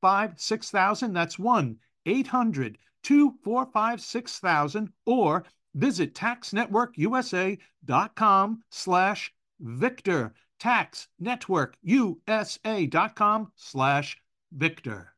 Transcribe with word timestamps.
245 0.00 0.40
6000. 0.40 1.12
That's 1.12 1.38
1 1.38 1.76
800 2.06 2.78
245 3.02 4.00
6000 4.00 4.92
or 5.06 5.44
visit 5.74 6.14
taxnetworkusa.com 6.14 8.62
slash 8.70 9.34
victor 9.60 10.32
taxnetworkusa.com 10.60 13.52
slash 13.56 14.16
victor 14.52 15.14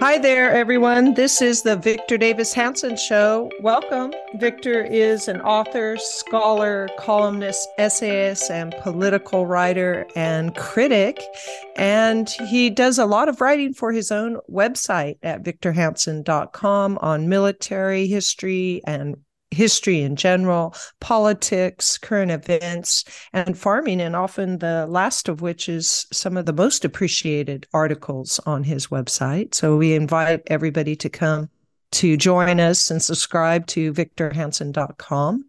Hi 0.00 0.16
there, 0.16 0.50
everyone. 0.50 1.12
This 1.12 1.42
is 1.42 1.60
the 1.60 1.76
Victor 1.76 2.16
Davis 2.16 2.54
Hanson 2.54 2.96
Show. 2.96 3.50
Welcome. 3.60 4.14
Victor 4.36 4.82
is 4.82 5.28
an 5.28 5.42
author, 5.42 5.98
scholar, 5.98 6.88
columnist, 6.98 7.68
essayist, 7.76 8.50
and 8.50 8.74
political 8.80 9.46
writer 9.46 10.06
and 10.16 10.56
critic. 10.56 11.22
And 11.76 12.30
he 12.48 12.70
does 12.70 12.98
a 12.98 13.04
lot 13.04 13.28
of 13.28 13.42
writing 13.42 13.74
for 13.74 13.92
his 13.92 14.10
own 14.10 14.38
website 14.50 15.18
at 15.22 15.42
victorhanson.com 15.42 16.98
on 17.02 17.28
military 17.28 18.06
history 18.06 18.80
and 18.86 19.18
history 19.50 20.00
in 20.00 20.16
general, 20.16 20.74
politics, 21.00 21.98
current 21.98 22.30
events, 22.30 23.04
and 23.32 23.58
farming, 23.58 24.00
and 24.00 24.14
often 24.14 24.58
the 24.58 24.86
last 24.86 25.28
of 25.28 25.40
which 25.40 25.68
is 25.68 26.06
some 26.12 26.36
of 26.36 26.46
the 26.46 26.52
most 26.52 26.84
appreciated 26.84 27.66
articles 27.72 28.38
on 28.46 28.64
his 28.64 28.88
website. 28.88 29.54
So 29.54 29.76
we 29.76 29.94
invite 29.94 30.42
everybody 30.46 30.96
to 30.96 31.08
come 31.08 31.48
to 31.92 32.16
join 32.16 32.60
us 32.60 32.90
and 32.90 33.02
subscribe 33.02 33.66
to 33.68 33.92
victorhanson.com. 33.92 35.44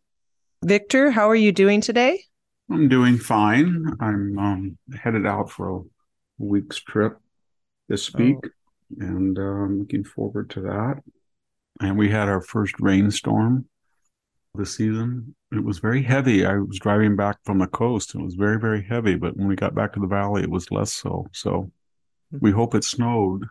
Victor, 0.64 1.12
how 1.12 1.30
are 1.30 1.36
you 1.36 1.52
doing 1.52 1.82
today? 1.82 2.24
I'm 2.70 2.88
doing 2.88 3.18
fine. 3.18 3.86
I'm 4.00 4.38
um, 4.40 4.78
headed 5.00 5.26
out 5.26 5.52
for 5.52 5.78
a 5.78 5.82
week's 6.38 6.80
trip 6.80 7.18
this 7.90 8.14
week, 8.14 8.38
oh. 8.44 8.50
and 9.00 9.38
uh, 9.38 9.42
I'm 9.42 9.80
looking 9.80 10.04
forward 10.04 10.50
to 10.52 10.62
that. 10.62 11.02
And 11.80 11.98
we 11.98 12.10
had 12.10 12.30
our 12.30 12.42
first 12.42 12.76
rainstorm 12.80 13.66
this 14.56 14.76
season. 14.76 15.36
It 15.52 15.64
was 15.64 15.80
very 15.80 16.04
heavy. 16.04 16.46
I 16.46 16.56
was 16.58 16.80
driving 16.80 17.16
back 17.16 17.38
from 17.46 17.60
the 17.60 17.68
coast 17.68 18.14
and 18.14 18.22
it 18.22 18.26
was 18.26 18.36
very, 18.36 18.60
very 18.60 18.84
heavy. 18.84 19.16
But 19.16 19.38
when 19.38 19.48
we 19.48 19.56
got 19.56 19.76
back 19.76 19.94
to 19.94 20.00
the 20.00 20.08
valley, 20.08 20.44
it 20.44 20.50
was 20.50 20.72
less 20.72 20.92
so. 20.92 21.28
So 21.32 21.72
we 22.32 22.50
mm-hmm. 22.50 22.60
hope 22.60 22.76
it 22.76 22.84
snowed. 22.84 23.46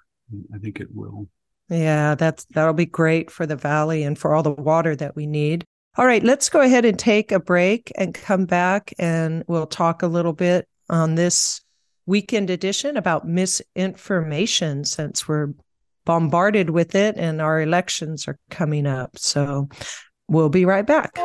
I 0.55 0.59
think 0.59 0.81
it 0.81 0.89
will. 0.95 1.29
Yeah, 1.69 2.17
that's 2.17 2.45
that'll 2.47 2.75
be 2.75 2.87
great 2.87 3.31
for 3.31 3.47
the 3.47 3.57
valley 3.57 4.03
and 4.03 4.19
for 4.19 4.35
all 4.35 4.43
the 4.43 4.51
water 4.51 4.97
that 4.97 5.15
we 5.15 5.27
need. 5.27 5.65
All 5.97 6.07
right, 6.07 6.23
let's 6.23 6.49
go 6.49 6.61
ahead 6.61 6.85
and 6.85 6.99
take 6.99 7.33
a 7.33 7.41
break 7.41 7.93
and 7.97 8.15
come 8.15 8.47
back 8.47 8.93
and 8.99 9.45
we'll 9.47 9.67
talk 9.67 10.03
a 10.03 10.09
little 10.09 10.33
bit 10.33 10.69
on 10.89 11.15
this 11.15 11.61
weekend 12.07 12.51
edition 12.51 12.97
about 12.97 13.27
misinformation 13.27 14.85
since 14.85 15.29
we're 15.29 15.53
bombarded 16.05 16.71
with 16.71 16.95
it 16.95 17.17
and 17.17 17.41
our 17.41 17.61
elections 17.61 18.27
are 18.27 18.39
coming 18.51 18.87
up. 18.87 19.19
So 19.19 19.69
We'll 20.31 20.49
be 20.49 20.65
right 20.65 20.87
back. 20.87 21.17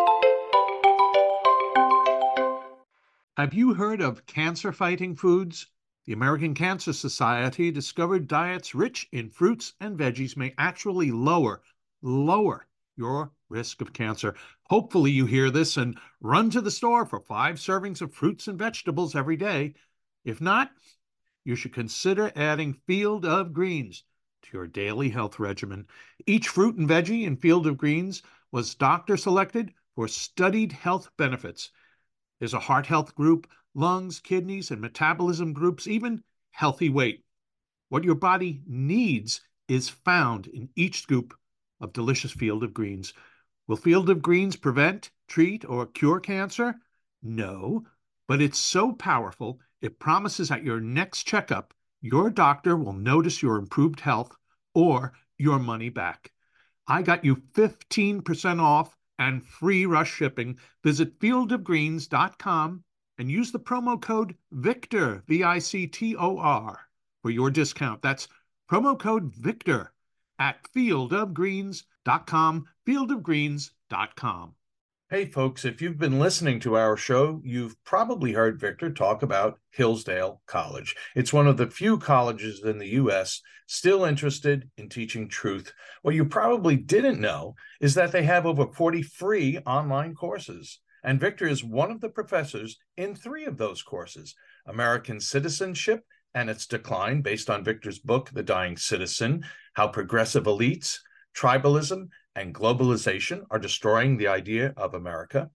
Have 3.37 3.53
you 3.53 3.75
heard 3.75 4.01
of 4.01 4.25
cancer 4.25 4.71
fighting 4.71 5.15
foods? 5.15 5.67
The 6.05 6.13
American 6.13 6.55
Cancer 6.55 6.91
Society 6.91 7.69
discovered 7.69 8.27
diets 8.27 8.73
rich 8.73 9.07
in 9.11 9.29
fruits 9.29 9.73
and 9.79 9.95
veggies 9.95 10.35
may 10.35 10.55
actually 10.57 11.11
lower, 11.11 11.61
lower 12.01 12.65
your 12.97 13.31
risk 13.47 13.79
of 13.79 13.93
cancer. 13.93 14.33
Hopefully, 14.71 15.11
you 15.11 15.27
hear 15.27 15.51
this 15.51 15.77
and 15.77 15.99
run 16.19 16.49
to 16.49 16.59
the 16.59 16.71
store 16.71 17.05
for 17.05 17.19
five 17.19 17.57
servings 17.57 18.01
of 18.01 18.11
fruits 18.11 18.47
and 18.47 18.57
vegetables 18.57 19.15
every 19.15 19.37
day. 19.37 19.75
If 20.23 20.41
not, 20.41 20.71
you 21.43 21.55
should 21.55 21.73
consider 21.73 22.31
adding 22.35 22.73
Field 22.87 23.23
of 23.23 23.53
Greens 23.53 24.03
to 24.41 24.57
your 24.57 24.65
daily 24.65 25.09
health 25.09 25.37
regimen. 25.37 25.85
Each 26.25 26.47
fruit 26.47 26.77
and 26.77 26.89
veggie 26.89 27.25
in 27.25 27.37
Field 27.37 27.67
of 27.67 27.77
Greens 27.77 28.23
was 28.55 28.73
doctor 28.73 29.17
selected 29.17 29.73
for 29.95 30.07
studied 30.07 30.71
health 30.71 31.09
benefits. 31.17 31.71
There's 32.39 32.53
a 32.53 32.59
heart 32.61 32.85
health 32.85 33.13
group, 33.13 33.51
lungs, 33.73 34.21
kidneys, 34.21 34.71
and 34.71 34.79
metabolism 34.79 35.51
groups, 35.51 35.87
even 35.87 36.23
healthy 36.51 36.87
weight. 36.87 37.25
What 37.89 38.05
your 38.05 38.15
body 38.15 38.61
needs 38.65 39.41
is 39.67 39.89
found 39.89 40.47
in 40.47 40.69
each 40.73 41.01
scoop 41.01 41.33
of 41.81 41.91
delicious 41.91 42.31
Field 42.31 42.63
of 42.63 42.73
Greens. 42.73 43.11
Will 43.67 43.75
Field 43.75 44.09
of 44.09 44.21
Greens 44.21 44.55
prevent, 44.55 45.11
treat, 45.27 45.65
or 45.65 45.85
cure 45.85 46.21
cancer? 46.21 46.75
No, 47.21 47.85
but 48.25 48.41
it's 48.41 48.57
so 48.57 48.93
powerful, 48.93 49.59
it 49.81 49.99
promises 49.99 50.49
at 50.49 50.63
your 50.63 50.79
next 50.79 51.23
checkup, 51.23 51.73
your 51.99 52.29
doctor 52.29 52.77
will 52.77 52.93
notice 52.93 53.41
your 53.41 53.57
improved 53.57 53.99
health 53.99 54.33
or 54.73 55.11
your 55.37 55.59
money 55.59 55.89
back. 55.89 56.31
I 56.87 57.01
got 57.01 57.25
you 57.25 57.37
15% 57.53 58.61
off 58.61 58.97
and 59.17 59.45
free 59.45 59.85
rush 59.85 60.11
shipping. 60.13 60.59
Visit 60.83 61.19
fieldofgreens.com 61.19 62.83
and 63.17 63.31
use 63.31 63.51
the 63.51 63.59
promo 63.59 64.01
code 64.01 64.35
VICTOR, 64.53 65.23
V 65.27 65.43
I 65.43 65.59
C 65.59 65.87
T 65.87 66.15
O 66.15 66.37
R, 66.37 66.79
for 67.21 67.29
your 67.31 67.49
discount. 67.49 68.01
That's 68.01 68.27
promo 68.69 68.99
code 68.99 69.33
VICTOR 69.33 69.91
at 70.37 70.63
fieldofgreens.com, 70.75 72.65
fieldofgreens.com. 72.85 74.55
Hey, 75.11 75.27
folks, 75.27 75.65
if 75.65 75.83
you've 75.83 75.99
been 75.99 76.17
listening 76.17 76.59
to 76.61 76.77
our 76.77 76.97
show, 76.97 77.39
you've 77.43 77.75
probably 77.83 78.33
heard 78.33 78.59
Victor 78.59 78.89
talk 78.89 79.21
about 79.21 79.59
Hillsdale 79.69 80.41
College. 80.47 80.95
It's 81.15 81.31
one 81.31 81.45
of 81.45 81.57
the 81.57 81.69
few 81.69 81.99
colleges 81.99 82.63
in 82.63 82.79
the 82.79 82.87
U.S. 82.87 83.39
still 83.67 84.03
interested 84.03 84.67
in 84.77 84.89
teaching 84.89 85.27
truth. 85.27 85.71
What 86.01 86.15
you 86.15 86.25
probably 86.25 86.75
didn't 86.75 87.21
know 87.21 87.53
is 87.79 87.93
that 87.93 88.11
they 88.11 88.23
have 88.23 88.47
over 88.47 88.65
40 88.65 89.03
free 89.03 89.59
online 89.59 90.15
courses. 90.15 90.79
And 91.03 91.19
Victor 91.19 91.45
is 91.45 91.63
one 91.63 91.91
of 91.91 92.01
the 92.01 92.09
professors 92.09 92.79
in 92.97 93.13
three 93.13 93.45
of 93.45 93.57
those 93.57 93.83
courses 93.83 94.33
American 94.65 95.19
Citizenship 95.19 96.03
and 96.33 96.49
Its 96.49 96.65
Decline, 96.65 97.21
based 97.21 97.51
on 97.51 97.63
Victor's 97.63 97.99
book, 97.99 98.31
The 98.33 98.41
Dying 98.41 98.75
Citizen 98.75 99.45
How 99.73 99.87
Progressive 99.87 100.45
Elites, 100.45 100.97
Tribalism, 101.37 102.07
and 102.35 102.53
globalization 102.53 103.45
are 103.49 103.59
destroying 103.59 104.17
the 104.17 104.27
idea 104.27 104.73
of 104.77 104.93
America, 104.93 105.49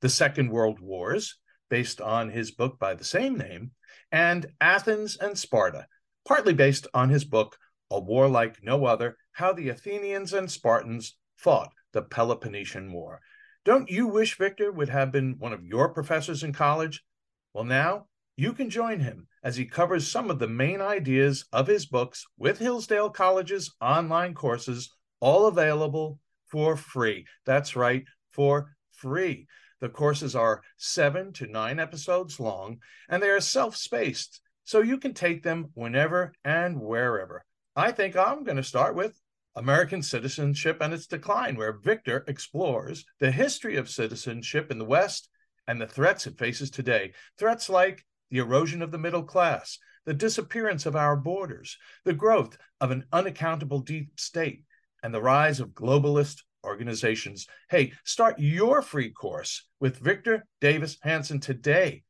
the 0.00 0.08
Second 0.08 0.50
World 0.50 0.80
Wars, 0.80 1.38
based 1.68 2.00
on 2.00 2.30
his 2.30 2.50
book 2.50 2.78
by 2.78 2.94
the 2.94 3.04
same 3.04 3.36
name, 3.36 3.72
and 4.12 4.46
Athens 4.60 5.16
and 5.16 5.38
Sparta, 5.38 5.86
partly 6.26 6.54
based 6.54 6.86
on 6.94 7.08
his 7.08 7.24
book, 7.24 7.56
A 7.90 7.98
War 7.98 8.28
Like 8.28 8.62
No 8.62 8.84
Other 8.86 9.16
How 9.32 9.52
the 9.52 9.68
Athenians 9.68 10.32
and 10.32 10.50
Spartans 10.50 11.16
Fought 11.36 11.72
the 11.92 12.02
Peloponnesian 12.02 12.92
War. 12.92 13.20
Don't 13.64 13.90
you 13.90 14.06
wish 14.06 14.38
Victor 14.38 14.70
would 14.72 14.88
have 14.88 15.12
been 15.12 15.36
one 15.38 15.52
of 15.52 15.64
your 15.64 15.88
professors 15.88 16.42
in 16.42 16.52
college? 16.52 17.04
Well, 17.52 17.64
now 17.64 18.06
you 18.36 18.52
can 18.52 18.70
join 18.70 19.00
him 19.00 19.26
as 19.42 19.56
he 19.56 19.64
covers 19.64 20.06
some 20.06 20.30
of 20.30 20.38
the 20.38 20.48
main 20.48 20.80
ideas 20.80 21.44
of 21.52 21.66
his 21.66 21.86
books 21.86 22.26
with 22.38 22.58
Hillsdale 22.58 23.10
College's 23.10 23.74
online 23.80 24.34
courses 24.34 24.94
all 25.20 25.46
available 25.46 26.18
for 26.48 26.76
free. 26.76 27.26
That's 27.46 27.76
right, 27.76 28.04
for 28.32 28.74
free. 28.92 29.46
The 29.80 29.88
courses 29.88 30.34
are 30.36 30.62
seven 30.76 31.32
to 31.34 31.46
nine 31.46 31.78
episodes 31.78 32.38
long, 32.38 32.78
and 33.08 33.22
they 33.22 33.30
are 33.30 33.40
self 33.40 33.76
spaced, 33.76 34.40
so 34.64 34.80
you 34.80 34.98
can 34.98 35.14
take 35.14 35.42
them 35.42 35.70
whenever 35.74 36.32
and 36.44 36.80
wherever. 36.80 37.44
I 37.76 37.92
think 37.92 38.16
I'm 38.16 38.44
going 38.44 38.56
to 38.56 38.62
start 38.62 38.94
with 38.94 39.18
American 39.56 40.02
Citizenship 40.02 40.78
and 40.80 40.92
Its 40.92 41.06
Decline, 41.06 41.56
where 41.56 41.72
Victor 41.72 42.24
explores 42.28 43.04
the 43.18 43.30
history 43.30 43.76
of 43.76 43.88
citizenship 43.88 44.70
in 44.70 44.78
the 44.78 44.84
West 44.84 45.28
and 45.66 45.80
the 45.80 45.86
threats 45.86 46.26
it 46.26 46.38
faces 46.38 46.70
today. 46.70 47.12
Threats 47.38 47.68
like 47.68 48.04
the 48.30 48.38
erosion 48.38 48.82
of 48.82 48.90
the 48.90 48.98
middle 48.98 49.22
class, 49.22 49.78
the 50.04 50.14
disappearance 50.14 50.86
of 50.86 50.96
our 50.96 51.16
borders, 51.16 51.76
the 52.04 52.12
growth 52.12 52.56
of 52.80 52.90
an 52.90 53.04
unaccountable 53.12 53.80
deep 53.80 54.18
state, 54.18 54.64
and 55.02 55.14
the 55.14 55.22
rise 55.22 55.60
of 55.60 55.70
globalist 55.70 56.42
organizations. 56.64 57.46
Hey, 57.68 57.92
start 58.04 58.38
your 58.38 58.80
free 58.82 59.10
course 59.10 59.66
with 59.80 59.98
Victor 59.98 60.46
Davis 60.60 60.96
Hanson 61.02 61.40
today. 61.40 62.04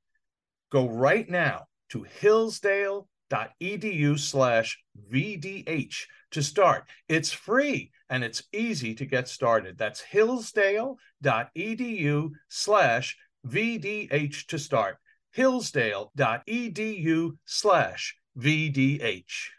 Go 0.70 0.88
right 0.88 1.28
now 1.28 1.66
to 1.90 2.06
hillsdale.edu 2.20 4.18
slash 4.18 4.78
VDH 5.10 5.96
to 6.32 6.42
start. 6.42 6.84
It's 7.08 7.32
free 7.32 7.92
and 8.08 8.24
it's 8.24 8.42
easy 8.52 8.94
to 8.94 9.06
get 9.06 9.28
started. 9.28 9.78
That's 9.78 10.00
hillsdale.edu 10.00 12.30
slash 12.48 13.16
VDH 13.46 14.46
to 14.46 14.58
start. 14.58 14.96
hillsdale.edu 15.32 17.36
slash 17.44 18.16
VDH. 18.38 19.50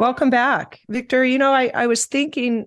Welcome 0.00 0.30
back. 0.30 0.80
Victor, 0.88 1.26
you 1.26 1.36
know, 1.36 1.52
I, 1.52 1.70
I 1.74 1.86
was 1.86 2.06
thinking 2.06 2.64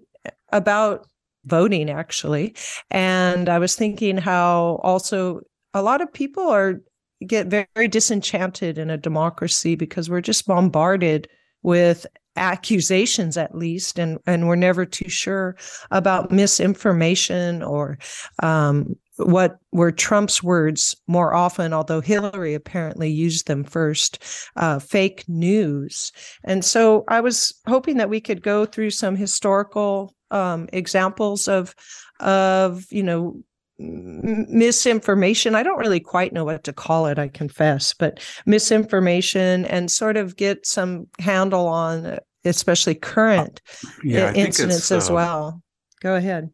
about 0.51 1.07
voting 1.45 1.89
actually, 1.89 2.55
and 2.91 3.49
I 3.49 3.57
was 3.57 3.75
thinking 3.75 4.17
how 4.17 4.79
also 4.83 5.41
a 5.73 5.81
lot 5.81 6.01
of 6.01 6.13
people 6.13 6.47
are 6.47 6.79
get 7.25 7.47
very 7.47 7.87
disenchanted 7.87 8.77
in 8.77 8.91
a 8.91 8.99
democracy 8.99 9.73
because 9.73 10.11
we're 10.11 10.21
just 10.21 10.45
bombarded 10.45 11.27
with 11.63 12.05
accusations 12.35 13.35
at 13.35 13.55
least 13.55 13.97
and 13.97 14.19
and 14.27 14.47
we're 14.47 14.55
never 14.55 14.85
too 14.85 15.09
sure 15.09 15.55
about 15.89 16.31
misinformation 16.31 17.63
or 17.63 17.97
um, 18.43 18.95
what 19.17 19.57
were 19.71 19.91
Trump's 19.91 20.41
words 20.41 20.95
more 21.07 21.33
often, 21.33 21.73
although 21.73 22.01
Hillary 22.01 22.53
apparently 22.53 23.11
used 23.11 23.47
them 23.47 23.63
first, 23.63 24.23
uh, 24.55 24.79
fake 24.79 25.23
news. 25.27 26.11
And 26.43 26.65
so 26.65 27.03
I 27.07 27.21
was 27.21 27.53
hoping 27.67 27.97
that 27.97 28.09
we 28.09 28.19
could 28.19 28.41
go 28.41 28.65
through 28.65 28.91
some 28.91 29.15
historical 29.15 30.15
um, 30.31 30.67
examples 30.73 31.47
of 31.47 31.75
of 32.19 32.85
you 32.91 33.03
know 33.03 33.41
misinformation. 33.77 35.55
I 35.55 35.63
don't 35.63 35.79
really 35.79 35.99
quite 35.99 36.33
know 36.33 36.45
what 36.45 36.63
to 36.63 36.73
call 36.73 37.07
it, 37.07 37.19
I 37.19 37.27
confess, 37.27 37.93
but 37.93 38.19
misinformation 38.45 39.65
and 39.65 39.91
sort 39.91 40.17
of 40.17 40.35
get 40.35 40.65
some 40.65 41.07
handle 41.19 41.67
on 41.67 42.19
especially 42.45 42.95
current 42.95 43.61
yeah, 44.03 44.33
incidents 44.33 44.91
as 44.91 45.09
uh, 45.09 45.13
well. 45.13 45.61
Go 46.01 46.15
ahead. 46.15 46.49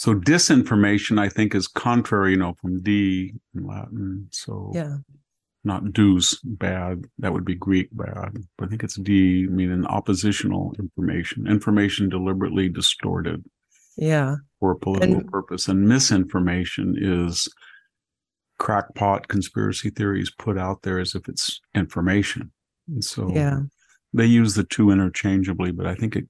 So 0.00 0.14
disinformation, 0.14 1.20
I 1.20 1.28
think, 1.28 1.54
is 1.54 1.68
contrary, 1.68 2.30
you 2.30 2.38
know, 2.38 2.54
from 2.54 2.80
D 2.82 3.34
in 3.54 3.66
Latin. 3.66 4.28
So 4.30 4.72
yeah, 4.74 4.96
not 5.62 5.92
dus 5.92 6.40
bad. 6.42 7.04
That 7.18 7.34
would 7.34 7.44
be 7.44 7.54
Greek 7.54 7.90
bad. 7.92 8.32
But 8.56 8.64
I 8.64 8.68
think 8.70 8.82
it's 8.82 8.94
D, 8.94 9.46
meaning 9.50 9.84
oppositional 9.84 10.74
information, 10.78 11.46
information 11.46 12.08
deliberately 12.08 12.70
distorted. 12.70 13.44
Yeah. 13.98 14.36
For 14.58 14.70
a 14.70 14.78
political 14.78 15.16
and, 15.16 15.28
purpose. 15.28 15.68
And 15.68 15.86
misinformation 15.86 16.96
is 16.98 17.46
crackpot 18.58 19.28
conspiracy 19.28 19.90
theories 19.90 20.30
put 20.30 20.56
out 20.56 20.80
there 20.80 20.98
as 20.98 21.14
if 21.14 21.28
it's 21.28 21.60
information. 21.74 22.52
And 22.88 23.04
so 23.04 23.30
yeah. 23.34 23.58
they 24.14 24.24
use 24.24 24.54
the 24.54 24.64
two 24.64 24.90
interchangeably, 24.92 25.72
but 25.72 25.84
I 25.84 25.94
think 25.94 26.16
it 26.16 26.26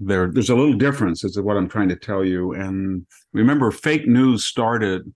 there 0.00 0.30
there's 0.30 0.50
a 0.50 0.54
little 0.54 0.74
difference 0.74 1.24
is 1.24 1.40
what 1.40 1.56
i'm 1.56 1.68
trying 1.68 1.88
to 1.88 1.96
tell 1.96 2.24
you. 2.24 2.52
And 2.52 3.06
remember 3.32 3.70
fake 3.70 4.06
news 4.06 4.44
started 4.44 5.12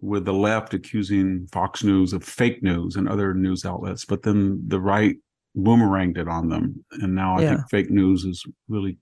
with 0.00 0.24
the 0.24 0.32
left 0.32 0.74
accusing 0.74 1.46
fox 1.52 1.84
news 1.84 2.12
of 2.12 2.24
fake 2.24 2.62
news 2.62 2.96
and 2.96 3.08
other 3.08 3.34
news 3.34 3.64
outlets 3.64 4.04
but 4.04 4.22
then 4.22 4.62
the 4.66 4.80
right 4.80 5.16
boomeranged 5.56 6.18
it 6.18 6.28
on 6.28 6.48
them. 6.48 6.84
And 6.92 7.14
now 7.14 7.36
i 7.36 7.42
yeah. 7.42 7.48
think 7.56 7.70
fake 7.70 7.90
news 7.90 8.24
is 8.24 8.44
really 8.68 8.98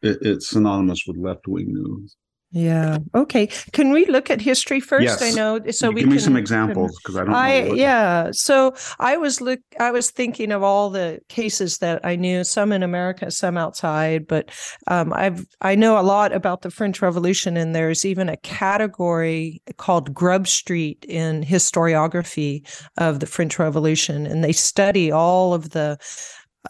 it, 0.00 0.18
it's 0.22 0.48
synonymous 0.48 1.04
with 1.06 1.16
left-wing 1.16 1.72
news 1.72 2.16
yeah. 2.50 2.98
Okay. 3.14 3.48
Can 3.72 3.92
we 3.92 4.06
look 4.06 4.30
at 4.30 4.40
history 4.40 4.80
first? 4.80 5.04
Yes. 5.04 5.22
I 5.22 5.30
know. 5.32 5.60
So 5.70 5.88
Give 5.88 5.96
we 5.96 6.04
me 6.04 6.12
can, 6.12 6.20
some 6.20 6.36
examples 6.36 6.96
because 6.98 7.16
I 7.16 7.24
don't. 7.24 7.34
I 7.34 7.64
yeah. 7.72 8.30
So 8.32 8.74
I 8.98 9.18
was 9.18 9.42
look. 9.42 9.60
I 9.78 9.90
was 9.90 10.10
thinking 10.10 10.50
of 10.50 10.62
all 10.62 10.88
the 10.88 11.20
cases 11.28 11.78
that 11.78 12.00
I 12.04 12.16
knew, 12.16 12.44
some 12.44 12.72
in 12.72 12.82
America, 12.82 13.30
some 13.30 13.58
outside. 13.58 14.26
But 14.26 14.50
um, 14.86 15.12
I've 15.12 15.44
I 15.60 15.74
know 15.74 16.00
a 16.00 16.02
lot 16.02 16.32
about 16.32 16.62
the 16.62 16.70
French 16.70 17.02
Revolution, 17.02 17.58
and 17.58 17.74
there's 17.74 18.06
even 18.06 18.30
a 18.30 18.38
category 18.38 19.60
called 19.76 20.14
Grub 20.14 20.48
Street 20.48 21.04
in 21.06 21.44
historiography 21.44 22.66
of 22.96 23.20
the 23.20 23.26
French 23.26 23.58
Revolution, 23.58 24.26
and 24.26 24.42
they 24.42 24.52
study 24.52 25.12
all 25.12 25.52
of 25.52 25.70
the 25.70 25.98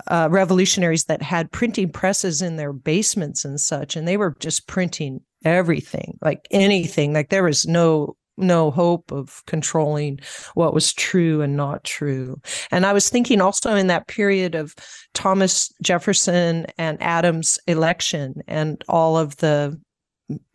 uh, 0.09 0.29
revolutionaries 0.29 1.05
that 1.05 1.23
had 1.23 1.53
printing 1.53 1.93
presses 1.93 2.43
in 2.43 2.57
their 2.57 2.73
basements 2.73 3.45
and 3.45 3.61
such, 3.61 3.95
and 3.95 4.09
they 4.09 4.17
were 4.17 4.37
just 4.41 4.67
printing 4.67 5.21
everything, 5.45 6.19
like 6.23 6.47
anything. 6.51 7.13
Like 7.13 7.31
there 7.31 7.45
was 7.45 7.67
no 7.67 8.17
no 8.39 8.71
hope 8.71 9.11
of 9.11 9.43
controlling 9.47 10.21
what 10.55 10.73
was 10.73 10.93
true 10.93 11.43
and 11.43 11.57
not 11.57 11.83
true. 11.85 12.41
And 12.71 12.87
I 12.87 12.93
was 12.93 13.09
thinking 13.09 13.41
also 13.41 13.75
in 13.75 13.89
that 13.89 14.07
period 14.07 14.55
of 14.55 14.75
Thomas 15.13 15.73
Jefferson 15.83 16.67
and 16.79 17.03
Adams 17.03 17.59
election 17.67 18.41
and 18.47 18.83
all 18.89 19.19
of 19.19 19.37
the 19.39 19.79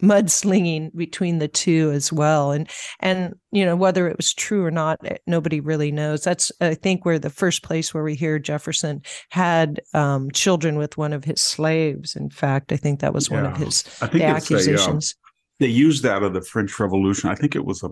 mudslinging 0.01 0.95
between 0.95 1.39
the 1.39 1.47
two 1.47 1.91
as 1.91 2.11
well. 2.11 2.51
And 2.51 2.69
and 2.99 3.33
you 3.51 3.65
know 3.65 3.75
whether 3.75 4.07
it 4.07 4.17
was 4.17 4.33
true 4.33 4.63
or 4.63 4.71
not 4.71 4.99
nobody 5.27 5.59
really 5.59 5.91
knows. 5.91 6.23
That's 6.23 6.51
i 6.61 6.73
think 6.73 7.05
where 7.05 7.19
the 7.19 7.29
first 7.29 7.63
place 7.63 7.93
where 7.93 8.03
we 8.03 8.15
hear 8.15 8.39
jefferson 8.39 9.01
had 9.29 9.81
um, 9.93 10.31
children 10.31 10.77
with 10.77 10.97
one 10.97 11.13
of 11.13 11.23
his 11.23 11.41
slaves. 11.41 12.15
In 12.15 12.29
fact 12.29 12.71
i 12.71 12.77
think 12.77 12.99
that 12.99 13.13
was 13.13 13.29
yeah. 13.29 13.41
one 13.41 13.45
of 13.51 13.57
his 13.57 13.83
accusations 14.01 15.11
a, 15.11 15.15
uh, 15.15 15.29
they 15.59 15.67
used 15.67 16.03
that 16.03 16.23
of 16.23 16.33
the 16.33 16.41
french 16.41 16.79
revolution. 16.79 17.29
I 17.29 17.35
think 17.35 17.55
it 17.55 17.65
was 17.65 17.83
a 17.83 17.89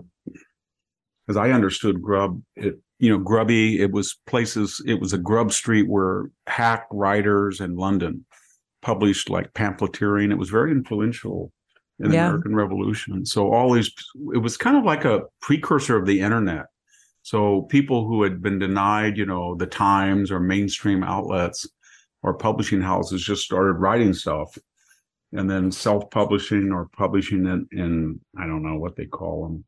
as 1.28 1.36
i 1.36 1.50
understood 1.50 2.02
grub 2.02 2.42
it 2.56 2.80
you 2.98 3.08
know 3.08 3.18
grubby 3.18 3.80
it 3.80 3.92
was 3.92 4.18
places 4.26 4.82
it 4.86 5.00
was 5.00 5.12
a 5.12 5.18
grub 5.18 5.52
street 5.52 5.88
where 5.88 6.30
hack 6.48 6.86
writers 6.90 7.60
in 7.60 7.76
london 7.76 8.24
published 8.82 9.30
like 9.30 9.54
pamphleteering. 9.54 10.30
It 10.30 10.38
was 10.38 10.50
very 10.50 10.72
influential 10.72 11.52
in 12.02 12.10
the 12.10 12.16
yeah. 12.16 12.26
American 12.26 12.54
Revolution. 12.54 13.24
So 13.24 13.52
all 13.52 13.72
these, 13.72 13.90
it 14.34 14.38
was 14.38 14.56
kind 14.56 14.76
of 14.76 14.84
like 14.84 15.04
a 15.04 15.22
precursor 15.40 15.96
of 15.96 16.06
the 16.06 16.20
internet. 16.20 16.66
So 17.22 17.62
people 17.62 18.06
who 18.06 18.24
had 18.24 18.42
been 18.42 18.58
denied, 18.58 19.16
you 19.16 19.24
know, 19.24 19.54
the 19.54 19.66
Times 19.66 20.32
or 20.32 20.40
mainstream 20.40 21.04
outlets 21.04 21.66
or 22.22 22.34
publishing 22.34 22.80
houses 22.80 23.22
just 23.22 23.44
started 23.44 23.74
writing 23.74 24.12
stuff 24.12 24.58
and 25.32 25.48
then 25.48 25.70
self-publishing 25.70 26.72
or 26.72 26.88
publishing 26.96 27.46
it 27.46 27.78
in, 27.78 28.20
I 28.36 28.46
don't 28.46 28.64
know 28.64 28.76
what 28.76 28.96
they 28.96 29.06
call 29.06 29.44
them, 29.44 29.64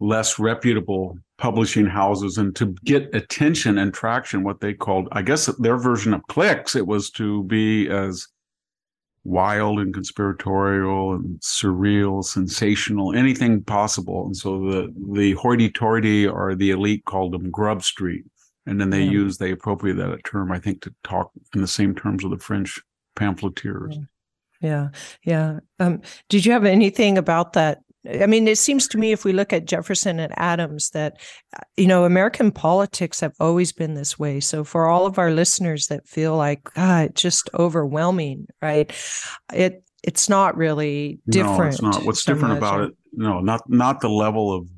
less 0.00 0.38
reputable 0.38 1.18
publishing 1.38 1.86
houses 1.86 2.38
and 2.38 2.56
to 2.56 2.74
get 2.84 3.14
attention 3.14 3.76
and 3.76 3.92
traction, 3.92 4.42
what 4.42 4.60
they 4.60 4.72
called, 4.72 5.08
I 5.12 5.20
guess 5.20 5.46
their 5.58 5.76
version 5.76 6.14
of 6.14 6.22
clicks, 6.28 6.74
it 6.74 6.86
was 6.86 7.10
to 7.12 7.44
be 7.44 7.88
as 7.88 8.26
wild 9.26 9.80
and 9.80 9.92
conspiratorial 9.92 11.14
and 11.14 11.40
surreal, 11.40 12.24
sensational, 12.24 13.14
anything 13.14 13.62
possible. 13.62 14.26
And 14.26 14.36
so 14.36 14.60
the 14.60 14.94
the 15.12 15.32
hoity-toity 15.32 16.26
or 16.26 16.54
the 16.54 16.70
elite 16.70 17.04
called 17.04 17.32
them 17.32 17.50
Grub 17.50 17.82
Street, 17.82 18.24
and 18.66 18.80
then 18.80 18.90
they 18.90 19.02
yeah. 19.02 19.10
used 19.10 19.40
they 19.40 19.50
appropriated 19.50 20.02
that 20.02 20.24
term, 20.24 20.52
I 20.52 20.58
think, 20.58 20.82
to 20.82 20.94
talk 21.02 21.32
in 21.54 21.60
the 21.60 21.66
same 21.66 21.94
terms 21.94 22.24
of 22.24 22.30
the 22.30 22.38
French 22.38 22.80
pamphleteers. 23.16 23.98
Yeah, 24.60 24.88
yeah. 25.24 25.60
Um, 25.78 26.00
did 26.28 26.46
you 26.46 26.52
have 26.52 26.64
anything 26.64 27.18
about 27.18 27.52
that 27.52 27.80
I 28.08 28.26
mean, 28.26 28.48
it 28.48 28.58
seems 28.58 28.88
to 28.88 28.98
me 28.98 29.12
if 29.12 29.24
we 29.24 29.32
look 29.32 29.52
at 29.52 29.66
Jefferson 29.66 30.20
and 30.20 30.32
Adams 30.36 30.90
that, 30.90 31.20
you 31.76 31.86
know, 31.86 32.04
American 32.04 32.52
politics 32.52 33.20
have 33.20 33.34
always 33.40 33.72
been 33.72 33.94
this 33.94 34.18
way. 34.18 34.40
So 34.40 34.64
for 34.64 34.86
all 34.86 35.06
of 35.06 35.18
our 35.18 35.30
listeners 35.30 35.86
that 35.88 36.08
feel 36.08 36.36
like, 36.36 36.60
ah, 36.76 37.02
it's 37.02 37.20
just 37.20 37.50
overwhelming, 37.54 38.46
right? 38.62 38.92
It 39.52 39.82
it's 40.02 40.28
not 40.28 40.56
really 40.56 41.18
different. 41.28 41.82
No, 41.82 41.88
it's 41.88 41.98
not. 41.98 42.04
What's 42.04 42.24
different 42.24 42.56
about 42.58 42.80
it? 42.82 42.96
No, 43.12 43.40
not 43.40 43.68
not 43.68 44.00
the 44.00 44.08
level 44.08 44.52
of 44.52 44.68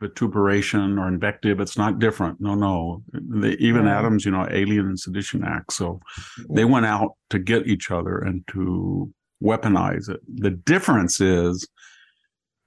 vituperation 0.00 0.98
or 0.98 1.08
invective. 1.08 1.60
It's 1.60 1.76
not 1.76 1.98
different. 1.98 2.40
No, 2.40 2.54
no. 2.54 3.02
The, 3.12 3.56
even 3.58 3.84
yeah. 3.84 3.98
Adams, 3.98 4.24
you 4.24 4.30
know, 4.30 4.46
Alien 4.50 4.86
and 4.86 5.00
Sedition 5.00 5.44
Act. 5.44 5.72
So 5.72 6.00
they 6.48 6.64
went 6.64 6.86
out 6.86 7.16
to 7.30 7.38
get 7.38 7.66
each 7.66 7.90
other 7.90 8.18
and 8.18 8.46
to 8.48 9.12
weaponize 9.42 10.08
it. 10.08 10.20
The 10.28 10.50
difference 10.50 11.20
is 11.20 11.66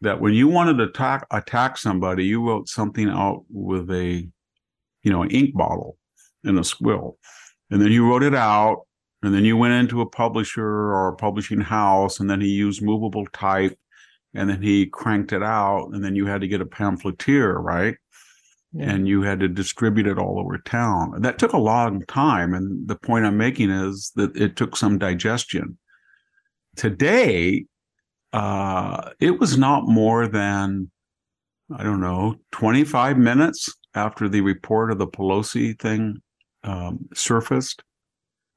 that 0.02 0.22
when 0.22 0.34
you 0.34 0.48
wanted 0.48 0.78
to 0.78 0.84
attack 0.84 1.28
attack 1.32 1.78
somebody, 1.78 2.26
you 2.26 2.46
wrote 2.46 2.70
something 2.70 3.10
out 3.10 3.44
with 3.50 3.90
a, 3.92 4.28
you 5.04 5.12
know, 5.12 5.24
an 5.24 5.32
ink 5.32 5.56
bottle, 5.56 5.98
and 6.44 6.58
a 6.58 6.64
squill. 6.64 7.18
And 7.70 7.82
then 7.82 7.92
you 7.92 8.08
wrote 8.08 8.24
it 8.24 8.36
out, 8.36 8.86
and 9.22 9.34
then 9.34 9.46
you 9.46 9.58
went 9.58 9.74
into 9.74 10.02
a 10.02 10.10
publisher 10.10 10.66
or 10.66 11.10
a 11.10 11.16
publishing 11.16 11.62
house, 11.62 12.20
and 12.20 12.30
then 12.30 12.42
he 12.42 12.48
used 12.48 12.82
movable 12.82 13.26
type, 13.34 13.78
and 14.34 14.50
then 14.50 14.62
he 14.62 14.86
cranked 14.86 15.34
it 15.34 15.44
out, 15.44 15.90
and 15.92 16.04
then 16.04 16.16
you 16.16 16.26
had 16.26 16.42
to 16.42 16.48
get 16.48 16.62
a 16.62 16.66
pamphleteer, 16.66 17.54
right? 17.54 17.96
Yeah. 18.72 18.92
And 18.92 19.08
you 19.08 19.24
had 19.24 19.40
to 19.40 19.48
distribute 19.48 20.08
it 20.08 20.20
all 20.20 20.40
over 20.40 20.58
town. 20.60 21.22
That 21.22 21.40
took 21.40 21.54
a 21.54 21.58
long 21.58 22.06
time. 22.06 22.54
And 22.54 22.88
the 22.88 22.96
point 22.96 23.26
I'm 23.26 23.38
making 23.38 23.72
is 23.72 24.12
that 24.16 24.36
it 24.38 24.56
took 24.56 24.78
some 24.78 25.00
digestion. 25.00 25.78
Today, 26.76 27.66
uh, 28.34 29.12
it 29.20 29.40
was 29.40 29.58
not 29.58 29.88
more 29.88 30.28
than, 30.28 30.92
I 31.76 31.84
don't 31.84 32.02
know, 32.02 32.36
25 32.52 33.18
minutes 33.18 33.74
after 33.96 34.30
the 34.30 34.42
report 34.42 34.92
of 34.92 35.00
the 35.00 35.08
Pelosi 35.08 35.80
thing 35.80 36.22
um, 36.64 37.08
surfaced 37.14 37.84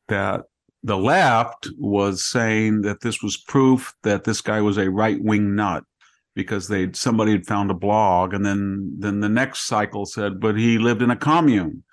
that 0.08 0.42
the 0.82 0.96
left 0.96 1.68
was 1.78 2.24
saying 2.24 2.82
that 2.82 3.00
this 3.00 3.22
was 3.22 3.36
proof 3.36 3.94
that 4.02 4.24
this 4.24 4.40
guy 4.40 4.60
was 4.60 4.78
a 4.78 4.90
right 4.90 5.22
wing 5.22 5.54
nut 5.54 5.84
because 6.34 6.68
they 6.68 6.90
somebody 6.92 7.32
had 7.32 7.46
found 7.46 7.70
a 7.70 7.74
blog 7.74 8.34
and 8.34 8.44
then 8.44 8.92
then 8.98 9.20
the 9.20 9.28
next 9.28 9.66
cycle 9.66 10.04
said 10.04 10.40
but 10.40 10.56
he 10.56 10.78
lived 10.78 11.02
in 11.02 11.10
a 11.10 11.16
commune 11.16 11.84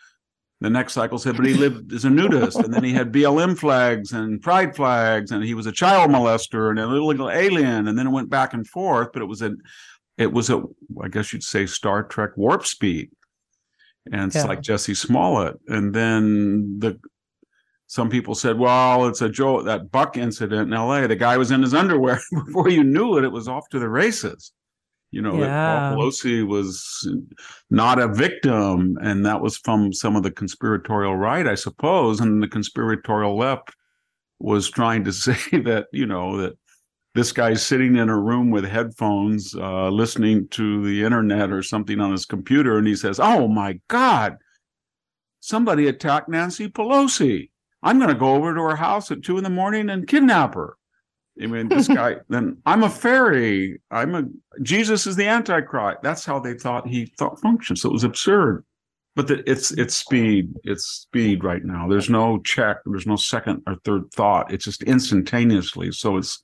the 0.61 0.69
next 0.69 0.93
cycle 0.93 1.17
said 1.17 1.37
but 1.37 1.45
he 1.45 1.53
lived 1.53 1.93
as 1.93 2.05
a 2.05 2.09
nudist 2.09 2.57
and 2.57 2.73
then 2.73 2.83
he 2.83 2.91
had 2.91 3.13
blm 3.13 3.57
flags 3.57 4.11
and 4.11 4.41
pride 4.41 4.75
flags 4.75 5.31
and 5.31 5.43
he 5.43 5.53
was 5.53 5.65
a 5.65 5.71
child 5.71 6.11
molester 6.11 6.69
and 6.69 6.79
an 6.79 6.89
illegal 6.89 7.29
alien 7.29 7.87
and 7.87 7.97
then 7.97 8.07
it 8.07 8.11
went 8.11 8.29
back 8.29 8.53
and 8.53 8.67
forth 8.67 9.09
but 9.13 9.21
it 9.21 9.25
was 9.25 9.41
a 9.41 9.55
it 10.17 10.31
was 10.31 10.49
a 10.49 10.61
i 11.01 11.07
guess 11.07 11.31
you'd 11.31 11.43
say 11.43 11.65
star 11.65 12.03
trek 12.03 12.31
warp 12.35 12.65
speed 12.65 13.09
and 14.11 14.27
it's 14.27 14.35
yeah. 14.35 14.45
like 14.45 14.61
Jussie 14.61 14.95
Smollett. 14.95 15.59
And 15.67 15.93
then 15.93 16.79
the 16.79 16.99
some 17.87 18.09
people 18.09 18.35
said, 18.35 18.57
"Well, 18.57 19.07
it's 19.07 19.21
a 19.21 19.29
Joe 19.29 19.61
that 19.63 19.91
Buck 19.91 20.17
incident 20.17 20.67
in 20.67 20.73
L.A. 20.73 21.07
The 21.07 21.15
guy 21.15 21.37
was 21.37 21.51
in 21.51 21.61
his 21.61 21.73
underwear 21.73 22.19
before 22.45 22.69
you 22.69 22.83
knew 22.83 23.17
it. 23.17 23.23
It 23.23 23.31
was 23.31 23.47
off 23.47 23.67
to 23.69 23.79
the 23.79 23.89
races." 23.89 24.51
You 25.11 25.23
know, 25.23 25.39
yeah. 25.39 25.93
Paul 25.95 25.97
Pelosi 25.97 26.45
was 26.45 27.07
not 27.69 27.99
a 27.99 28.07
victim, 28.07 28.97
and 29.01 29.25
that 29.25 29.41
was 29.41 29.57
from 29.57 29.91
some 29.91 30.15
of 30.15 30.23
the 30.23 30.31
conspiratorial 30.31 31.15
right, 31.15 31.47
I 31.47 31.55
suppose, 31.55 32.19
and 32.19 32.43
the 32.43 32.47
conspiratorial 32.47 33.35
left 33.35 33.75
was 34.39 34.69
trying 34.69 35.03
to 35.05 35.13
say 35.13 35.59
that 35.61 35.87
you 35.91 36.05
know 36.05 36.37
that 36.37 36.57
this 37.15 37.31
guy's 37.31 37.65
sitting 37.65 37.95
in 37.95 38.09
a 38.09 38.19
room 38.19 38.51
with 38.51 38.65
headphones, 38.65 39.55
uh, 39.55 39.89
listening 39.89 40.47
to 40.49 40.85
the 40.85 41.03
internet 41.03 41.51
or 41.51 41.63
something 41.63 41.99
on 41.99 42.11
his 42.11 42.25
computer, 42.25 42.77
and 42.77 42.87
he 42.87 42.95
says, 42.95 43.19
"Oh 43.19 43.47
my 43.47 43.79
God, 43.87 44.37
somebody 45.39 45.87
attacked 45.87 46.29
Nancy 46.29 46.69
Pelosi." 46.69 47.49
I'm 47.81 47.97
going 47.97 48.09
to 48.09 48.15
go 48.15 48.35
over 48.35 48.53
to 48.53 48.61
her 48.61 48.75
house 48.75 49.09
at 49.09 49.23
two 49.23 49.37
in 49.37 49.43
the 49.43 49.49
morning 49.49 49.89
and 49.89 50.05
kidnap 50.05 50.53
her. 50.55 50.75
I 51.41 51.47
mean, 51.47 51.69
this 51.69 51.87
guy, 51.87 52.17
then 52.29 52.57
I'm 52.65 52.83
a 52.83 52.89
fairy. 52.89 53.81
I'm 53.91 54.15
a 54.15 54.23
Jesus 54.61 55.07
is 55.07 55.15
the 55.15 55.27
Antichrist. 55.27 55.99
That's 56.03 56.25
how 56.25 56.39
they 56.39 56.53
thought 56.53 56.87
he 56.87 57.05
thought 57.17 57.39
functioned. 57.39 57.79
So 57.79 57.89
it 57.89 57.93
was 57.93 58.03
absurd. 58.03 58.65
But 59.15 59.27
the, 59.27 59.49
it's 59.49 59.71
it's 59.71 59.95
speed. 59.95 60.53
It's 60.63 60.85
speed 60.85 61.43
right 61.43 61.63
now. 61.63 61.87
There's 61.87 62.09
no 62.09 62.39
check. 62.39 62.77
There's 62.85 63.07
no 63.07 63.15
second 63.15 63.63
or 63.67 63.75
third 63.83 64.11
thought. 64.13 64.51
It's 64.51 64.65
just 64.65 64.83
instantaneously. 64.83 65.91
So 65.91 66.17
it's 66.17 66.43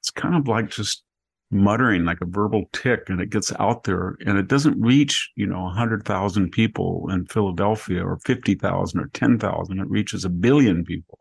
it's 0.00 0.10
kind 0.10 0.34
of 0.34 0.48
like 0.48 0.70
just 0.70 1.04
muttering 1.50 2.04
like 2.04 2.20
a 2.20 2.26
verbal 2.26 2.64
tick 2.72 3.08
and 3.08 3.20
it 3.20 3.30
gets 3.30 3.52
out 3.60 3.84
there 3.84 4.16
and 4.26 4.38
it 4.38 4.48
doesn't 4.48 4.80
reach 4.80 5.30
you 5.36 5.46
know 5.46 5.62
100,000 5.62 6.50
people 6.50 7.06
in 7.10 7.24
Philadelphia 7.26 8.04
or 8.04 8.18
50,000 8.24 9.00
or 9.00 9.06
10,000 9.12 9.78
it 9.78 9.88
reaches 9.88 10.24
a 10.24 10.28
billion 10.28 10.84
people 10.84 11.20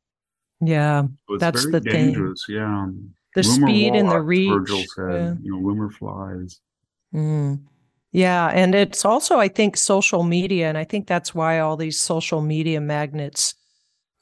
yeah 0.67 1.03
so 1.29 1.37
that's 1.37 1.69
the 1.71 1.79
dangerous 1.79 2.45
thing. 2.45 2.55
yeah 2.55 2.87
the 3.35 3.41
rumor 3.41 3.67
speed 3.67 3.95
and 3.95 4.09
the 4.11 4.19
reach 4.19 4.49
Virgil 4.49 4.83
said 4.95 5.11
yeah. 5.11 5.33
you 5.41 5.51
know 5.51 5.57
rumor 5.57 5.89
flies 5.89 6.59
mm. 7.13 7.59
yeah 8.11 8.47
and 8.47 8.75
it's 8.75 9.05
also 9.05 9.39
i 9.39 9.47
think 9.47 9.77
social 9.77 10.23
media 10.23 10.69
and 10.69 10.77
i 10.77 10.83
think 10.83 11.07
that's 11.07 11.33
why 11.33 11.59
all 11.59 11.77
these 11.77 11.99
social 11.99 12.41
media 12.41 12.79
magnets 12.79 13.55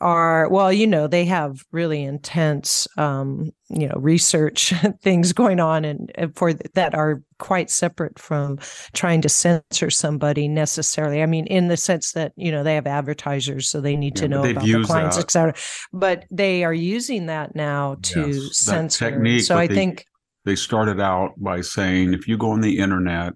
are 0.01 0.49
well 0.49 0.73
you 0.73 0.87
know 0.87 1.07
they 1.07 1.23
have 1.25 1.63
really 1.71 2.03
intense 2.03 2.87
um, 2.97 3.51
you 3.69 3.87
know 3.87 3.95
research 3.97 4.73
things 5.01 5.31
going 5.31 5.59
on 5.59 5.85
and, 5.85 6.11
and, 6.15 6.35
for 6.35 6.53
that 6.53 6.93
are 6.93 7.21
quite 7.37 7.69
separate 7.69 8.19
from 8.19 8.57
trying 8.93 9.21
to 9.21 9.29
censor 9.29 9.89
somebody 9.89 10.47
necessarily. 10.47 11.21
I 11.21 11.25
mean 11.25 11.47
in 11.47 11.67
the 11.67 11.77
sense 11.77 12.13
that 12.13 12.33
you 12.35 12.51
know 12.51 12.63
they 12.63 12.75
have 12.75 12.87
advertisers 12.87 13.69
so 13.69 13.79
they 13.79 13.95
need 13.95 14.17
yeah, 14.17 14.21
to 14.23 14.27
know 14.27 14.43
about 14.43 14.63
the 14.63 14.83
clients 14.83 15.17
etc 15.17 15.53
but 15.93 16.25
they 16.31 16.63
are 16.63 16.73
using 16.73 17.27
that 17.27 17.55
now 17.55 17.97
to 18.01 18.29
yes, 18.29 18.57
censor. 18.57 19.11
technique, 19.11 19.43
so 19.43 19.57
i 19.57 19.67
they, 19.67 19.75
think 19.75 20.05
they 20.45 20.55
started 20.55 20.99
out 20.99 21.33
by 21.37 21.61
saying 21.61 22.13
if 22.13 22.27
you 22.27 22.37
go 22.37 22.51
on 22.51 22.61
the 22.61 22.79
internet 22.79 23.33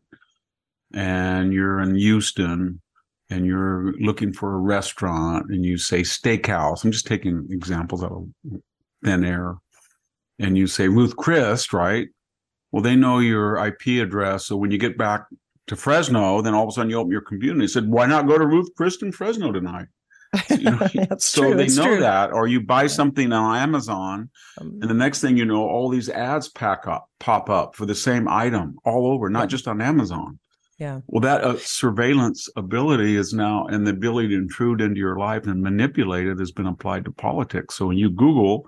and 0.93 1.53
you're 1.53 1.79
in 1.79 1.95
houston 1.95 2.81
and 3.35 3.45
you're 3.45 3.93
looking 3.99 4.31
for 4.31 4.53
a 4.53 4.59
restaurant 4.59 5.47
and 5.49 5.65
you 5.65 5.77
say 5.77 6.01
steakhouse, 6.01 6.83
I'm 6.83 6.91
just 6.91 7.05
taking 7.05 7.45
examples 7.51 8.01
out 8.01 8.13
of 8.13 8.27
thin 9.03 9.25
air, 9.25 9.55
and 10.39 10.57
you 10.57 10.67
say 10.67 10.87
Ruth 10.87 11.17
Chris, 11.17 11.73
right? 11.73 12.07
Well, 12.71 12.81
they 12.81 12.95
know 12.95 13.19
your 13.19 13.57
IP 13.57 14.01
address. 14.01 14.45
So 14.45 14.55
when 14.55 14.71
you 14.71 14.77
get 14.77 14.97
back 14.97 15.25
to 15.67 15.75
Fresno, 15.75 16.41
then 16.41 16.53
all 16.53 16.63
of 16.63 16.69
a 16.69 16.71
sudden 16.71 16.89
you 16.89 16.97
open 16.97 17.11
your 17.11 17.21
computer 17.21 17.51
and 17.51 17.61
they 17.61 17.67
said, 17.67 17.89
why 17.89 18.05
not 18.05 18.27
go 18.27 18.37
to 18.37 18.45
Ruth 18.45 18.69
Chris 18.77 19.01
in 19.01 19.11
Fresno 19.11 19.51
tonight? 19.51 19.87
You 20.49 20.71
know, 20.71 20.87
so 21.17 21.41
true, 21.43 21.55
they 21.55 21.67
know 21.67 21.85
true. 21.85 21.99
that, 22.01 22.33
or 22.33 22.45
you 22.47 22.59
buy 22.59 22.87
something 22.87 23.31
on 23.31 23.55
Amazon, 23.55 24.29
um, 24.59 24.79
and 24.81 24.89
the 24.89 24.93
next 24.93 25.21
thing 25.21 25.37
you 25.37 25.45
know, 25.45 25.65
all 25.65 25.87
these 25.87 26.09
ads 26.09 26.49
pack 26.49 26.87
up, 26.87 27.09
pop 27.21 27.49
up 27.49 27.73
for 27.73 27.85
the 27.85 27.95
same 27.95 28.27
item 28.27 28.75
all 28.83 29.07
over, 29.07 29.29
not 29.29 29.43
yeah. 29.43 29.47
just 29.47 29.67
on 29.69 29.81
Amazon. 29.81 30.37
Yeah. 30.77 30.99
Well, 31.07 31.21
that 31.21 31.43
uh, 31.43 31.57
surveillance 31.57 32.49
ability 32.57 33.15
is 33.15 33.33
now, 33.33 33.65
and 33.67 33.87
the 33.87 33.91
ability 33.91 34.29
to 34.29 34.35
intrude 34.35 34.81
into 34.81 34.99
your 34.99 35.17
life 35.17 35.47
and 35.47 35.61
manipulate 35.61 36.27
it 36.27 36.37
has 36.39 36.51
been 36.51 36.67
applied 36.67 37.05
to 37.05 37.11
politics. 37.11 37.75
So 37.75 37.87
when 37.87 37.97
you 37.97 38.09
Google, 38.09 38.65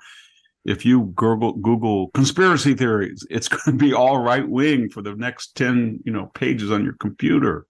if 0.63 0.85
you 0.85 1.11
Google 1.15 1.53
Google 1.53 2.09
conspiracy 2.11 2.75
theories, 2.75 3.25
it's 3.29 3.47
going 3.49 3.77
to 3.77 3.85
be 3.85 3.93
all 3.93 4.19
right 4.19 4.47
wing 4.47 4.89
for 4.89 5.01
the 5.01 5.15
next 5.15 5.55
ten, 5.55 5.99
you 6.05 6.13
know, 6.13 6.27
pages 6.33 6.71
on 6.71 6.85
your 6.85 6.95
computer. 6.99 7.65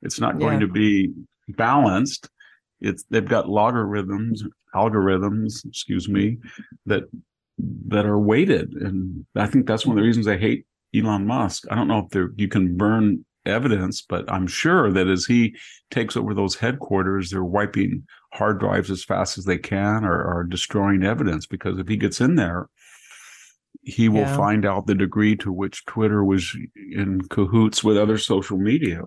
It's 0.00 0.20
not 0.20 0.38
going 0.38 0.60
yeah. 0.60 0.66
to 0.66 0.72
be 0.72 1.12
balanced. 1.48 2.30
It's 2.80 3.04
they've 3.10 3.28
got 3.28 3.50
logarithms, 3.50 4.44
algorithms, 4.74 5.66
excuse 5.66 6.08
me, 6.08 6.38
that 6.86 7.04
that 7.88 8.06
are 8.06 8.18
weighted, 8.18 8.72
and 8.72 9.26
I 9.36 9.46
think 9.46 9.66
that's 9.66 9.84
one 9.84 9.96
of 9.96 10.02
the 10.02 10.06
reasons 10.06 10.26
I 10.26 10.38
hate 10.38 10.66
Elon 10.94 11.26
Musk. 11.26 11.64
I 11.70 11.74
don't 11.74 11.88
know 11.88 11.98
if 11.98 12.08
there 12.10 12.30
you 12.36 12.48
can 12.48 12.78
burn 12.78 13.24
evidence, 13.46 14.02
but 14.02 14.30
I'm 14.30 14.46
sure 14.46 14.90
that 14.92 15.08
as 15.08 15.26
he 15.26 15.56
takes 15.90 16.16
over 16.16 16.34
those 16.34 16.54
headquarters, 16.54 17.30
they're 17.30 17.44
wiping 17.44 18.04
hard 18.32 18.58
drives 18.58 18.90
as 18.90 19.04
fast 19.04 19.38
as 19.38 19.44
they 19.44 19.58
can 19.58 20.04
or, 20.04 20.22
or 20.22 20.44
destroying 20.44 21.04
evidence 21.04 21.46
because 21.46 21.78
if 21.78 21.88
he 21.88 21.96
gets 21.96 22.20
in 22.20 22.34
there, 22.34 22.68
he 23.82 24.08
will 24.08 24.20
yeah. 24.20 24.36
find 24.36 24.64
out 24.64 24.86
the 24.86 24.94
degree 24.94 25.36
to 25.36 25.52
which 25.52 25.84
Twitter 25.86 26.24
was 26.24 26.56
in 26.92 27.20
cahoots 27.28 27.84
with 27.84 27.98
other 27.98 28.18
social 28.18 28.56
media 28.56 29.02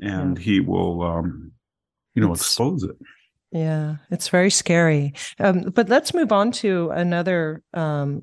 and 0.00 0.38
yeah. 0.38 0.44
he 0.44 0.60
will, 0.60 1.02
um, 1.02 1.52
you 2.14 2.22
know, 2.22 2.32
it's, 2.32 2.42
expose 2.42 2.82
it. 2.82 2.96
Yeah, 3.52 3.96
it's 4.10 4.28
very 4.28 4.50
scary. 4.50 5.14
Um, 5.38 5.62
but 5.74 5.88
let's 5.88 6.14
move 6.14 6.32
on 6.32 6.52
to 6.52 6.90
another 6.90 7.62
um, 7.74 8.22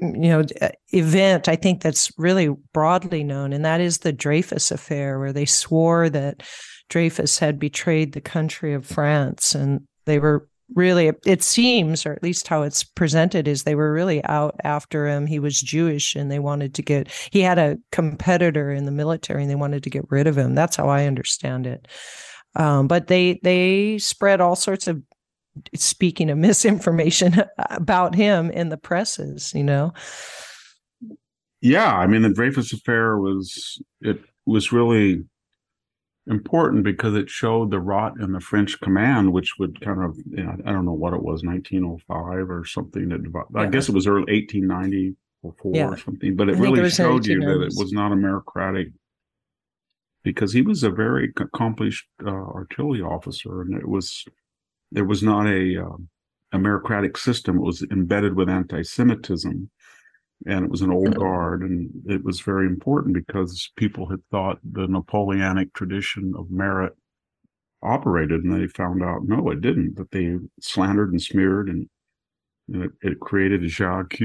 you 0.00 0.28
know 0.28 0.44
uh, 0.60 0.68
event 0.92 1.48
i 1.48 1.56
think 1.56 1.80
that's 1.80 2.10
really 2.18 2.48
broadly 2.72 3.22
known 3.22 3.52
and 3.52 3.64
that 3.64 3.80
is 3.80 3.98
the 3.98 4.12
dreyfus 4.12 4.70
affair 4.70 5.18
where 5.18 5.32
they 5.32 5.44
swore 5.44 6.08
that 6.10 6.42
dreyfus 6.88 7.38
had 7.38 7.58
betrayed 7.58 8.12
the 8.12 8.20
country 8.20 8.74
of 8.74 8.84
france 8.84 9.54
and 9.54 9.86
they 10.04 10.18
were 10.18 10.48
really 10.74 11.12
it 11.24 11.42
seems 11.42 12.06
or 12.06 12.12
at 12.12 12.22
least 12.22 12.48
how 12.48 12.62
it's 12.62 12.84
presented 12.84 13.46
is 13.46 13.62
they 13.62 13.74
were 13.74 13.92
really 13.92 14.24
out 14.24 14.56
after 14.64 15.06
him. 15.06 15.26
He 15.26 15.38
was 15.38 15.60
jewish 15.60 16.14
and 16.16 16.30
they 16.30 16.38
wanted 16.38 16.74
to 16.74 16.82
get 16.82 17.10
he 17.30 17.40
had 17.40 17.58
a 17.58 17.78
competitor 17.92 18.72
in 18.72 18.84
the 18.84 18.90
military 18.90 19.42
and 19.42 19.50
they 19.50 19.56
wanted 19.56 19.82
to 19.84 19.90
get 19.90 20.10
rid 20.10 20.26
of 20.26 20.38
him. 20.38 20.54
That's 20.54 20.76
how 20.76 20.88
i 20.88 21.06
understand 21.06 21.66
it. 21.66 21.86
Um, 22.56 22.86
but 22.88 23.08
they 23.08 23.40
they 23.42 23.98
spread 23.98 24.40
all 24.40 24.56
sorts 24.56 24.86
of 24.86 25.02
speaking 25.74 26.30
of 26.30 26.38
misinformation 26.38 27.42
about 27.70 28.14
him 28.14 28.50
in 28.50 28.68
the 28.68 28.76
presses, 28.76 29.52
you 29.54 29.64
know? 29.64 29.92
Yeah. 31.60 31.96
I 31.96 32.06
mean, 32.06 32.22
the 32.22 32.30
Dreyfus 32.30 32.72
affair 32.72 33.18
was, 33.18 33.80
it 34.00 34.20
was 34.46 34.72
really 34.72 35.24
important 36.26 36.84
because 36.84 37.14
it 37.14 37.28
showed 37.28 37.70
the 37.70 37.80
rot 37.80 38.20
in 38.20 38.32
the 38.32 38.40
French 38.40 38.80
command, 38.80 39.32
which 39.32 39.58
would 39.58 39.80
kind 39.80 40.02
of, 40.02 40.16
you 40.30 40.42
know, 40.42 40.56
I 40.64 40.72
don't 40.72 40.84
know 40.84 40.92
what 40.92 41.14
it 41.14 41.22
was, 41.22 41.42
1905 41.42 42.50
or 42.50 42.64
something. 42.64 43.08
That, 43.08 43.44
yeah. 43.54 43.60
I 43.60 43.66
guess 43.66 43.88
it 43.88 43.94
was 43.94 44.06
early 44.06 44.32
1890 44.32 45.16
or 45.42 45.54
four 45.60 45.72
yeah. 45.74 45.88
or 45.88 45.96
something, 45.96 46.36
but 46.36 46.48
it 46.48 46.56
really 46.56 46.80
it 46.80 46.90
showed 46.90 47.26
you 47.26 47.40
that 47.40 47.62
it 47.62 47.74
was 47.76 47.92
not 47.92 48.12
a 48.12 48.14
meritocratic 48.14 48.92
because 50.22 50.52
he 50.52 50.62
was 50.62 50.82
a 50.82 50.90
very 50.90 51.32
accomplished 51.36 52.06
uh, 52.26 52.30
artillery 52.30 53.02
officer 53.02 53.60
and 53.60 53.74
it 53.74 53.86
was 53.86 54.24
there 54.92 55.04
was 55.04 55.22
not 55.22 55.46
a 55.46 55.84
uh, 55.84 55.96
a 56.52 56.58
meritocratic 56.58 57.16
system. 57.16 57.56
It 57.56 57.62
was 57.62 57.82
embedded 57.90 58.36
with 58.36 58.48
anti-Semitism, 58.48 59.70
and 60.46 60.64
it 60.64 60.70
was 60.70 60.82
an 60.82 60.92
old 60.92 61.16
guard, 61.16 61.62
and 61.62 61.90
it 62.06 62.24
was 62.24 62.40
very 62.40 62.66
important 62.66 63.14
because 63.14 63.70
people 63.76 64.08
had 64.08 64.20
thought 64.30 64.58
the 64.62 64.86
Napoleonic 64.86 65.72
tradition 65.74 66.32
of 66.38 66.50
merit 66.50 66.92
operated, 67.82 68.44
and 68.44 68.54
they 68.54 68.68
found 68.68 69.02
out 69.02 69.24
no, 69.24 69.50
it 69.50 69.60
didn't. 69.60 69.96
That 69.96 70.10
they 70.12 70.36
slandered 70.60 71.10
and 71.10 71.20
smeared, 71.20 71.68
and, 71.68 71.88
and 72.72 72.84
it, 72.84 72.90
it, 73.02 73.20
created 73.20 73.64
a 73.64 73.68
Jacques 73.68 74.18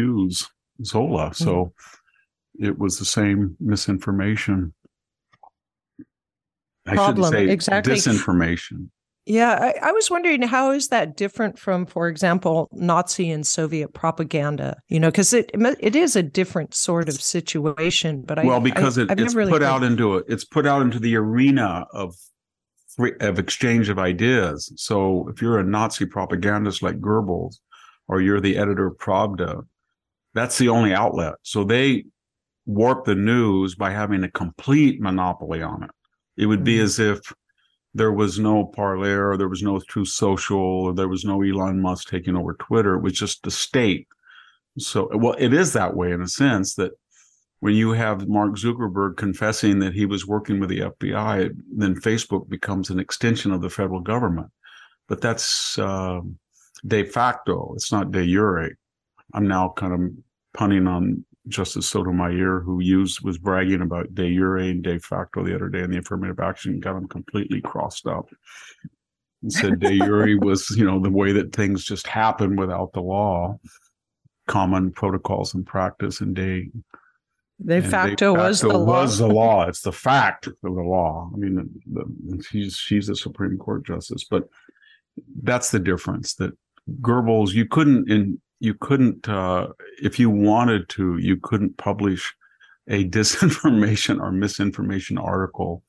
Zola. 0.84 1.34
So 1.34 1.54
mm-hmm. 1.56 2.66
it 2.66 2.78
was 2.78 3.00
the 3.00 3.06
same 3.06 3.58
misinformation. 3.60 4.74
I 6.86 6.96
Problem. 6.96 7.32
should 7.32 7.34
say 7.34 7.50
exactly. 7.50 7.94
disinformation. 7.94 8.90
Yeah, 9.30 9.74
I, 9.84 9.90
I, 9.90 9.92
was 9.92 10.10
wondering 10.10 10.42
how 10.42 10.72
is 10.72 10.88
that 10.88 11.16
different 11.16 11.60
from, 11.60 11.86
for 11.86 12.08
example, 12.08 12.68
Nazi 12.72 13.30
and 13.30 13.46
Soviet 13.46 13.94
propaganda? 13.94 14.82
You 14.88 15.00
know, 15.00 15.12
because 15.12 15.34
it 15.34 15.52
it 15.54 15.96
is 15.96 16.16
a 16.16 16.24
different 16.24 16.74
sort 16.74 17.08
of 17.08 17.22
situation. 17.22 18.24
But 18.24 18.40
I 18.40 18.44
well, 18.44 18.60
because 18.60 18.98
I, 18.98 19.04
it, 19.04 19.20
it's 19.20 19.36
really 19.36 19.52
put 19.52 19.62
out 19.62 19.84
into 19.84 20.18
it, 20.18 20.26
it's 20.28 20.46
put 20.46 20.66
out 20.66 20.82
into 20.82 20.98
the 20.98 21.16
arena 21.16 21.86
of 21.94 22.16
of 23.22 23.38
exchange 23.38 23.88
of 23.90 24.00
ideas. 24.00 24.74
So 24.78 25.30
if 25.30 25.44
you're 25.44 25.60
a 25.60 25.64
Nazi 25.64 26.08
propagandist 26.08 26.82
like 26.82 27.00
Goebbels, 27.00 27.58
or 28.08 28.22
you're 28.22 28.42
the 28.42 28.58
editor 28.58 28.88
of 28.88 28.98
Pravda, 28.98 29.62
that's 30.34 30.58
the 30.58 30.70
only 30.70 30.92
outlet. 30.92 31.36
So 31.44 31.64
they 31.64 32.06
warp 32.66 33.06
the 33.06 33.14
news 33.14 33.76
by 33.76 33.92
having 33.92 34.24
a 34.24 34.32
complete 34.32 35.00
monopoly 35.00 35.62
on 35.62 35.84
it. 35.84 35.92
It 36.36 36.48
would 36.48 36.64
be 36.64 36.78
mm-hmm. 36.78 36.86
as 36.86 36.98
if 36.98 37.20
there 37.94 38.12
was 38.12 38.40
no 38.40 38.66
Parler, 38.66 39.30
or 39.30 39.38
there 39.38 39.50
was 39.50 39.64
no 39.64 39.80
Truth 39.80 40.10
Social, 40.10 40.58
or 40.58 40.94
there 40.94 41.08
was 41.08 41.26
no 41.26 41.42
Elon 41.42 41.82
Musk 41.82 42.10
taking 42.10 42.36
over 42.36 42.54
Twitter. 42.54 42.96
It 42.96 43.02
was 43.02 43.14
just 43.14 43.44
the 43.44 43.52
state. 43.52 44.08
So, 44.78 45.10
well, 45.14 45.36
it 45.38 45.54
is 45.54 45.74
that 45.74 45.96
way 45.96 46.12
in 46.12 46.22
a 46.22 46.28
sense 46.28 46.76
that 46.76 46.92
when 47.60 47.76
you 47.76 47.92
have 47.92 48.28
Mark 48.28 48.56
Zuckerberg 48.56 49.18
confessing 49.18 49.80
that 49.80 49.94
he 49.94 50.06
was 50.06 50.26
working 50.26 50.60
with 50.60 50.70
the 50.70 50.82
FBI, 50.82 51.52
then 51.76 51.96
Facebook 51.96 52.48
becomes 52.48 52.90
an 52.90 53.00
extension 53.00 53.52
of 53.52 53.62
the 53.62 53.70
federal 53.70 54.00
government. 54.00 54.50
But 55.08 55.22
that's 55.22 55.78
uh, 55.78 56.22
de 56.86 57.04
facto. 57.04 57.74
It's 57.76 57.92
not 57.92 58.12
de 58.12 58.26
jure. 58.26 58.70
I'm 59.34 59.48
now 59.48 59.74
kind 59.76 59.94
of 59.94 60.12
punning 60.54 60.88
on 60.88 61.26
Justice 61.48 61.88
Sotomayor, 61.88 62.62
who 62.62 62.80
used 62.80 63.22
was 63.22 63.38
bragging 63.38 63.82
about 63.82 64.14
de 64.14 64.34
jure 64.36 64.58
and 64.58 64.84
de 64.84 65.00
facto 65.00 65.44
the 65.44 65.56
other 65.56 65.70
day 65.70 65.82
in 65.82 65.92
the 65.92 66.00
affirmative 66.00 66.40
action, 66.40 66.80
got 66.80 66.98
him 66.98 67.08
completely 67.08 67.62
crossed 67.62 68.08
up. 68.08 68.30
And 69.42 69.52
said 69.52 69.80
de 69.80 69.98
jure 69.98 70.40
was, 70.42 70.70
you 70.72 70.86
know, 70.86 71.00
the 71.00 71.10
way 71.10 71.32
that 71.32 71.56
things 71.56 71.84
just 71.84 72.08
happen 72.08 72.56
without 72.56 72.94
the 72.94 73.02
law, 73.02 73.58
common 74.48 74.92
protocols 74.92 75.54
and 75.54 75.66
practice, 75.66 76.22
and 76.22 76.36
de 76.36 76.70
De 77.66 77.82
facto, 77.82 77.90
de 77.90 77.92
facto 77.92 78.34
was 78.36 78.62
the 78.62 78.68
law. 78.70 79.06
The 79.06 79.28
law. 79.28 79.68
It's 79.68 79.82
the 79.82 79.92
fact 79.92 80.48
of 80.48 80.56
the 80.62 80.70
law. 80.70 81.30
I 81.34 81.38
mean, 81.38 81.56
the, 81.56 82.06
the, 82.06 82.44
she's 82.44 82.76
she's 82.78 83.10
a 83.10 83.16
Supreme 83.16 83.58
Court 83.58 83.86
justice, 83.86 84.24
but 84.24 84.48
that's 85.44 85.72
the 85.72 85.80
difference. 85.80 86.36
That 86.36 86.58
Goebbels, 87.02 87.52
you 87.52 87.66
couldn't 87.66 88.10
in 88.10 88.40
you 88.60 88.74
couldn't 88.74 89.28
uh, 89.28 89.68
if 90.02 90.20
you 90.20 90.30
wanted 90.30 90.90
to 90.90 91.18
you 91.18 91.38
couldn't 91.42 91.78
publish 91.78 92.34
a 92.88 93.08
disinformation 93.10 94.20
or 94.20 94.32
misinformation 94.32 95.18
article 95.18 95.84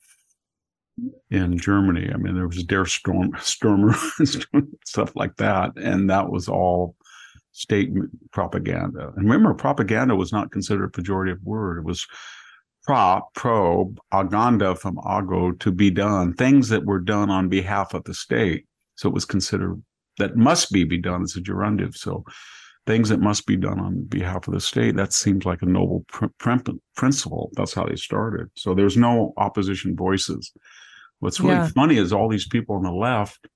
in 1.31 1.57
Germany. 1.57 2.11
I 2.12 2.17
mean, 2.19 2.35
there 2.35 2.47
was 2.47 2.62
Der 2.65 2.85
Storm, 2.85 3.33
Stormer, 3.41 3.95
stuff 4.85 5.17
like 5.17 5.37
that, 5.37 5.73
and 5.77 6.11
that 6.11 6.31
was 6.31 6.49
all 6.49 6.95
state 7.53 7.91
propaganda. 8.33 9.13
And 9.17 9.25
remember, 9.28 9.54
propaganda 9.54 10.15
was 10.15 10.33
not 10.33 10.52
considered 10.52 10.85
a 10.85 11.00
pejorative 11.00 11.43
word; 11.43 11.78
it 11.78 11.85
was 11.85 12.06
pro, 12.85 13.23
probe, 13.35 13.99
aganda 14.13 14.75
from 14.75 14.99
ago 14.99 15.52
to 15.52 15.73
be 15.73 15.91
done, 15.91 16.35
things 16.35 16.69
that 16.69 16.85
were 16.85 17.00
done 17.00 17.30
on 17.30 17.49
behalf 17.49 17.95
of 17.95 18.04
the 18.04 18.15
state. 18.15 18.67
So 18.97 19.09
it 19.09 19.15
was 19.15 19.25
considered 19.25 19.83
that 20.19 20.37
must 20.37 20.71
be 20.71 20.85
be 20.85 20.99
done 20.99 21.23
as 21.23 21.35
a 21.37 21.41
gerundive. 21.41 21.97
So 21.97 22.25
things 22.91 23.09
that 23.09 23.21
must 23.21 23.47
be 23.47 23.57
done 23.57 23.79
on 23.79 24.03
behalf 24.05 24.49
of 24.49 24.55
the 24.55 24.61
state. 24.61 24.97
That 24.97 25.13
seems 25.13 25.45
like 25.45 25.63
a 25.63 25.67
noble 25.67 26.05
pr- 26.09 26.26
pr- 26.39 26.73
principle. 26.97 27.50
That's 27.55 27.73
how 27.73 27.87
they 27.87 27.95
started. 27.95 28.50
So 28.57 28.75
there's 28.75 28.97
no 28.97 29.33
opposition 29.37 29.95
voices. 29.95 30.53
What's 31.21 31.39
really 31.39 31.55
yeah. 31.55 31.69
funny 31.69 31.99
is 31.99 32.13
all 32.13 32.29
these 32.29 32.49
people 32.49 32.75
on 32.75 32.83
the 32.83 32.91
left, 32.91 33.47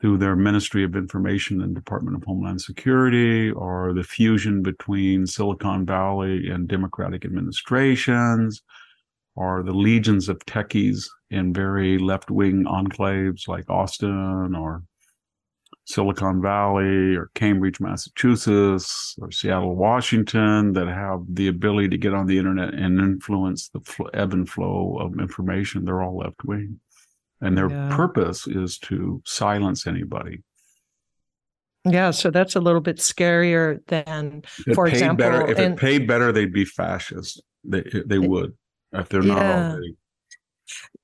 through 0.00 0.18
their 0.18 0.36
Ministry 0.36 0.84
of 0.84 0.96
Information 0.96 1.62
and 1.62 1.74
Department 1.74 2.16
of 2.16 2.24
Homeland 2.24 2.60
Security, 2.60 3.50
or 3.50 3.92
the 3.94 4.02
fusion 4.02 4.62
between 4.62 5.26
Silicon 5.26 5.86
Valley 5.86 6.48
and 6.48 6.68
Democratic 6.68 7.24
administrations, 7.24 8.62
or 9.34 9.62
the 9.62 9.72
legions 9.72 10.28
of 10.28 10.38
techies 10.40 11.08
in 11.30 11.54
very 11.54 11.98
left 11.98 12.30
wing 12.30 12.64
enclaves 12.64 13.48
like 13.48 13.68
Austin 13.70 14.54
or 14.54 14.82
Silicon 15.84 16.40
Valley 16.40 17.16
or 17.16 17.30
Cambridge, 17.34 17.80
Massachusetts 17.80 19.16
or 19.20 19.30
Seattle, 19.30 19.74
Washington 19.74 20.72
that 20.74 20.86
have 20.86 21.20
the 21.28 21.48
ability 21.48 21.88
to 21.88 21.98
get 21.98 22.14
on 22.14 22.26
the 22.26 22.38
internet 22.38 22.74
and 22.74 23.00
influence 23.00 23.68
the 23.68 23.80
fl- 23.80 24.08
ebb 24.14 24.32
and 24.32 24.48
flow 24.48 24.98
of 25.00 25.18
information. 25.18 25.84
They're 25.84 26.02
all 26.02 26.18
left 26.18 26.44
wing. 26.44 26.80
And 27.40 27.58
their 27.58 27.68
yeah. 27.68 27.94
purpose 27.96 28.46
is 28.46 28.78
to 28.78 29.20
silence 29.24 29.86
anybody. 29.86 30.42
Yeah, 31.84 32.12
so 32.12 32.30
that's 32.30 32.54
a 32.54 32.60
little 32.60 32.80
bit 32.80 32.98
scarier 32.98 33.80
than, 33.88 34.42
for 34.74 34.86
example, 34.86 35.16
better, 35.16 35.50
if 35.50 35.58
and, 35.58 35.74
it 35.74 35.80
paid 35.80 36.06
better, 36.06 36.30
they'd 36.30 36.52
be 36.52 36.64
fascist. 36.64 37.42
They 37.64 37.82
they 38.06 38.20
would 38.20 38.56
if 38.92 39.08
they're 39.08 39.22
not 39.22 39.38
yeah. 39.38 39.70
already. 39.70 39.96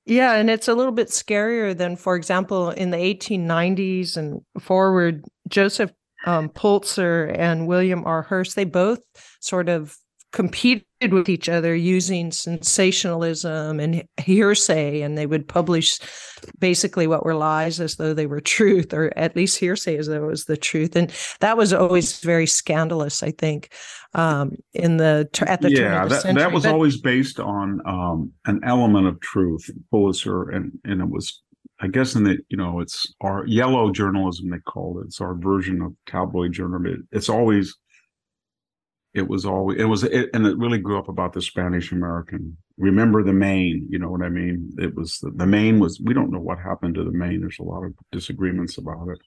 Yeah, 0.05 0.33
and 0.33 0.49
it's 0.49 0.67
a 0.67 0.73
little 0.73 0.91
bit 0.91 1.09
scarier 1.09 1.77
than, 1.77 1.95
for 1.95 2.15
example, 2.15 2.71
in 2.71 2.89
the 2.89 2.97
1890s 2.97 4.17
and 4.17 4.41
forward, 4.59 5.23
Joseph 5.47 5.91
um, 6.25 6.49
Pulitzer 6.49 7.25
and 7.25 7.67
William 7.67 8.03
R. 8.05 8.23
Hearst, 8.23 8.55
they 8.55 8.65
both 8.65 8.99
sort 9.39 9.69
of 9.69 9.95
competed 10.31 10.85
with 11.07 11.29
each 11.29 11.47
other 11.47 11.73
using 11.73 12.29
sensationalism 12.31 13.79
and 13.79 14.03
hearsay 14.17 15.01
and 15.01 15.17
they 15.17 15.25
would 15.25 15.47
publish 15.47 15.97
basically 16.59 17.07
what 17.07 17.23
were 17.23 17.35
lies 17.35 17.79
as 17.79 17.95
though 17.95 18.13
they 18.13 18.25
were 18.25 18.41
truth 18.41 18.93
or 18.93 19.11
at 19.15 19.35
least 19.35 19.57
hearsay 19.57 19.97
as 19.97 20.07
though 20.07 20.23
it 20.23 20.27
was 20.27 20.45
the 20.45 20.57
truth 20.57 20.97
and 20.97 21.13
that 21.39 21.55
was 21.55 21.71
always 21.71 22.19
very 22.19 22.45
scandalous 22.45 23.23
i 23.23 23.31
think 23.31 23.73
um, 24.15 24.53
in 24.73 24.97
the 24.97 25.29
at 25.45 25.61
the 25.61 25.71
yeah 25.71 26.05
that, 26.05 26.23
century. 26.23 26.41
that 26.41 26.51
was 26.51 26.63
but, 26.63 26.73
always 26.73 26.99
based 26.99 27.39
on 27.39 27.79
um, 27.85 28.31
an 28.45 28.59
element 28.65 29.07
of 29.07 29.19
truth 29.21 29.69
pulitzer 29.91 30.49
and 30.49 30.71
and 30.83 31.01
it 31.01 31.09
was 31.09 31.41
I 31.81 31.87
guess 31.87 32.15
in 32.15 32.23
the 32.23 32.37
you 32.49 32.57
know 32.57 32.81
it's 32.81 33.13
our 33.21 33.45
yellow 33.45 33.91
journalism 33.91 34.49
they 34.49 34.59
called 34.59 34.97
it. 34.97 35.05
It's 35.05 35.21
our 35.21 35.35
version 35.35 35.81
of 35.81 35.93
tabloid 36.07 36.51
journalism. 36.51 37.07
It's 37.11 37.29
always 37.29 37.77
it 39.13 39.27
was 39.27 39.45
always 39.45 39.79
it 39.79 39.85
was 39.85 40.03
it, 40.03 40.29
and 40.33 40.45
it 40.45 40.57
really 40.57 40.77
grew 40.77 40.99
up 40.99 41.09
about 41.09 41.33
the 41.33 41.41
Spanish 41.41 41.91
American. 41.91 42.57
Remember 42.77 43.23
the 43.23 43.33
Maine, 43.33 43.87
you 43.89 43.97
know 43.99 44.09
what 44.09 44.21
I 44.21 44.29
mean? 44.29 44.71
It 44.77 44.95
was 44.95 45.17
the, 45.19 45.31
the 45.31 45.47
Maine 45.47 45.79
was 45.79 45.99
we 46.03 46.13
don't 46.13 46.31
know 46.31 46.39
what 46.39 46.59
happened 46.59 46.95
to 46.95 47.03
the 47.03 47.11
Maine. 47.11 47.41
There's 47.41 47.59
a 47.59 47.63
lot 47.63 47.83
of 47.83 47.93
disagreements 48.11 48.77
about 48.77 49.07
it. 49.09 49.19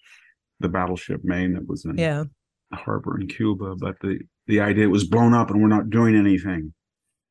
The 0.60 0.68
battleship 0.68 1.22
Maine 1.24 1.54
that 1.54 1.66
was 1.66 1.84
in 1.84 1.98
yeah. 1.98 2.24
harbor 2.72 3.20
in 3.20 3.26
Cuba, 3.26 3.74
but 3.76 3.96
the 4.00 4.20
the 4.46 4.60
idea 4.60 4.88
was 4.88 5.04
blown 5.04 5.34
up 5.34 5.50
and 5.50 5.60
we're 5.60 5.68
not 5.68 5.90
doing 5.90 6.16
anything. 6.16 6.74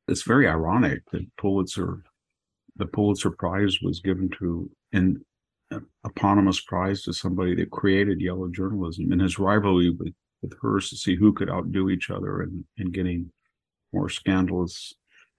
It's 0.07 0.23
very 0.23 0.47
ironic 0.47 1.03
that 1.11 1.25
Pulitzer, 1.37 2.03
the 2.75 2.85
Pulitzer 2.85 3.31
Prize 3.31 3.77
was 3.81 4.01
given 4.01 4.29
to 4.39 4.69
an 4.91 5.23
eponymous 6.05 6.59
prize 6.59 7.03
to 7.03 7.13
somebody 7.13 7.55
that 7.55 7.71
created 7.71 8.19
yellow 8.19 8.49
journalism 8.49 9.11
and 9.11 9.21
his 9.21 9.39
rivalry 9.39 9.89
with 9.89 10.13
with 10.41 10.53
Hearst 10.61 10.89
to 10.89 10.97
see 10.97 11.15
who 11.15 11.33
could 11.33 11.49
outdo 11.49 11.89
each 11.89 12.09
other 12.09 12.43
in, 12.43 12.65
in 12.77 12.91
getting 12.91 13.31
more 13.93 14.09
scandalous, 14.09 14.93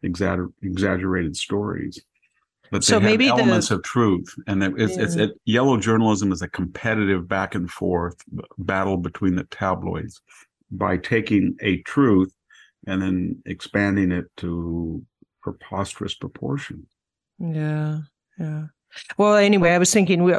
exagger- 0.05 0.53
exaggerated 0.62 1.37
stories. 1.37 2.01
But 2.71 2.85
so 2.85 2.99
maybe 2.99 3.29
elements 3.29 3.69
the, 3.69 3.77
of 3.77 3.83
truth, 3.83 4.35
and 4.47 4.62
it's, 4.62 4.97
yeah. 4.97 5.03
it's 5.03 5.15
it, 5.17 5.33
yellow 5.45 5.77
journalism 5.77 6.33
is 6.33 6.41
a 6.41 6.49
competitive 6.49 7.29
back 7.29 7.55
and 7.55 7.71
forth 7.71 8.17
battle 8.57 8.97
between 8.97 9.35
the 9.35 9.45
tabloids 9.45 10.23
by 10.71 10.97
taking 10.97 11.55
a 11.61 11.83
truth 11.83 12.33
and 12.87 13.03
then 13.03 13.43
expanding 13.45 14.11
it 14.11 14.25
to 14.38 15.05
preposterous 15.43 16.15
proportions. 16.15 16.87
Yeah, 17.38 17.99
yeah. 18.38 18.67
Well, 19.18 19.37
anyway, 19.37 19.70
I 19.70 19.78
was 19.78 19.92
thinking 19.92 20.24
we, 20.24 20.35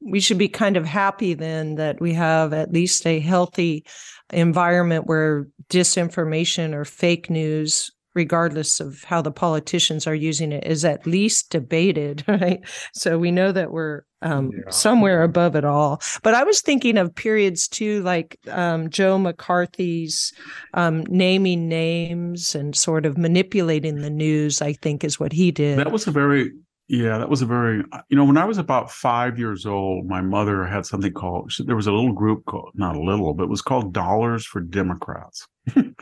we 0.00 0.20
should 0.20 0.38
be 0.38 0.48
kind 0.48 0.76
of 0.76 0.84
happy 0.86 1.34
then 1.34 1.76
that 1.76 2.00
we 2.00 2.14
have 2.14 2.52
at 2.52 2.72
least 2.72 3.06
a 3.06 3.20
healthy 3.20 3.84
environment 4.32 5.06
where 5.06 5.46
disinformation 5.70 6.74
or 6.74 6.84
fake 6.84 7.30
news 7.30 7.90
regardless 8.18 8.80
of 8.80 9.04
how 9.04 9.22
the 9.22 9.30
politicians 9.30 10.04
are 10.04 10.14
using 10.14 10.50
it, 10.50 10.66
is 10.66 10.84
at 10.84 11.06
least 11.06 11.50
debated, 11.50 12.24
right? 12.28 12.60
So 12.92 13.16
we 13.16 13.30
know 13.30 13.52
that 13.52 13.70
we're 13.70 14.02
um, 14.22 14.50
yeah. 14.52 14.70
somewhere 14.70 15.22
above 15.22 15.54
it 15.54 15.64
all. 15.64 16.02
But 16.24 16.34
I 16.34 16.42
was 16.42 16.60
thinking 16.60 16.98
of 16.98 17.14
periods 17.14 17.68
too, 17.68 18.02
like 18.02 18.36
um, 18.50 18.90
Joe 18.90 19.18
McCarthy's 19.18 20.32
um, 20.74 21.04
naming 21.08 21.68
names 21.68 22.56
and 22.56 22.74
sort 22.74 23.06
of 23.06 23.16
manipulating 23.16 24.00
the 24.00 24.10
news. 24.10 24.60
I 24.60 24.72
think 24.72 25.04
is 25.04 25.20
what 25.20 25.32
he 25.32 25.52
did. 25.52 25.78
That 25.78 25.92
was 25.92 26.08
a 26.08 26.10
very 26.10 26.50
yeah, 26.88 27.18
that 27.18 27.28
was 27.28 27.42
a 27.42 27.46
very, 27.46 27.84
uh, 27.92 28.00
you 28.08 28.16
know, 28.16 28.24
when 28.24 28.38
I 28.38 28.46
was 28.46 28.56
about 28.56 28.90
five 28.90 29.38
years 29.38 29.66
old, 29.66 30.06
my 30.06 30.22
mother 30.22 30.64
had 30.64 30.86
something 30.86 31.12
called, 31.12 31.52
there 31.66 31.76
was 31.76 31.86
a 31.86 31.92
little 31.92 32.14
group 32.14 32.46
called, 32.46 32.70
not 32.74 32.96
a 32.96 33.02
little, 33.02 33.34
but 33.34 33.44
it 33.44 33.50
was 33.50 33.60
called 33.60 33.92
Dollars 33.92 34.46
for 34.46 34.60
Democrats. 34.60 35.46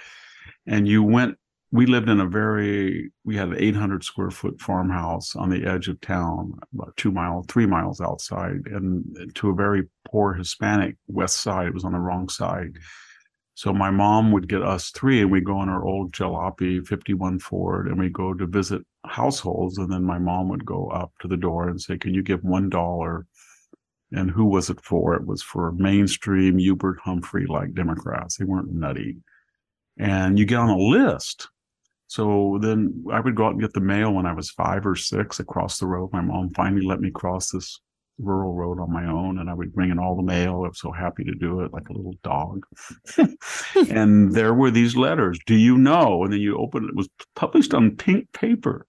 and 0.66 0.87
you 0.87 1.03
went, 1.03 1.37
we 1.72 1.87
lived 1.87 2.09
in 2.09 2.20
a 2.20 2.27
very, 2.27 3.11
we 3.25 3.37
had 3.37 3.49
an 3.49 3.59
800 3.59 4.05
square 4.05 4.31
foot 4.31 4.61
farmhouse 4.61 5.35
on 5.35 5.51
the 5.51 5.66
edge 5.66 5.88
of 5.88 6.01
town, 6.01 6.53
about 6.72 6.96
two 6.96 7.11
miles, 7.11 7.46
three 7.49 7.66
miles 7.66 8.01
outside, 8.01 8.61
and 8.66 9.05
to 9.35 9.51
a 9.51 9.55
very 9.55 9.88
poor 10.09 10.35
Hispanic 10.35 10.96
west 11.09 11.40
side. 11.40 11.66
It 11.66 11.75
was 11.75 11.85
on 11.85 11.92
the 11.92 11.99
wrong 11.99 12.29
side. 12.29 12.79
So 13.57 13.73
my 13.73 13.90
mom 13.90 14.33
would 14.33 14.51
get 14.51 14.62
us 14.62 14.90
three, 14.90 15.23
and 15.23 15.31
we'd 15.31 15.47
go 15.47 15.62
in 15.62 15.71
our 15.71 15.83
old 15.83 16.12
jalopy 16.12 16.87
51 16.87 17.38
Ford, 17.38 17.88
and 17.88 17.99
we'd 17.99 18.12
go 18.12 18.35
to 18.35 18.47
visit 18.47 18.83
households. 19.07 19.79
And 19.79 19.90
then 19.90 20.05
my 20.05 20.19
mom 20.19 20.51
would 20.51 20.66
go 20.66 20.88
up 20.88 21.12
to 21.21 21.29
the 21.29 21.38
door 21.38 21.71
and 21.71 21.81
say, 21.81 21.97
"Can 21.97 22.12
you 22.12 22.23
give 22.23 22.45
one 22.45 22.69
dollar?" 22.69 23.27
And 24.12 24.31
who 24.31 24.45
was 24.45 24.69
it 24.69 24.83
for? 24.83 25.14
It 25.14 25.27
was 25.27 25.42
for 25.42 25.73
mainstream 25.73 26.59
Hubert 26.59 26.99
Humphrey 27.03 27.47
like 27.47 27.73
Democrats. 27.73 28.37
They 28.37 28.45
weren't 28.45 28.75
nutty. 28.75 29.16
And 29.97 30.38
you 30.38 30.45
get 30.45 30.59
on 30.59 30.69
a 30.69 30.77
list. 30.77 31.49
So 32.09 32.59
then 32.61 33.05
I 33.11 33.21
would 33.21 33.35
go 33.37 33.47
out 33.47 33.53
and 33.53 33.61
get 33.61 33.73
the 33.73 33.81
mail 33.81 34.12
when 34.12 34.27
I 34.27 34.35
was 34.35 34.51
five 34.51 34.87
or 34.87 34.97
six 34.97 35.40
across 35.40 35.79
the 35.79 35.87
road. 35.87 36.12
My 36.12 36.21
mom 36.21 36.51
finally 36.51 36.85
let 36.85 37.01
me 37.01 37.11
cross 37.11 37.51
this 37.51 37.81
rural 38.18 38.55
road 38.55 38.81
on 38.81 38.92
my 38.92 39.07
own 39.07 39.38
and 39.38 39.50
I 39.50 39.55
would 39.55 39.74
bring 39.74 39.90
in 39.90 39.98
all 39.98 40.16
the 40.16 40.22
mail. 40.22 40.62
I 40.64 40.68
was 40.68 40.81
so 40.81 40.92
happy 40.92 41.24
to 41.24 41.35
do 41.35 41.61
it 41.61 41.72
like 41.72 41.88
a 41.88 41.92
little 41.92 42.14
dog. 42.22 42.64
and 43.90 44.33
there 44.33 44.55
were 44.55 44.70
these 44.70 44.96
letters. 44.96 45.38
Do 45.46 45.55
you 45.55 45.76
know? 45.76 46.24
And 46.24 46.33
then 46.33 46.40
you 46.40 46.57
open 46.59 46.85
it, 46.85 46.88
it 46.88 46.96
was 46.96 47.09
published 47.35 47.74
on 47.74 47.96
pink 47.96 48.33
paper. 48.33 48.87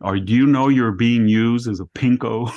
Or 0.00 0.18
do 0.18 0.32
you 0.32 0.46
know 0.46 0.68
you're 0.68 0.92
being 0.92 1.28
used 1.28 1.68
as 1.68 1.80
a 1.80 1.84
pinko? 1.84 2.52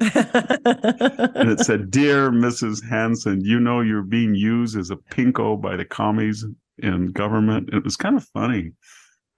and 0.00 1.50
it 1.50 1.60
said, 1.60 1.90
Dear 1.90 2.30
Mrs. 2.30 2.88
Hanson, 2.88 3.40
you 3.42 3.58
know 3.58 3.80
you're 3.80 4.02
being 4.02 4.34
used 4.34 4.76
as 4.76 4.90
a 4.90 4.96
pinko 4.96 5.60
by 5.60 5.76
the 5.76 5.84
commies 5.84 6.44
in 6.78 7.08
government. 7.08 7.70
It 7.72 7.84
was 7.84 7.96
kind 7.96 8.16
of 8.16 8.24
funny 8.32 8.72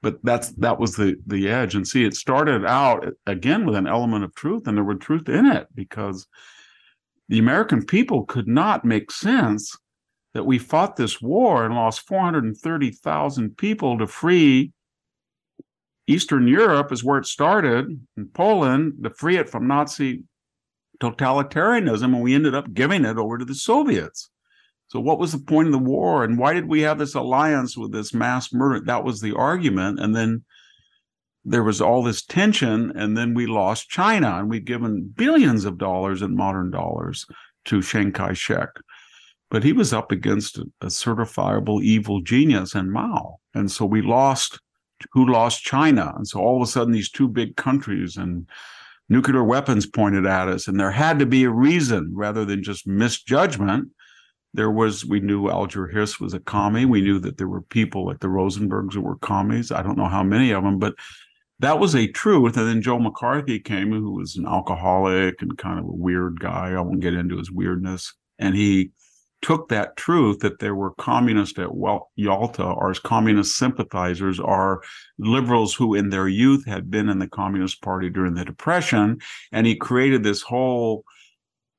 but 0.02 0.18
that's 0.22 0.50
that 0.52 0.78
was 0.78 0.96
the 0.96 1.16
the 1.26 1.48
edge. 1.48 1.74
And 1.74 1.86
see 1.86 2.04
it 2.04 2.14
started 2.14 2.66
out 2.66 3.06
again 3.26 3.64
with 3.64 3.76
an 3.76 3.86
element 3.86 4.24
of 4.24 4.34
truth 4.34 4.66
and 4.66 4.76
there 4.76 4.84
was 4.84 4.98
truth 5.00 5.28
in 5.28 5.46
it 5.46 5.68
because 5.74 6.26
the 7.28 7.38
american 7.38 7.84
people 7.84 8.24
could 8.24 8.46
not 8.46 8.84
make 8.84 9.10
sense 9.10 9.76
that 10.34 10.44
we 10.44 10.58
fought 10.58 10.96
this 10.96 11.20
war 11.20 11.64
and 11.64 11.74
lost 11.74 12.06
430,000 12.06 13.56
people 13.56 13.98
to 13.98 14.06
free 14.06 14.72
eastern 16.06 16.46
europe 16.46 16.92
is 16.92 17.04
where 17.04 17.18
it 17.18 17.26
started 17.26 17.86
in 18.16 18.28
poland 18.28 18.94
to 19.02 19.10
free 19.10 19.36
it 19.36 19.48
from 19.48 19.66
nazi 19.66 20.24
totalitarianism 21.00 22.04
and 22.04 22.22
we 22.22 22.34
ended 22.34 22.54
up 22.54 22.72
giving 22.74 23.04
it 23.04 23.16
over 23.16 23.38
to 23.38 23.44
the 23.44 23.54
soviets 23.54 24.28
so, 24.92 25.00
what 25.00 25.18
was 25.18 25.32
the 25.32 25.38
point 25.38 25.68
of 25.68 25.72
the 25.72 25.78
war, 25.78 26.22
and 26.22 26.38
why 26.38 26.52
did 26.52 26.68
we 26.68 26.82
have 26.82 26.98
this 26.98 27.14
alliance 27.14 27.78
with 27.78 27.92
this 27.92 28.12
mass 28.12 28.52
murder? 28.52 28.84
That 28.84 29.04
was 29.04 29.22
the 29.22 29.34
argument, 29.34 29.98
and 29.98 30.14
then 30.14 30.44
there 31.46 31.62
was 31.62 31.80
all 31.80 32.02
this 32.02 32.22
tension, 32.22 32.92
and 32.94 33.16
then 33.16 33.32
we 33.32 33.46
lost 33.46 33.88
China, 33.88 34.36
and 34.36 34.50
we'd 34.50 34.66
given 34.66 35.10
billions 35.16 35.64
of 35.64 35.78
dollars 35.78 36.20
in 36.20 36.36
modern 36.36 36.70
dollars 36.70 37.24
to 37.64 37.80
Chiang 37.80 38.12
Kai-shek, 38.12 38.68
but 39.48 39.64
he 39.64 39.72
was 39.72 39.94
up 39.94 40.12
against 40.12 40.58
a 40.58 40.88
certifiable 40.88 41.82
evil 41.82 42.20
genius 42.20 42.74
and 42.74 42.92
Mao, 42.92 43.38
and 43.54 43.70
so 43.70 43.86
we 43.86 44.02
lost. 44.02 44.60
Who 45.14 45.26
lost 45.26 45.62
China? 45.62 46.12
And 46.16 46.28
so 46.28 46.38
all 46.38 46.56
of 46.56 46.68
a 46.68 46.70
sudden, 46.70 46.92
these 46.92 47.10
two 47.10 47.28
big 47.28 47.56
countries 47.56 48.18
and 48.18 48.46
nuclear 49.08 49.42
weapons 49.42 49.86
pointed 49.86 50.26
at 50.26 50.48
us, 50.48 50.68
and 50.68 50.78
there 50.78 50.90
had 50.90 51.18
to 51.18 51.26
be 51.26 51.44
a 51.44 51.50
reason 51.50 52.12
rather 52.14 52.44
than 52.44 52.62
just 52.62 52.86
misjudgment 52.86 53.88
there 54.54 54.70
was 54.70 55.04
we 55.04 55.20
knew 55.20 55.48
Alger 55.48 55.86
Hiss 55.86 56.20
was 56.20 56.34
a 56.34 56.40
commie. 56.40 56.84
We 56.84 57.00
knew 57.00 57.18
that 57.20 57.38
there 57.38 57.48
were 57.48 57.62
people 57.62 58.06
like 58.06 58.20
the 58.20 58.28
Rosenbergs 58.28 58.94
who 58.94 59.00
were 59.00 59.16
commies. 59.16 59.72
I 59.72 59.82
don't 59.82 59.98
know 59.98 60.08
how 60.08 60.22
many 60.22 60.50
of 60.50 60.62
them, 60.62 60.78
but 60.78 60.94
that 61.60 61.78
was 61.78 61.94
a 61.94 62.08
truth. 62.08 62.56
And 62.56 62.68
then 62.68 62.82
Joe 62.82 62.98
McCarthy 62.98 63.60
came, 63.60 63.92
who 63.92 64.12
was 64.12 64.36
an 64.36 64.46
alcoholic 64.46 65.40
and 65.40 65.56
kind 65.56 65.78
of 65.78 65.86
a 65.86 65.92
weird 65.92 66.40
guy. 66.40 66.72
I 66.72 66.80
won't 66.80 67.00
get 67.00 67.14
into 67.14 67.38
his 67.38 67.50
weirdness. 67.50 68.12
And 68.38 68.54
he 68.54 68.90
took 69.42 69.68
that 69.68 69.96
truth 69.96 70.38
that 70.40 70.60
there 70.60 70.74
were 70.74 70.92
communists 70.94 71.58
at 71.58 71.68
Yalta, 72.16 72.64
or 72.64 72.90
as 72.90 72.98
communist 72.98 73.56
sympathizers, 73.56 74.38
are 74.38 74.80
liberals 75.18 75.74
who 75.74 75.94
in 75.94 76.10
their 76.10 76.28
youth 76.28 76.64
had 76.66 76.90
been 76.90 77.08
in 77.08 77.18
the 77.18 77.28
Communist 77.28 77.82
Party 77.82 78.08
during 78.08 78.34
the 78.34 78.44
Depression. 78.44 79.18
And 79.50 79.66
he 79.66 79.74
created 79.74 80.22
this 80.22 80.42
whole 80.42 81.04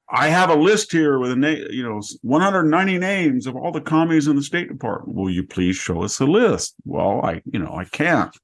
I 0.10 0.28
have 0.28 0.50
a 0.50 0.56
list 0.56 0.92
here 0.92 1.18
with 1.18 1.32
a 1.32 1.36
name, 1.36 1.66
you 1.72 1.84
know, 1.84 2.02
190 2.22 2.98
names 2.98 3.48
of 3.48 3.56
all 3.56 3.72
the 3.72 3.82
commies 3.82 4.28
in 4.28 4.36
the 4.36 4.44
State 4.44 4.68
Department. 4.68 5.16
Will 5.18 5.30
you 5.30 5.44
please 5.46 5.76
show 5.76 6.04
us 6.04 6.20
a 6.20 6.26
list? 6.26 6.76
Well, 6.86 7.22
I, 7.24 7.42
you 7.46 7.60
know, 7.60 7.74
I 7.76 7.86
can't. 7.86 8.36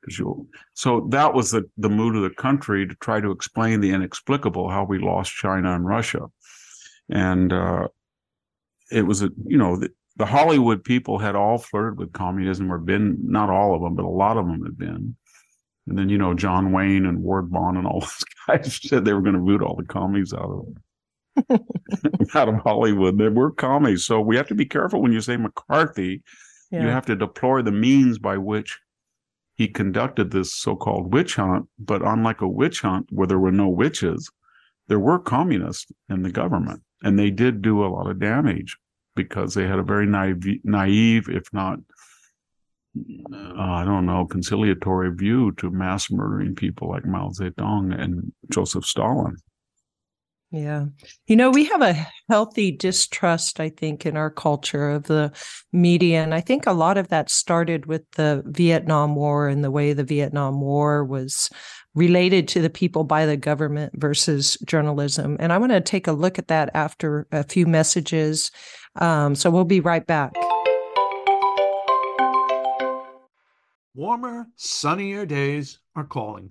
because 0.00 0.18
you. 0.18 0.48
So 0.74 1.08
that 1.10 1.34
was 1.34 1.50
the, 1.50 1.68
the 1.76 1.90
mood 1.90 2.16
of 2.16 2.22
the 2.22 2.30
country 2.30 2.86
to 2.86 2.94
try 2.96 3.20
to 3.20 3.30
explain 3.32 3.80
the 3.80 3.90
inexplicable, 3.90 4.68
how 4.70 4.84
we 4.84 4.98
lost 4.98 5.32
China 5.32 5.74
and 5.74 5.84
Russia. 5.86 6.26
And 7.10 7.52
uh, 7.52 7.88
it 8.90 9.02
was 9.02 9.22
a, 9.22 9.30
you 9.46 9.58
know, 9.58 9.76
the, 9.76 9.90
the 10.16 10.26
Hollywood 10.26 10.84
people 10.84 11.18
had 11.18 11.34
all 11.34 11.58
flirted 11.58 11.98
with 11.98 12.12
communism 12.12 12.72
or 12.72 12.78
been, 12.78 13.18
not 13.22 13.50
all 13.50 13.74
of 13.74 13.82
them, 13.82 13.94
but 13.94 14.04
a 14.04 14.08
lot 14.08 14.36
of 14.36 14.46
them 14.46 14.62
had 14.64 14.78
been. 14.78 15.16
And 15.86 15.98
then, 15.98 16.08
you 16.08 16.18
know, 16.18 16.34
John 16.34 16.72
Wayne 16.72 17.06
and 17.06 17.22
Ward 17.22 17.50
Bond 17.50 17.76
and 17.76 17.86
all 17.86 18.00
those 18.00 18.24
guys 18.46 18.80
said 18.82 19.04
they 19.04 19.12
were 19.12 19.22
going 19.22 19.34
to 19.34 19.40
root 19.40 19.62
all 19.62 19.76
the 19.76 19.84
commies 19.84 20.32
out 20.32 20.50
of 20.50 20.64
them. 20.64 20.82
out 22.34 22.48
of 22.48 22.56
Hollywood. 22.56 23.18
Were 23.18 23.50
commies. 23.50 24.04
So 24.04 24.20
we 24.20 24.36
have 24.36 24.48
to 24.48 24.54
be 24.54 24.66
careful 24.66 25.02
when 25.02 25.12
you 25.12 25.20
say 25.20 25.36
McCarthy. 25.36 26.22
Yeah. 26.70 26.82
You 26.82 26.88
have 26.88 27.06
to 27.06 27.16
deplore 27.16 27.62
the 27.62 27.72
means 27.72 28.18
by 28.18 28.36
which 28.36 28.78
he 29.54 29.68
conducted 29.68 30.30
this 30.30 30.54
so-called 30.54 31.12
witch 31.12 31.36
hunt. 31.36 31.66
But 31.78 32.02
unlike 32.02 32.40
a 32.40 32.48
witch 32.48 32.80
hunt 32.80 33.06
where 33.10 33.26
there 33.26 33.38
were 33.38 33.52
no 33.52 33.68
witches, 33.68 34.30
there 34.88 34.98
were 34.98 35.18
communists 35.18 35.92
in 36.08 36.22
the 36.22 36.32
government, 36.32 36.82
and 37.02 37.18
they 37.18 37.30
did 37.30 37.62
do 37.62 37.84
a 37.84 37.88
lot 37.88 38.10
of 38.10 38.18
damage 38.18 38.76
because 39.14 39.54
they 39.54 39.66
had 39.66 39.78
a 39.78 39.84
very 39.84 40.06
naive, 40.06 40.60
naive 40.64 41.28
if 41.28 41.44
not, 41.52 41.78
uh, 43.32 43.62
I 43.62 43.84
don't 43.84 44.06
know, 44.06 44.26
conciliatory 44.26 45.14
view 45.14 45.52
to 45.58 45.70
mass 45.70 46.10
murdering 46.10 46.54
people 46.54 46.88
like 46.88 47.04
Mao 47.04 47.28
Zedong 47.28 47.98
and 47.98 48.32
Joseph 48.50 48.84
Stalin. 48.84 49.36
Yeah. 50.52 50.86
You 51.28 51.36
know, 51.36 51.50
we 51.50 51.64
have 51.66 51.80
a 51.80 52.06
healthy 52.28 52.72
distrust, 52.72 53.60
I 53.60 53.68
think, 53.68 54.04
in 54.04 54.16
our 54.16 54.30
culture 54.30 54.90
of 54.90 55.04
the 55.04 55.32
media. 55.72 56.22
And 56.24 56.34
I 56.34 56.40
think 56.40 56.66
a 56.66 56.72
lot 56.72 56.98
of 56.98 57.08
that 57.08 57.30
started 57.30 57.86
with 57.86 58.02
the 58.12 58.42
Vietnam 58.46 59.14
War 59.14 59.46
and 59.46 59.62
the 59.62 59.70
way 59.70 59.92
the 59.92 60.02
Vietnam 60.02 60.60
War 60.60 61.04
was 61.04 61.50
related 61.94 62.48
to 62.48 62.60
the 62.60 62.70
people 62.70 63.04
by 63.04 63.26
the 63.26 63.36
government 63.36 63.92
versus 63.94 64.58
journalism. 64.66 65.36
And 65.38 65.52
I 65.52 65.58
want 65.58 65.70
to 65.70 65.80
take 65.80 66.08
a 66.08 66.12
look 66.12 66.36
at 66.36 66.48
that 66.48 66.70
after 66.74 67.28
a 67.30 67.44
few 67.44 67.66
messages. 67.66 68.50
Um, 68.96 69.36
so 69.36 69.50
we'll 69.50 69.64
be 69.64 69.80
right 69.80 70.06
back. 70.06 70.32
Warmer, 73.94 74.48
sunnier 74.56 75.26
days 75.26 75.78
are 75.94 76.04
calling. 76.04 76.50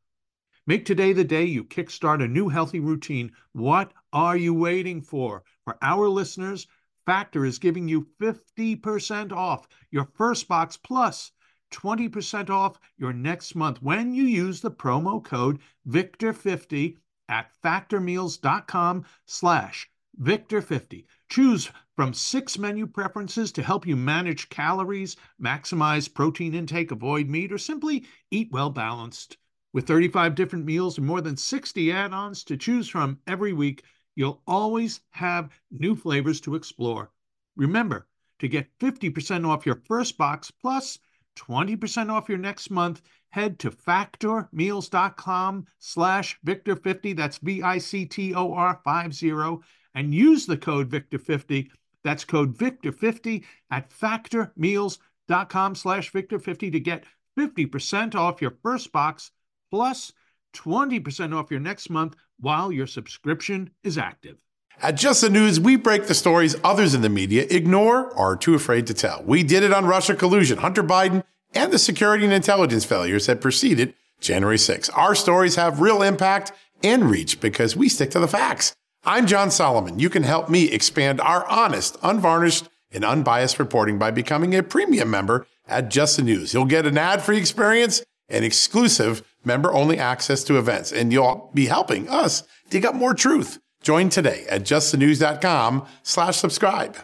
Make 0.67 0.85
today 0.85 1.11
the 1.11 1.23
day 1.23 1.45
you 1.45 1.63
kickstart 1.63 2.23
a 2.23 2.27
new 2.27 2.49
healthy 2.49 2.79
routine. 2.79 3.31
What 3.51 3.93
are 4.13 4.37
you 4.37 4.53
waiting 4.53 5.01
for? 5.01 5.43
For 5.63 5.75
our 5.81 6.07
listeners, 6.07 6.67
Factor 7.03 7.45
is 7.45 7.57
giving 7.57 7.87
you 7.87 8.07
50% 8.21 9.31
off 9.31 9.67
your 9.89 10.05
first 10.05 10.47
box 10.47 10.77
plus 10.77 11.31
20% 11.71 12.51
off 12.51 12.79
your 12.95 13.11
next 13.11 13.55
month 13.55 13.81
when 13.81 14.13
you 14.13 14.23
use 14.23 14.61
the 14.61 14.69
promo 14.69 15.23
code 15.23 15.59
VICTOR50 15.87 16.97
at 17.27 17.51
factormeals.com 17.63 19.05
slash 19.25 19.89
Victor50. 20.21 21.05
Choose 21.29 21.71
from 21.95 22.13
six 22.13 22.59
menu 22.59 22.85
preferences 22.85 23.51
to 23.53 23.63
help 23.63 23.87
you 23.87 23.95
manage 23.95 24.49
calories, 24.49 25.15
maximize 25.41 26.13
protein 26.13 26.53
intake, 26.53 26.91
avoid 26.91 27.29
meat, 27.29 27.51
or 27.51 27.57
simply 27.57 28.05
eat 28.29 28.51
well 28.51 28.69
balanced. 28.69 29.37
With 29.73 29.87
35 29.87 30.35
different 30.35 30.65
meals 30.65 30.97
and 30.97 31.07
more 31.07 31.21
than 31.21 31.37
60 31.37 31.93
add 31.93 32.13
ons 32.13 32.43
to 32.43 32.57
choose 32.57 32.89
from 32.89 33.19
every 33.25 33.53
week, 33.53 33.83
you'll 34.15 34.41
always 34.45 34.99
have 35.11 35.49
new 35.71 35.95
flavors 35.95 36.41
to 36.41 36.55
explore. 36.55 37.11
Remember 37.55 38.07
to 38.39 38.49
get 38.49 38.67
50% 38.79 39.47
off 39.47 39.65
your 39.65 39.81
first 39.87 40.17
box 40.17 40.51
plus 40.51 40.99
20% 41.37 42.11
off 42.11 42.27
your 42.27 42.37
next 42.37 42.69
month. 42.69 43.01
Head 43.29 43.59
to 43.59 43.71
factormeals.com 43.71 45.67
slash 45.79 46.37
Victor50. 46.45 47.15
That's 47.15 47.37
V 47.37 47.63
I 47.63 47.77
C 47.77 48.05
T 48.05 48.35
O 48.35 48.51
R 48.53 48.81
50 48.83 49.59
and 49.95 50.13
use 50.13 50.45
the 50.45 50.57
code 50.57 50.89
Victor50. 50.89 51.69
That's 52.03 52.25
code 52.25 52.57
Victor50 52.57 53.45
at 53.69 53.89
factormeals.com 53.89 55.75
slash 55.75 56.11
Victor50 56.11 56.71
to 56.73 56.79
get 56.81 57.05
50% 57.39 58.15
off 58.15 58.41
your 58.41 58.57
first 58.61 58.91
box 58.91 59.31
plus 59.71 60.13
20% 60.53 61.35
off 61.35 61.49
your 61.49 61.59
next 61.59 61.89
month 61.89 62.15
while 62.39 62.71
your 62.71 62.85
subscription 62.85 63.71
is 63.83 63.97
active. 63.97 64.43
At 64.81 64.95
Just 64.95 65.21
the 65.21 65.29
News, 65.29 65.59
we 65.59 65.75
break 65.75 66.07
the 66.07 66.13
stories 66.13 66.55
others 66.63 66.93
in 66.93 67.01
the 67.01 67.09
media 67.09 67.45
ignore 67.49 68.11
or 68.11 68.33
are 68.33 68.35
too 68.35 68.55
afraid 68.55 68.87
to 68.87 68.93
tell. 68.93 69.23
We 69.23 69.43
did 69.43 69.63
it 69.63 69.71
on 69.71 69.85
Russia 69.85 70.15
collusion, 70.15 70.57
Hunter 70.57 70.83
Biden, 70.83 71.23
and 71.53 71.71
the 71.71 71.79
security 71.79 72.23
and 72.25 72.33
intelligence 72.33 72.83
failures 72.83 73.27
that 73.27 73.41
preceded 73.41 73.93
January 74.19 74.57
6. 74.57 74.89
Our 74.89 75.15
stories 75.15 75.55
have 75.55 75.81
real 75.81 76.01
impact 76.01 76.51
and 76.83 77.09
reach 77.09 77.39
because 77.39 77.75
we 77.75 77.89
stick 77.89 78.11
to 78.11 78.19
the 78.19 78.27
facts. 78.27 78.75
I'm 79.03 79.27
John 79.27 79.51
Solomon. 79.51 79.99
You 79.99 80.09
can 80.09 80.23
help 80.23 80.49
me 80.49 80.65
expand 80.69 81.21
our 81.21 81.47
honest, 81.47 81.97
unvarnished, 82.03 82.67
and 82.91 83.05
unbiased 83.05 83.59
reporting 83.59 83.97
by 83.97 84.11
becoming 84.11 84.55
a 84.55 84.63
premium 84.63 85.09
member 85.09 85.45
at 85.67 85.89
Just 85.89 86.17
the 86.17 86.23
News. 86.23 86.53
You'll 86.53 86.65
get 86.65 86.85
an 86.85 86.97
ad-free 86.97 87.37
experience 87.37 88.03
and 88.29 88.43
exclusive 88.45 89.23
member-only 89.43 89.97
access 89.97 90.43
to 90.45 90.57
events, 90.57 90.91
and 90.91 91.11
you'll 91.11 91.49
be 91.53 91.65
helping 91.65 92.09
us 92.09 92.43
dig 92.69 92.85
up 92.85 92.95
more 92.95 93.13
truth. 93.13 93.59
Join 93.81 94.09
today 94.09 94.45
at 94.49 94.61
justthenews.com 94.63 95.85
slash 96.03 96.37
subscribe. 96.37 96.97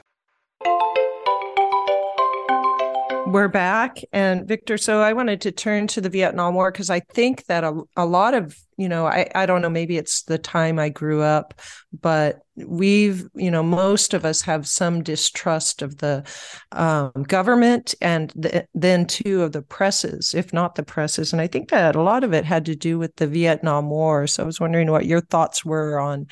We're 3.28 3.50
back. 3.50 4.00
And 4.14 4.48
Victor, 4.48 4.78
so 4.78 5.02
I 5.02 5.12
wanted 5.12 5.42
to 5.42 5.52
turn 5.52 5.88
to 5.88 6.00
the 6.00 6.10
Vietnam 6.10 6.54
War 6.54 6.72
because 6.72 6.90
I 6.90 7.02
think 7.02 7.46
that 7.48 7.66
a, 7.66 7.82
a 7.98 8.06
lot 8.06 8.34
of, 8.34 8.58
you 8.78 8.88
know, 8.88 9.06
I, 9.06 9.30
I 9.36 9.46
don't 9.46 9.62
know, 9.62 9.70
maybe 9.70 9.98
it's 9.98 10.24
the 10.24 10.38
time 10.38 10.80
I 10.80 10.88
grew 10.88 11.22
up, 11.22 11.60
but 12.00 12.40
we've, 12.56 13.28
you 13.36 13.52
know, 13.52 13.64
most 13.64 14.14
of 14.14 14.24
us 14.24 14.42
have 14.44 14.66
some 14.66 15.04
distrust 15.04 15.82
of 15.82 15.98
the 15.98 16.24
um, 16.72 17.12
government 17.28 17.96
and 18.02 18.32
the, 18.34 18.66
then 18.74 19.06
too 19.06 19.44
of 19.44 19.52
the 19.52 19.62
presses, 19.62 20.34
if 20.34 20.54
not 20.54 20.76
the 20.76 20.84
presses. 20.84 21.34
And 21.34 21.42
I 21.42 21.48
think 21.48 21.70
that 21.70 21.98
a 21.98 22.02
lot 22.02 22.24
of 22.24 22.34
it 22.34 22.46
had 22.46 22.66
to 22.68 22.76
do 22.76 22.98
with 22.98 23.14
the 23.18 23.28
Vietnam 23.28 23.90
War. 23.90 24.26
So 24.28 24.42
I 24.42 24.46
was 24.46 24.62
wondering 24.62 24.90
what 24.90 25.06
your 25.06 25.22
thoughts 25.22 25.66
were 25.66 26.00
on 26.00 26.28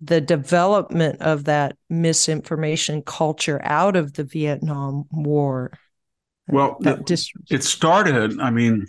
the 0.00 0.20
development 0.20 1.22
of 1.22 1.44
that 1.44 1.76
misinformation 1.88 3.02
culture 3.02 3.60
out 3.62 3.94
of 3.94 4.14
the 4.14 4.24
Vietnam 4.24 5.04
War. 5.12 5.70
Well, 6.48 6.78
it, 6.80 7.10
it 7.50 7.62
started, 7.62 8.40
I 8.40 8.50
mean, 8.50 8.86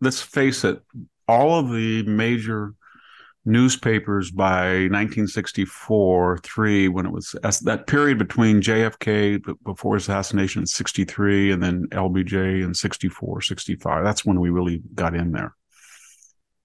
let's 0.00 0.20
face 0.20 0.64
it, 0.64 0.80
all 1.26 1.58
of 1.58 1.70
the 1.70 2.02
major 2.04 2.74
newspapers 3.48 4.30
by 4.30 4.88
1964 4.90 6.38
3 6.38 6.88
when 6.88 7.06
it 7.06 7.12
was 7.12 7.34
that 7.62 7.86
period 7.86 8.18
between 8.18 8.60
jfk 8.60 9.42
before 9.64 9.94
his 9.94 10.04
assassination 10.04 10.62
in 10.62 10.66
63 10.66 11.52
and 11.52 11.62
then 11.62 11.86
lbj 11.86 12.62
in 12.62 12.74
64 12.74 13.40
65 13.40 14.04
that's 14.04 14.24
when 14.24 14.38
we 14.38 14.50
really 14.50 14.82
got 14.94 15.14
in 15.14 15.32
there. 15.32 15.54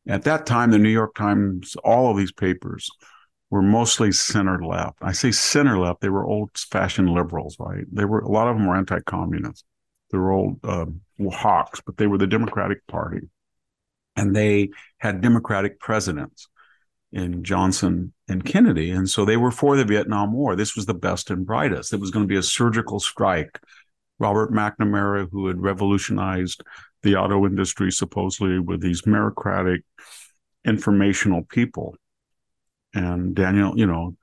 At 0.08 0.24
that 0.24 0.46
time 0.46 0.72
the 0.72 0.80
new 0.80 0.90
york 0.90 1.16
times 1.16 1.76
all 1.86 2.12
of 2.12 2.18
these 2.18 2.34
papers 2.34 2.90
were 3.50 3.62
mostly 3.62 4.12
center 4.12 4.62
left. 4.64 4.98
I 5.02 5.14
say 5.14 5.32
center 5.32 5.80
left 5.80 6.02
they 6.02 6.10
were 6.10 6.26
old 6.26 6.52
fashioned 6.58 7.10
liberals 7.10 7.56
right? 7.60 7.86
They 7.92 8.04
were 8.04 8.20
a 8.20 8.30
lot 8.30 8.50
of 8.50 8.58
them 8.58 8.68
were 8.68 8.76
anti-communist 8.76 9.64
they 10.14 10.20
were 10.20 10.32
old 10.32 10.60
uh, 10.64 10.86
hawks, 11.32 11.82
but 11.84 11.98
they 11.98 12.06
were 12.06 12.20
the 12.20 12.28
Democratic 12.28 12.86
Party. 12.86 13.22
And 14.16 14.36
they 14.36 14.70
had 15.00 15.22
Democratic 15.22 15.80
presidents 15.80 16.48
in 17.12 17.44
Johnson 17.44 18.14
and 18.28 18.46
Kennedy. 18.46 18.92
And 18.92 19.10
so 19.10 19.26
they 19.26 19.38
were 19.38 19.50
for 19.50 19.76
the 19.76 19.86
Vietnam 19.86 20.32
War. 20.32 20.56
This 20.56 20.76
was 20.76 20.86
the 20.86 20.94
best 20.94 21.32
and 21.32 21.48
brightest. 21.48 21.94
It 21.94 22.00
was 22.00 22.12
going 22.12 22.24
to 22.24 22.32
be 22.32 22.38
a 22.38 22.44
surgical 22.44 23.00
strike. 23.00 23.60
Robert 24.20 24.54
McNamara, 24.54 25.28
who 25.32 25.48
had 25.48 25.60
revolutionized 25.60 26.64
the 27.02 27.16
auto 27.16 27.48
industry 27.48 27.92
supposedly 27.92 28.60
with 28.60 28.82
these 28.82 29.02
meritocratic 29.02 29.80
informational 30.64 31.42
people. 31.42 31.96
And 32.94 33.34
Daniel, 33.34 33.76
you 33.76 33.88
know, 33.88 34.16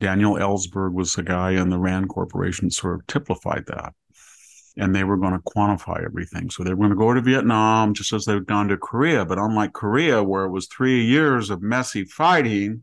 Daniel 0.00 0.36
Ellsberg 0.36 0.94
was 0.94 1.12
the 1.12 1.22
guy 1.22 1.50
in 1.50 1.68
the 1.68 1.78
Rand 1.78 2.08
Corporation 2.08 2.70
sort 2.70 3.00
of 3.00 3.06
typified 3.06 3.66
that 3.66 3.92
and 4.76 4.94
they 4.94 5.04
were 5.04 5.16
going 5.16 5.32
to 5.32 5.38
quantify 5.40 6.04
everything. 6.04 6.50
So 6.50 6.62
they 6.62 6.70
were 6.70 6.88
going 6.88 6.90
to 6.90 6.96
go 6.96 7.14
to 7.14 7.20
Vietnam 7.20 7.94
just 7.94 8.12
as 8.12 8.24
they'd 8.24 8.46
gone 8.46 8.68
to 8.68 8.76
Korea. 8.76 9.24
But 9.24 9.38
unlike 9.38 9.72
Korea, 9.72 10.22
where 10.22 10.44
it 10.44 10.50
was 10.50 10.66
three 10.66 11.04
years 11.04 11.50
of 11.50 11.62
messy 11.62 12.04
fighting, 12.04 12.82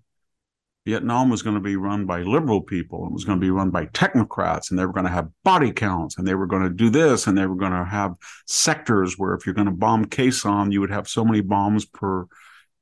Vietnam 0.85 1.29
was 1.29 1.41
going 1.41 1.55
to 1.55 1.61
be 1.61 1.77
run 1.77 2.05
by 2.05 2.21
liberal 2.21 2.61
people. 2.61 3.05
It 3.05 3.13
was 3.13 3.23
going 3.23 3.39
to 3.39 3.45
be 3.45 3.51
run 3.51 3.69
by 3.69 3.85
technocrats, 3.87 4.69
and 4.69 4.77
they 4.77 4.85
were 4.85 4.91
going 4.91 5.05
to 5.05 5.11
have 5.11 5.29
body 5.43 5.71
counts, 5.71 6.17
and 6.17 6.27
they 6.27 6.35
were 6.35 6.47
going 6.47 6.63
to 6.63 6.69
do 6.69 6.89
this, 6.89 7.25
and 7.25 7.37
they 7.37 7.45
were 7.45 7.55
going 7.55 7.71
to 7.71 7.85
have 7.85 8.15
sectors 8.47 9.17
where 9.17 9.33
if 9.33 9.45
you're 9.45 9.55
going 9.55 9.67
to 9.67 9.71
bomb 9.71 10.05
Sanh, 10.05 10.73
you 10.73 10.81
would 10.81 10.91
have 10.91 11.07
so 11.07 11.23
many 11.23 11.39
bombs 11.39 11.85
per 11.85 12.25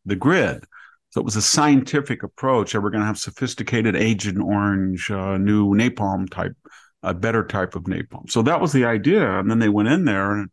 the 0.06 0.16
grid. 0.16 0.64
So 1.12 1.22
it 1.22 1.26
was 1.26 1.36
a 1.36 1.42
scientific 1.42 2.24
approach. 2.24 2.72
They 2.72 2.80
were 2.80 2.90
going 2.90 3.02
to 3.02 3.08
have 3.08 3.20
sophisticated 3.20 3.96
Agent 3.96 4.40
Orange, 4.40 5.12
uh, 5.12 5.38
new 5.38 5.76
napalm 5.76 6.28
type 6.30 6.56
a 7.04 7.14
better 7.14 7.46
type 7.46 7.76
of 7.76 7.84
napalm. 7.84 8.30
So 8.30 8.42
that 8.44 8.62
was 8.62 8.74
the 8.74 8.86
idea. 8.86 9.40
And 9.40 9.50
then 9.50 9.60
they 9.60 9.70
went 9.70 9.90
in 9.90 10.06
there 10.06 10.32
and 10.32 10.50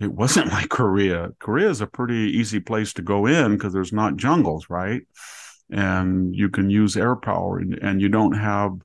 it 0.00 0.12
wasn't 0.12 0.48
like 0.52 0.68
Korea. 0.68 1.30
Korea 1.38 1.68
is 1.68 1.80
a 1.80 1.86
pretty 1.86 2.32
easy 2.38 2.60
place 2.60 2.92
to 2.94 3.02
go 3.02 3.26
in 3.26 3.52
because 3.52 3.72
there's 3.72 3.92
not 3.92 4.16
jungles, 4.16 4.66
right? 4.68 5.02
And 5.70 6.34
you 6.34 6.48
can 6.48 6.70
use 6.70 6.96
air 6.96 7.16
power 7.16 7.58
and, 7.58 7.74
and 7.74 8.00
you 8.00 8.08
don't 8.08 8.32
have 8.32 8.78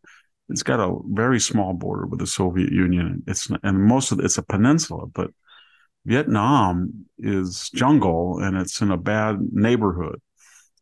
it's 0.50 0.64
got 0.64 0.80
a 0.80 1.00
very 1.08 1.40
small 1.40 1.74
border 1.74 2.06
with 2.06 2.20
the 2.20 2.28
Soviet 2.28 2.72
Union. 2.72 3.24
It's 3.28 3.50
and 3.64 3.84
most 3.84 4.12
of 4.12 4.20
it's 4.20 4.38
a 4.38 4.44
peninsula, 4.44 5.08
but 5.08 5.32
Vietnam 6.06 7.06
is 7.18 7.70
jungle 7.74 8.40
and 8.40 8.58
it's 8.58 8.82
in 8.82 8.92
a 8.92 8.98
bad 8.98 9.40
neighborhood. 9.52 10.22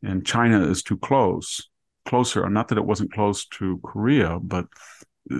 And 0.04 0.26
China 0.26 0.66
is 0.68 0.82
too 0.82 0.98
close, 0.98 1.70
closer. 2.06 2.50
Not 2.50 2.70
that 2.70 2.80
it 2.80 2.86
wasn't 2.86 3.14
close 3.14 3.46
to 3.60 3.80
Korea, 3.84 4.40
but 4.42 4.66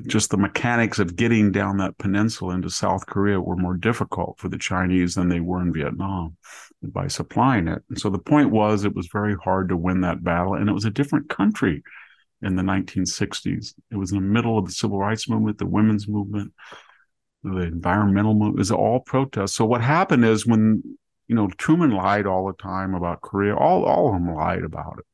just 0.08 0.30
the 0.30 0.38
mechanics 0.38 1.00
of 1.00 1.16
getting 1.16 1.52
down 1.52 1.78
that 1.78 1.98
peninsula 1.98 2.54
into 2.54 2.70
South 2.70 3.06
Korea 3.06 3.40
were 3.40 3.56
more 3.56 3.76
difficult 3.76 4.40
for 4.40 4.50
the 4.50 4.58
Chinese 4.58 5.16
than 5.16 5.30
they 5.30 5.40
were 5.40 5.62
in 5.62 5.74
Vietnam 5.74 6.38
by 6.82 7.08
supplying 7.08 7.68
it. 7.68 7.84
And 7.90 8.00
so 8.00 8.10
the 8.10 8.20
point 8.20 8.52
was 8.52 8.84
it 8.84 8.96
was 8.96 9.08
very 9.12 9.36
hard 9.36 9.70
to 9.70 9.78
win 9.78 10.02
that 10.02 10.24
battle. 10.24 10.56
And 10.56 10.70
it 10.70 10.74
was 10.74 10.86
a 10.86 10.92
different 10.92 11.30
country 11.30 11.84
in 12.42 12.56
the 12.56 12.64
1960s. 12.64 13.74
It 13.92 13.96
was 13.98 14.12
in 14.12 14.18
the 14.18 14.24
middle 14.24 14.58
of 14.58 14.66
the 14.66 14.72
civil 14.72 15.00
rights 15.00 15.30
movement, 15.30 15.58
the 15.58 15.66
women's 15.66 16.08
movement, 16.08 16.54
the 17.44 17.62
environmental 17.62 18.34
movement, 18.34 18.56
it 18.56 18.60
was 18.60 18.72
all 18.72 19.00
protests. 19.00 19.56
So 19.56 19.66
what 19.66 19.82
happened 19.82 20.26
is 20.26 20.46
when, 20.46 20.84
you 21.28 21.36
know, 21.36 21.48
Truman 21.58 21.92
lied 21.92 22.26
all 22.26 22.48
the 22.48 22.62
time 22.62 22.94
about 22.94 23.22
Korea, 23.22 23.56
all, 23.56 23.86
all 23.86 24.08
of 24.08 24.14
them 24.14 24.34
lied 24.34 24.64
about 24.64 24.96
it. 25.00 25.06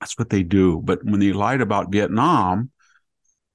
That's 0.00 0.18
what 0.18 0.30
they 0.30 0.42
do. 0.42 0.80
But 0.84 1.04
when 1.04 1.20
they 1.20 1.32
lied 1.32 1.60
about 1.60 1.92
Vietnam, 1.92 2.70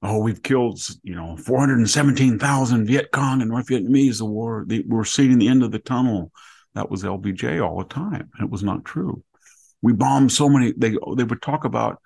oh, 0.02 0.18
we've 0.18 0.42
killed, 0.42 0.80
you 1.02 1.14
know, 1.14 1.36
417,000 1.36 2.86
Viet 2.86 3.10
Cong 3.12 3.42
and 3.42 3.50
North 3.50 3.66
Vietnamese. 3.66 4.18
The 4.18 4.24
war, 4.24 4.64
the, 4.66 4.84
we're 4.86 5.04
seeing 5.04 5.38
the 5.38 5.48
end 5.48 5.62
of 5.62 5.72
the 5.72 5.78
tunnel. 5.78 6.32
That 6.74 6.90
was 6.90 7.02
LBJ 7.02 7.64
all 7.64 7.78
the 7.78 7.84
time. 7.84 8.30
And 8.34 8.46
It 8.46 8.50
was 8.50 8.62
not 8.62 8.84
true. 8.84 9.22
We 9.82 9.92
bombed 9.92 10.32
so 10.32 10.48
many. 10.48 10.72
They 10.76 10.90
they 11.16 11.24
would 11.24 11.42
talk 11.42 11.64
about 11.64 12.00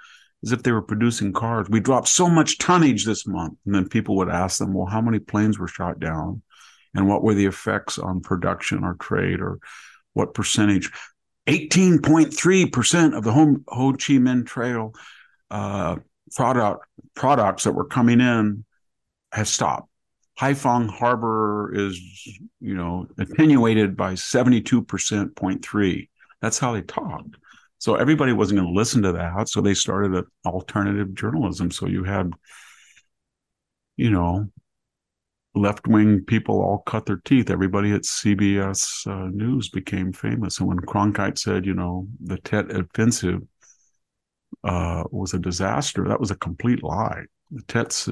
as 0.44 0.52
if 0.52 0.62
they 0.62 0.72
were 0.72 0.82
producing 0.82 1.32
cars. 1.32 1.68
We 1.68 1.80
dropped 1.80 2.08
so 2.08 2.28
much 2.28 2.58
tonnage 2.58 3.04
this 3.04 3.26
month, 3.26 3.54
and 3.66 3.74
then 3.74 3.88
people 3.88 4.16
would 4.16 4.28
ask 4.28 4.58
them, 4.58 4.72
well, 4.74 4.86
how 4.86 5.00
many 5.00 5.18
planes 5.18 5.58
were 5.58 5.68
shot 5.68 5.98
down, 5.98 6.42
and 6.94 7.08
what 7.08 7.22
were 7.22 7.34
the 7.34 7.46
effects 7.46 7.98
on 7.98 8.20
production 8.20 8.84
or 8.84 8.94
trade, 8.94 9.40
or 9.40 9.58
what 10.12 10.34
percentage? 10.34 10.90
18.3% 11.48 13.16
of 13.16 13.24
the 13.24 13.32
Ho, 13.32 13.92
Chi 13.92 14.14
Minh 14.14 14.46
Trail 14.46 14.94
uh, 15.50 15.96
product 16.34 16.86
products 17.14 17.64
that 17.64 17.72
were 17.72 17.84
coming 17.84 18.20
in 18.20 18.64
have 19.32 19.48
stopped. 19.48 19.88
Haiphong 20.38 20.88
Harbor 20.90 21.72
is, 21.74 22.00
you 22.60 22.74
know, 22.74 23.06
attenuated 23.18 23.96
by 23.96 24.14
72%.3. 24.14 26.08
That's 26.40 26.58
how 26.58 26.72
they 26.72 26.82
talked. 26.82 27.36
So 27.78 27.94
everybody 27.94 28.32
wasn't 28.32 28.60
going 28.60 28.72
to 28.72 28.78
listen 28.78 29.02
to 29.02 29.12
that. 29.12 29.48
So 29.48 29.60
they 29.60 29.74
started 29.74 30.14
an 30.14 30.24
alternative 30.44 31.14
journalism. 31.14 31.70
So 31.70 31.86
you 31.86 32.02
had, 32.02 32.32
you 33.96 34.10
know, 34.10 34.48
left 35.54 35.86
wing 35.86 36.24
people 36.24 36.60
all 36.60 36.78
cut 36.78 37.06
their 37.06 37.20
teeth. 37.24 37.50
Everybody 37.50 37.92
at 37.92 38.02
CBS 38.02 39.06
uh, 39.06 39.28
News 39.32 39.68
became 39.68 40.12
famous. 40.12 40.58
And 40.58 40.68
when 40.68 40.80
Cronkite 40.80 41.38
said, 41.38 41.64
you 41.64 41.74
know, 41.74 42.08
the 42.20 42.38
Tet 42.38 42.70
offensive 42.70 43.42
uh, 44.62 45.04
was 45.10 45.34
a 45.34 45.38
disaster, 45.38 46.06
that 46.08 46.20
was 46.20 46.30
a 46.30 46.36
complete 46.36 46.82
lie. 46.82 47.24
The 47.50 47.62
Tet's 47.62 48.08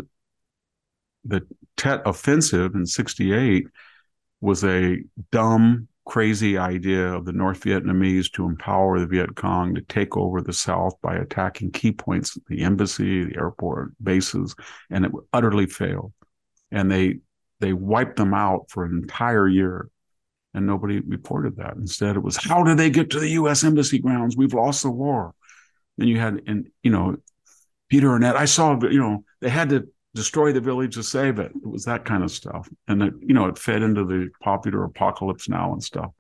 the 1.24 1.46
Tet 1.76 2.02
offensive 2.05 2.74
in 2.74 2.87
68 2.87 3.66
was 4.40 4.64
a 4.64 4.98
dumb, 5.31 5.88
crazy 6.05 6.59
idea 6.59 7.12
of 7.12 7.24
the 7.24 7.33
North 7.33 7.61
Vietnamese 7.61 8.31
to 8.33 8.44
empower 8.44 8.98
the 8.98 9.07
Viet 9.07 9.37
Cong 9.37 9.74
to 9.74 9.81
take 9.83 10.16
over 10.16 10.40
the 10.40 10.52
South 10.52 10.94
by 11.00 11.14
attacking 11.16 11.70
key 11.70 11.92
points, 11.92 12.37
the 12.48 12.62
embassy, 12.62 13.24
the 13.24 13.37
airport, 13.37 13.92
bases, 14.02 14.55
and 14.90 15.05
it 15.05 15.12
utterly 15.33 15.66
failed. 15.66 16.12
And 16.70 16.90
they 16.90 17.18
they 17.61 17.72
wiped 17.72 18.16
them 18.16 18.35
out 18.35 18.66
for 18.68 18.85
an 18.85 18.92
entire 18.92 19.48
year. 19.48 19.88
And 20.55 20.66
nobody 20.66 21.00
reported 21.00 21.57
that. 21.57 21.76
Instead, 21.76 22.16
it 22.16 22.22
was 22.22 22.37
how 22.37 22.62
did 22.62 22.76
they 22.76 22.90
get 22.90 23.09
to 23.11 23.20
the 23.20 23.31
US 23.31 23.64
embassy 23.64 23.98
grounds? 23.98 24.37
We've 24.37 24.52
lost 24.52 24.83
the 24.83 24.90
war. 24.90 25.35
And 25.98 26.09
you 26.09 26.18
had 26.18 26.42
and 26.46 26.68
you 26.83 26.90
know, 26.90 27.16
Peter 27.88 28.09
Arnett, 28.09 28.37
I 28.37 28.46
saw, 28.46 28.78
you 28.83 28.98
know, 28.98 29.24
they 29.40 29.50
had 29.50 29.68
to 29.70 29.87
destroy 30.14 30.52
the 30.52 30.61
village 30.61 30.94
to 30.94 31.02
save 31.02 31.38
it. 31.38 31.52
It 31.55 31.66
was 31.66 31.85
that 31.85 32.05
kind 32.05 32.22
of 32.22 32.31
stuff. 32.31 32.68
And 32.88 33.02
it, 33.02 33.14
you 33.20 33.35
know, 33.35 33.46
it 33.46 33.59
fed 33.59 33.83
into 33.83 34.05
the 34.05 34.31
popular 34.40 34.85
apocalypse 34.85 35.48
now 35.48 35.72
and 35.72 35.83
stuff. 35.83 36.11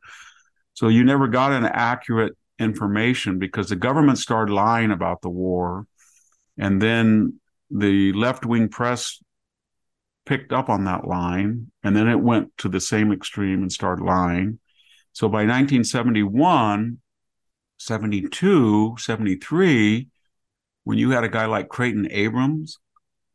So 0.74 0.88
you 0.88 1.04
never 1.04 1.28
got 1.28 1.52
an 1.52 1.64
accurate 1.64 2.36
information 2.58 3.38
because 3.38 3.68
the 3.68 3.76
government 3.76 4.18
started 4.18 4.52
lying 4.52 4.90
about 4.90 5.20
the 5.22 5.30
war. 5.30 5.86
And 6.58 6.80
then 6.80 7.40
the 7.70 8.12
left 8.12 8.46
wing 8.46 8.68
press 8.68 9.22
picked 10.24 10.52
up 10.52 10.68
on 10.68 10.84
that 10.84 11.06
line. 11.06 11.70
And 11.82 11.96
then 11.96 12.08
it 12.08 12.20
went 12.20 12.56
to 12.58 12.68
the 12.68 12.80
same 12.80 13.12
extreme 13.12 13.62
and 13.62 13.72
started 13.72 14.04
lying. 14.04 14.58
So 15.12 15.28
by 15.28 15.44
1971, 15.44 16.98
72, 17.82 18.96
73, 18.96 20.08
when 20.84 20.98
you 20.98 21.10
had 21.10 21.24
a 21.24 21.28
guy 21.28 21.46
like 21.46 21.68
Creighton 21.68 22.06
Abrams 22.10 22.78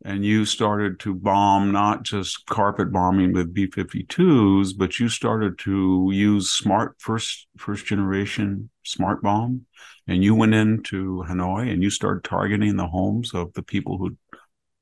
and 0.06 0.24
you 0.24 0.46
started 0.46 1.00
to 1.02 1.14
bomb 1.14 1.72
not 1.72 2.04
just 2.04 2.46
carpet 2.46 2.92
bombing 2.92 3.34
with 3.34 3.54
B-52s, 3.54 4.78
but 4.78 5.00
you 5.00 5.10
started 5.10 5.60
to 5.60 6.10
use 6.14 6.52
smart 6.52 6.96
first 7.00 7.48
first 7.58 7.86
generation 7.86 8.70
smart 8.84 9.22
bomb, 9.22 9.66
and 10.08 10.24
you 10.24 10.34
went 10.34 10.54
into 10.54 11.26
Hanoi 11.28 11.70
and 11.70 11.84
you 11.84 11.90
started 11.90 12.24
targeting 12.24 12.78
the 12.78 12.88
homes 12.88 13.34
of 13.34 13.52
the 13.54 13.64
people 13.64 13.98
who 13.98 14.16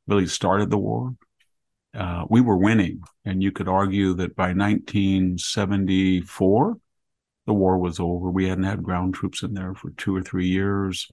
really 0.08 0.28
started 0.28 0.70
the 0.70 0.78
war. 0.78 1.16
Uh, 1.94 2.26
we 2.30 2.42
were 2.42 2.58
winning, 2.58 3.02
and 3.24 3.42
you 3.42 3.52
could 3.52 3.70
argue 3.70 4.14
that 4.14 4.36
by 4.36 4.54
1974, 4.54 6.78
the 7.46 7.54
war 7.54 7.78
was 7.78 8.00
over. 8.00 8.30
We 8.30 8.48
hadn't 8.48 8.64
had 8.64 8.84
ground 8.84 9.14
troops 9.14 9.44
in 9.44 9.54
there 9.54 9.74
for 9.74 9.92
two 9.92 10.16
or 10.16 10.22
three 10.22 10.48
years. 10.48 11.08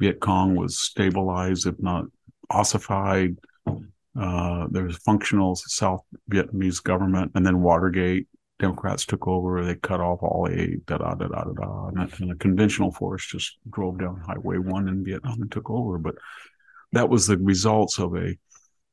Viet 0.00 0.20
Cong 0.20 0.54
was 0.54 0.78
stabilized, 0.78 1.66
if 1.66 1.78
not 1.78 2.04
ossified. 2.50 3.36
Uh, 4.18 4.66
there 4.70 4.84
was 4.84 4.96
functional 4.98 5.54
South 5.56 6.02
Vietnamese 6.30 6.82
government, 6.82 7.32
and 7.34 7.44
then 7.44 7.62
Watergate. 7.62 8.28
Democrats 8.58 9.04
took 9.04 9.28
over. 9.28 9.62
They 9.62 9.74
cut 9.74 10.00
off 10.00 10.22
all 10.22 10.48
aid, 10.50 10.86
da 10.86 10.96
da 10.96 11.14
da 11.14 11.28
da 11.28 11.44
da 11.44 11.52
da, 11.52 11.88
and, 11.88 12.12
and 12.20 12.30
the 12.30 12.36
conventional 12.36 12.90
force 12.90 13.26
just 13.26 13.58
drove 13.70 13.98
down 13.98 14.22
Highway 14.26 14.56
One 14.56 14.88
in 14.88 15.04
Vietnam 15.04 15.42
and 15.42 15.52
took 15.52 15.68
over. 15.68 15.98
But 15.98 16.14
that 16.92 17.10
was 17.10 17.26
the 17.26 17.36
results 17.36 17.98
of 17.98 18.16
a 18.16 18.38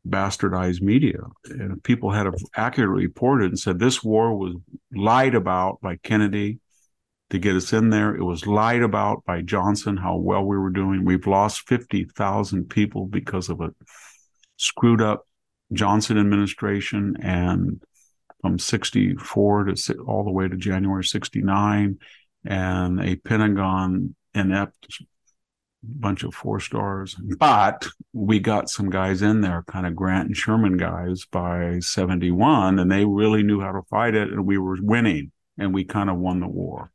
bastardized 0.06 0.82
media. 0.82 1.20
And 1.46 1.82
people 1.82 2.12
had 2.12 2.28
accurately 2.56 3.08
reported 3.08 3.52
and 3.52 3.60
said 3.60 3.80
this 3.80 4.04
war 4.04 4.36
was 4.36 4.56
lied 4.94 5.34
about 5.34 5.80
by 5.82 5.96
Kennedy 5.96 6.60
to 7.34 7.40
get 7.40 7.56
us 7.56 7.74
in 7.74 7.90
there. 7.90 8.16
It 8.16 8.24
was 8.24 8.46
lied 8.46 8.84
about 8.84 9.26
by 9.26 9.42
Johnson, 9.42 9.98
how 9.98 10.18
well 10.18 10.46
we 10.46 10.56
were 10.56 10.70
doing. 10.70 11.04
We've 11.04 11.26
lost 11.26 11.68
50,000 11.68 12.70
people 12.70 13.08
because 13.08 13.50
of 13.50 13.60
a 13.60 13.72
screwed 14.56 15.02
up 15.02 15.28
Johnson 15.74 16.20
administration 16.20 17.18
and 17.24 17.82
from 18.42 18.60
64 18.60 19.64
to 19.64 19.96
all 20.06 20.24
the 20.24 20.30
way 20.30 20.48
to 20.48 20.56
January 20.56 21.04
69 21.04 21.98
and 22.46 23.00
a 23.00 23.16
Pentagon 23.16 24.16
inept 24.36 25.02
bunch 25.82 26.22
of 26.22 26.36
four 26.36 26.60
stars. 26.60 27.16
But 27.16 27.88
we 28.14 28.38
got 28.38 28.70
some 28.70 28.92
guys 28.92 29.24
in 29.24 29.42
there, 29.42 29.64
kind 29.66 29.88
of 29.88 29.96
Grant 29.96 30.28
and 30.28 30.38
Sherman 30.38 30.78
guys 30.78 31.26
by 31.26 31.80
71, 31.80 32.78
and 32.78 32.92
they 32.92 33.06
really 33.06 33.42
knew 33.42 33.60
how 33.60 33.72
to 33.72 33.82
fight 33.90 34.14
it, 34.14 34.30
and 34.30 34.46
we 34.46 34.60
were 34.60 34.78
winning, 34.80 35.32
and 35.58 35.74
we 35.74 35.84
kind 35.84 36.12
of 36.12 36.18
won 36.18 36.40
the 36.40 36.48
war 36.48 36.92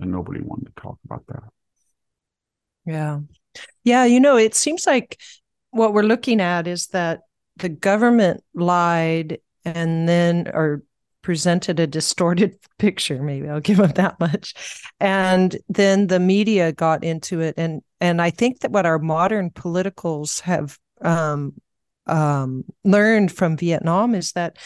and 0.00 0.10
nobody 0.10 0.40
wanted 0.40 0.74
to 0.74 0.82
talk 0.82 0.98
about 1.04 1.24
that. 1.28 1.42
Yeah. 2.86 3.20
Yeah. 3.84 4.04
You 4.04 4.20
know, 4.20 4.36
it 4.36 4.54
seems 4.54 4.86
like 4.86 5.20
what 5.70 5.92
we're 5.92 6.02
looking 6.02 6.40
at 6.40 6.66
is 6.66 6.88
that 6.88 7.20
the 7.56 7.68
government 7.68 8.42
lied 8.54 9.38
and 9.64 10.08
then, 10.08 10.50
or 10.52 10.82
presented 11.22 11.78
a 11.78 11.86
distorted 11.86 12.56
picture 12.78 13.22
maybe 13.22 13.46
i'll 13.48 13.60
give 13.60 13.76
them 13.76 13.90
that 13.90 14.18
much 14.18 14.54
and 15.00 15.58
then 15.68 16.06
the 16.06 16.18
media 16.18 16.72
got 16.72 17.04
into 17.04 17.40
it 17.40 17.54
and 17.58 17.82
and 18.00 18.22
i 18.22 18.30
think 18.30 18.60
that 18.60 18.70
what 18.70 18.86
our 18.86 18.98
modern 18.98 19.50
politicals 19.50 20.40
have 20.40 20.78
um, 21.02 21.52
um, 22.06 22.64
learned 22.84 23.30
from 23.30 23.56
vietnam 23.56 24.14
is 24.14 24.32
that 24.32 24.56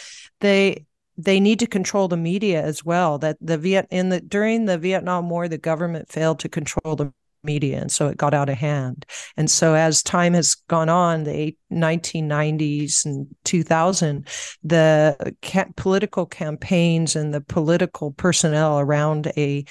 they 0.40 0.86
they 1.16 1.40
need 1.40 1.60
to 1.60 1.66
control 1.66 2.08
the 2.08 2.16
media 2.16 2.62
as 2.62 2.84
well. 2.84 3.18
That 3.18 3.36
the 3.40 3.58
Viet 3.58 3.86
in 3.90 4.08
the 4.08 4.20
during 4.20 4.64
the 4.64 4.78
Vietnam 4.78 5.30
War, 5.30 5.48
the 5.48 5.58
government 5.58 6.08
failed 6.10 6.40
to 6.40 6.48
control 6.48 6.96
the 6.96 7.12
media, 7.42 7.80
and 7.80 7.92
so 7.92 8.08
it 8.08 8.16
got 8.16 8.34
out 8.34 8.48
of 8.48 8.56
hand. 8.56 9.06
And 9.36 9.50
so 9.50 9.74
as 9.74 10.02
time 10.02 10.34
has 10.34 10.54
gone 10.68 10.88
on, 10.88 11.24
the 11.24 11.56
1990s 11.72 13.04
and 13.04 13.26
2000, 13.44 14.26
the 14.62 15.34
ca- 15.42 15.66
political 15.76 16.26
campaigns 16.26 17.16
and 17.16 17.34
the 17.34 17.42
political 17.42 18.12
personnel 18.12 18.78
around 18.78 19.30
a 19.36 19.64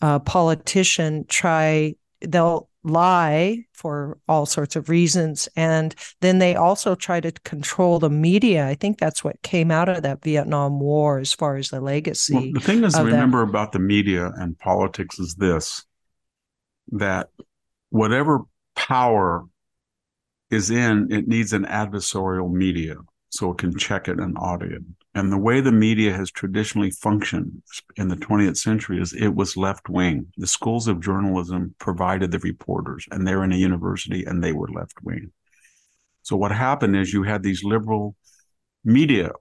uh, 0.00 0.18
politician 0.18 1.24
try 1.28 1.94
they'll 2.20 2.68
lie 2.84 3.64
for 3.72 4.18
all 4.28 4.46
sorts 4.46 4.76
of 4.76 4.88
reasons. 4.88 5.48
And 5.56 5.94
then 6.20 6.38
they 6.38 6.56
also 6.56 6.94
try 6.94 7.20
to 7.20 7.32
control 7.44 7.98
the 7.98 8.10
media. 8.10 8.66
I 8.66 8.74
think 8.74 8.98
that's 8.98 9.22
what 9.22 9.40
came 9.42 9.70
out 9.70 9.88
of 9.88 10.02
that 10.02 10.22
Vietnam 10.22 10.80
War 10.80 11.18
as 11.18 11.32
far 11.32 11.56
as 11.56 11.70
the 11.70 11.80
legacy. 11.80 12.34
Well, 12.34 12.52
the 12.54 12.60
thing 12.60 12.84
is 12.84 12.94
to 12.94 13.04
remember 13.04 13.42
about 13.42 13.72
the 13.72 13.78
media 13.78 14.32
and 14.36 14.58
politics 14.58 15.18
is 15.18 15.34
this 15.34 15.84
that 16.92 17.30
whatever 17.90 18.40
power 18.74 19.44
is 20.50 20.70
in, 20.70 21.10
it 21.10 21.28
needs 21.28 21.52
an 21.52 21.64
adversarial 21.64 22.52
media 22.52 22.96
so 23.30 23.52
it 23.52 23.58
can 23.58 23.76
check 23.76 24.08
it 24.08 24.18
and 24.18 24.36
audit 24.38 24.72
it. 24.72 24.82
And 25.14 25.30
the 25.30 25.38
way 25.38 25.60
the 25.60 25.72
media 25.72 26.12
has 26.14 26.30
traditionally 26.30 26.90
functioned 26.90 27.62
in 27.96 28.08
the 28.08 28.16
20th 28.16 28.56
century 28.56 29.00
is 29.00 29.12
it 29.12 29.34
was 29.34 29.58
left 29.58 29.90
wing. 29.90 30.32
The 30.38 30.46
schools 30.46 30.88
of 30.88 31.00
journalism 31.00 31.74
provided 31.78 32.30
the 32.30 32.38
reporters, 32.38 33.06
and 33.10 33.26
they're 33.26 33.44
in 33.44 33.52
a 33.52 33.56
university 33.56 34.24
and 34.24 34.42
they 34.42 34.52
were 34.52 34.68
left 34.68 35.02
wing. 35.02 35.32
So 36.22 36.36
what 36.36 36.52
happened 36.52 36.96
is 36.96 37.12
you 37.12 37.24
had 37.24 37.42
these 37.42 37.62
liberal 37.62 38.16
media 38.84 39.32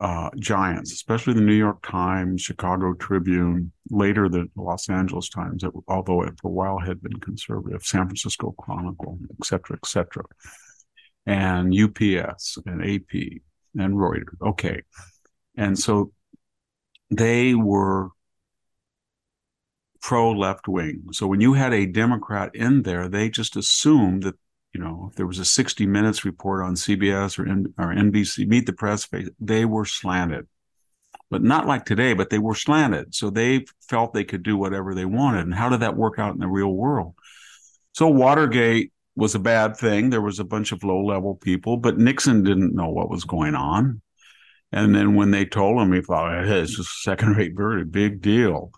uh, 0.00 0.30
giants, 0.38 0.92
especially 0.92 1.34
the 1.34 1.40
New 1.40 1.54
York 1.54 1.86
Times, 1.86 2.42
Chicago 2.42 2.94
Tribune, 2.94 3.72
later 3.90 4.28
the 4.28 4.48
Los 4.56 4.88
Angeles 4.88 5.28
Times, 5.28 5.62
although 5.88 6.22
it 6.22 6.34
for 6.40 6.48
a 6.48 6.52
while 6.52 6.78
had 6.78 7.02
been 7.02 7.20
conservative, 7.20 7.84
San 7.84 8.06
Francisco 8.06 8.54
Chronicle, 8.58 9.18
et 9.30 9.46
cetera, 9.46 9.76
et 9.76 9.86
cetera, 9.86 10.24
and 11.26 11.74
UPS 11.74 12.58
and 12.66 12.82
AP 12.82 13.40
and 13.78 13.94
Reuters. 13.94 14.40
Okay. 14.40 14.82
And 15.56 15.78
so 15.78 16.12
they 17.10 17.54
were 17.54 18.10
pro 20.00 20.32
left 20.32 20.68
wing. 20.68 21.04
So 21.12 21.26
when 21.26 21.40
you 21.40 21.54
had 21.54 21.72
a 21.72 21.86
Democrat 21.86 22.54
in 22.54 22.82
there, 22.82 23.08
they 23.08 23.30
just 23.30 23.56
assumed 23.56 24.22
that, 24.24 24.34
you 24.72 24.80
know, 24.80 25.08
if 25.10 25.16
there 25.16 25.26
was 25.26 25.38
a 25.38 25.44
60 25.44 25.86
Minutes 25.86 26.24
report 26.24 26.62
on 26.62 26.74
CBS 26.74 27.38
or, 27.38 27.48
N- 27.48 27.72
or 27.78 27.86
NBC, 27.86 28.46
Meet 28.46 28.66
the 28.66 28.72
Press, 28.72 29.08
they 29.40 29.64
were 29.64 29.84
slanted. 29.84 30.46
But 31.30 31.42
not 31.42 31.66
like 31.66 31.84
today, 31.84 32.12
but 32.12 32.30
they 32.30 32.38
were 32.38 32.54
slanted. 32.54 33.14
So 33.14 33.30
they 33.30 33.64
felt 33.88 34.12
they 34.12 34.24
could 34.24 34.42
do 34.42 34.56
whatever 34.56 34.94
they 34.94 35.04
wanted. 35.04 35.46
And 35.46 35.54
how 35.54 35.68
did 35.68 35.80
that 35.80 35.96
work 35.96 36.18
out 36.18 36.34
in 36.34 36.40
the 36.40 36.48
real 36.48 36.72
world? 36.72 37.14
So 37.92 38.08
Watergate 38.08 38.92
was 39.16 39.34
a 39.34 39.38
bad 39.40 39.76
thing. 39.76 40.10
There 40.10 40.20
was 40.20 40.40
a 40.40 40.44
bunch 40.44 40.72
of 40.72 40.84
low 40.84 41.04
level 41.04 41.36
people, 41.36 41.76
but 41.76 41.98
Nixon 41.98 42.42
didn't 42.42 42.74
know 42.74 42.90
what 42.90 43.10
was 43.10 43.24
going 43.24 43.54
on. 43.54 44.00
And 44.72 44.94
then 44.94 45.14
when 45.14 45.30
they 45.30 45.44
told 45.44 45.80
him, 45.80 45.92
he 45.92 46.00
thought, 46.00 46.44
hey, 46.44 46.60
it's 46.60 46.76
just 46.76 46.88
a 46.90 47.10
second 47.10 47.36
rate 47.36 47.52
verdict, 47.54 47.92
big 47.92 48.20
deal. 48.20 48.72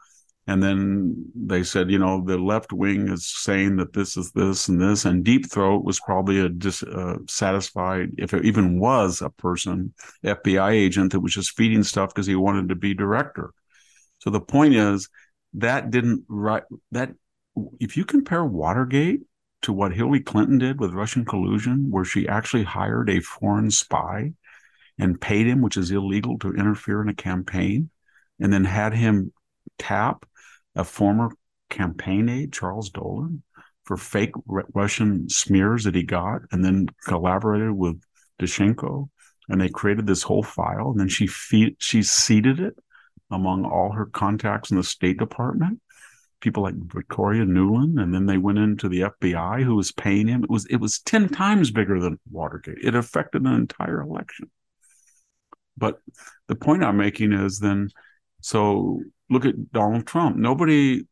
And 0.49 0.63
then 0.63 1.25
they 1.35 1.65
said, 1.65 1.91
you 1.91 1.99
know, 1.99 2.23
the 2.25 2.39
left 2.39 2.73
wing 2.73 3.09
is 3.09 3.27
saying 3.27 3.77
that 3.77 3.95
this 3.95 4.17
is 4.17 4.31
this 4.31 4.69
and 4.69 4.81
this, 4.81 5.05
and 5.05 5.25
Deep 5.25 5.51
Throat 5.51 5.85
was 5.85 5.99
probably 5.99 6.39
a 6.39 6.49
dissatisfied, 6.49 8.09
uh, 8.11 8.13
if 8.19 8.33
it 8.33 8.45
even 8.45 8.79
was 8.79 9.23
a 9.23 9.31
person, 9.31 9.93
FBI 10.25 10.71
agent 10.71 11.13
that 11.13 11.21
was 11.21 11.35
just 11.35 11.57
feeding 11.57 11.83
stuff 11.83 12.15
because 12.15 12.29
he 12.29 12.37
wanted 12.37 12.69
to 12.69 12.77
be 12.77 12.95
director. 12.95 13.53
So 14.19 14.31
the 14.31 14.41
point 14.41 14.75
is 14.75 15.09
that 15.55 15.91
didn't 15.91 16.25
right 16.29 16.63
that 16.93 17.11
if 17.81 17.97
you 17.97 18.05
compare 18.05 18.45
Watergate 18.45 19.23
to 19.67 19.73
what 19.73 19.93
Hillary 19.93 20.21
Clinton 20.21 20.59
did 20.59 20.79
with 20.79 20.95
Russian 20.95 21.25
collusion, 21.25 21.91
where 21.91 22.05
she 22.05 22.29
actually 22.29 22.63
hired 22.63 23.11
a 23.11 23.19
foreign 23.19 23.69
spy 23.73 24.33
and 24.97 25.21
paid 25.21 25.49
him, 25.49 25.61
which 25.61 25.77
is 25.77 25.91
illegal 25.91 26.39
to 26.39 26.55
interfere 26.55 27.03
in 27.03 27.09
a 27.09 27.15
campaign, 27.15 27.91
and 28.39 28.53
then 28.53 28.65
had 28.65 28.95
him 28.95 29.33
tap 29.77 30.25
a 30.77 30.85
former 30.85 31.33
campaign 31.69 32.29
aide, 32.29 32.53
Charles 32.53 32.91
Dolan, 32.91 33.43
for 33.83 33.97
fake 33.97 34.31
Russian 34.47 35.29
smears 35.29 35.83
that 35.83 35.97
he 35.97 36.05
got, 36.05 36.43
and 36.53 36.65
then 36.65 36.87
collaborated 37.05 37.73
with 37.73 38.01
Danchenko, 38.41 39.11
and 39.49 39.61
they 39.61 39.69
created 39.69 40.07
this 40.07 40.23
whole 40.23 40.45
file. 40.45 40.93
And 40.93 41.01
then 41.01 41.09
she 41.09 41.27
feed, 41.27 41.75
she 41.81 42.05
seeded 42.05 42.61
it 42.61 42.79
among 43.33 43.65
all 43.65 43.91
her 43.91 44.07
contacts 44.07 44.71
in 44.71 44.77
the 44.77 44.85
State 44.85 45.19
Department, 45.19 45.81
people 46.41 46.63
like 46.63 46.75
Victoria 46.77 47.45
Nuland, 47.45 48.01
and 48.01 48.15
then 48.15 48.27
they 48.27 48.39
went 48.39 48.59
into 48.59 48.89
the 48.89 49.01
FBI, 49.01 49.63
who 49.63 49.75
was 49.75 49.93
paying 49.93 50.29
him. 50.29 50.45
It 50.45 50.51
was 50.51 50.67
it 50.67 50.77
was 50.77 51.01
ten 51.01 51.29
times 51.29 51.71
bigger 51.71 52.01
than 52.01 52.19
Watergate. 52.31 52.79
It 52.83 52.95
affected 52.95 53.43
an 53.43 53.55
entire 53.55 54.01
election. 54.01 54.51
But 55.77 56.01
the 56.49 56.55
point 56.55 56.85
I'm 56.85 56.97
making 56.97 57.33
is 57.33 57.59
then, 57.59 57.91
so 58.41 59.01
look 59.29 59.45
at 59.45 59.73
Donald 59.73 60.07
Trump. 60.07 60.37
Nobody, 60.37 61.07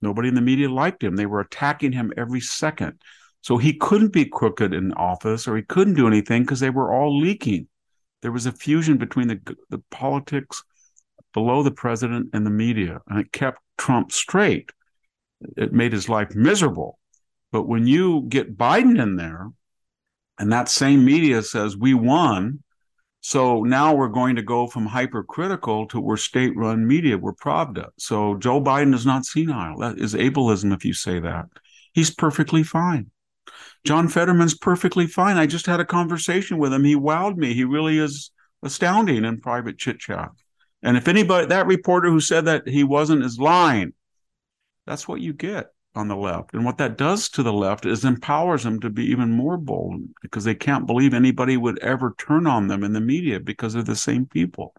nobody 0.00 0.28
in 0.28 0.34
the 0.34 0.40
media 0.40 0.70
liked 0.70 1.02
him. 1.02 1.16
They 1.16 1.26
were 1.26 1.40
attacking 1.40 1.92
him 1.92 2.12
every 2.16 2.40
second. 2.40 3.00
So 3.40 3.56
he 3.56 3.74
couldn't 3.74 4.12
be 4.12 4.24
crooked 4.24 4.72
in 4.72 4.92
office 4.92 5.48
or 5.48 5.56
he 5.56 5.62
couldn't 5.62 5.94
do 5.94 6.06
anything 6.06 6.42
because 6.42 6.60
they 6.60 6.70
were 6.70 6.92
all 6.92 7.18
leaking. 7.18 7.68
There 8.22 8.32
was 8.32 8.46
a 8.46 8.52
fusion 8.52 8.98
between 8.98 9.28
the, 9.28 9.56
the 9.70 9.82
politics 9.90 10.62
below 11.32 11.62
the 11.62 11.70
president 11.70 12.30
and 12.32 12.44
the 12.44 12.50
media, 12.50 13.00
and 13.06 13.20
it 13.20 13.32
kept 13.32 13.60
Trump 13.78 14.12
straight. 14.12 14.70
It 15.56 15.72
made 15.72 15.92
his 15.92 16.08
life 16.08 16.34
miserable. 16.34 16.98
But 17.52 17.68
when 17.68 17.86
you 17.86 18.26
get 18.28 18.58
Biden 18.58 19.00
in 19.00 19.16
there, 19.16 19.48
and 20.38 20.52
that 20.52 20.68
same 20.68 21.04
media 21.04 21.42
says, 21.42 21.76
we 21.76 21.94
won, 21.94 22.62
so 23.20 23.62
now 23.62 23.94
we're 23.94 24.08
going 24.08 24.36
to 24.36 24.42
go 24.42 24.66
from 24.66 24.86
hypercritical 24.86 25.86
to 25.88 26.00
we're 26.00 26.16
state 26.16 26.56
run 26.56 26.86
media, 26.86 27.18
we're 27.18 27.32
Pravda. 27.32 27.88
So 27.98 28.36
Joe 28.36 28.60
Biden 28.60 28.94
is 28.94 29.06
not 29.06 29.24
senile. 29.24 29.78
That 29.78 29.98
is 29.98 30.14
ableism 30.14 30.74
if 30.74 30.84
you 30.84 30.92
say 30.92 31.18
that. 31.20 31.46
He's 31.92 32.14
perfectly 32.14 32.62
fine. 32.62 33.10
John 33.84 34.08
Fetterman's 34.08 34.56
perfectly 34.56 35.06
fine. 35.06 35.36
I 35.36 35.46
just 35.46 35.66
had 35.66 35.80
a 35.80 35.84
conversation 35.84 36.58
with 36.58 36.72
him. 36.72 36.84
He 36.84 36.94
wowed 36.94 37.36
me. 37.36 37.54
He 37.54 37.64
really 37.64 37.98
is 37.98 38.30
astounding 38.62 39.24
in 39.24 39.40
private 39.40 39.78
chit 39.78 39.98
chat. 39.98 40.30
And 40.82 40.96
if 40.96 41.08
anybody, 41.08 41.46
that 41.46 41.66
reporter 41.66 42.08
who 42.08 42.20
said 42.20 42.44
that 42.44 42.68
he 42.68 42.84
wasn't 42.84 43.24
is 43.24 43.38
lying, 43.38 43.92
that's 44.86 45.08
what 45.08 45.20
you 45.20 45.32
get 45.32 45.72
on 45.94 46.08
the 46.08 46.16
left. 46.16 46.54
And 46.54 46.64
what 46.64 46.78
that 46.78 46.96
does 46.96 47.28
to 47.30 47.42
the 47.42 47.52
left 47.52 47.84
is 47.84 48.04
empowers 48.04 48.62
them 48.62 48.80
to 48.80 48.90
be 48.90 49.06
even 49.06 49.30
more 49.32 49.56
bold 49.56 50.02
because 50.22 50.44
they 50.44 50.54
can't 50.54 50.86
believe 50.86 51.12
anybody 51.12 51.56
would 51.56 51.78
ever 51.80 52.14
turn 52.18 52.46
on 52.46 52.68
them 52.68 52.84
in 52.84 52.92
the 52.92 53.00
media 53.00 53.40
because 53.40 53.74
they're 53.74 53.82
the 53.82 53.96
same 53.96 54.26
people. 54.26 54.74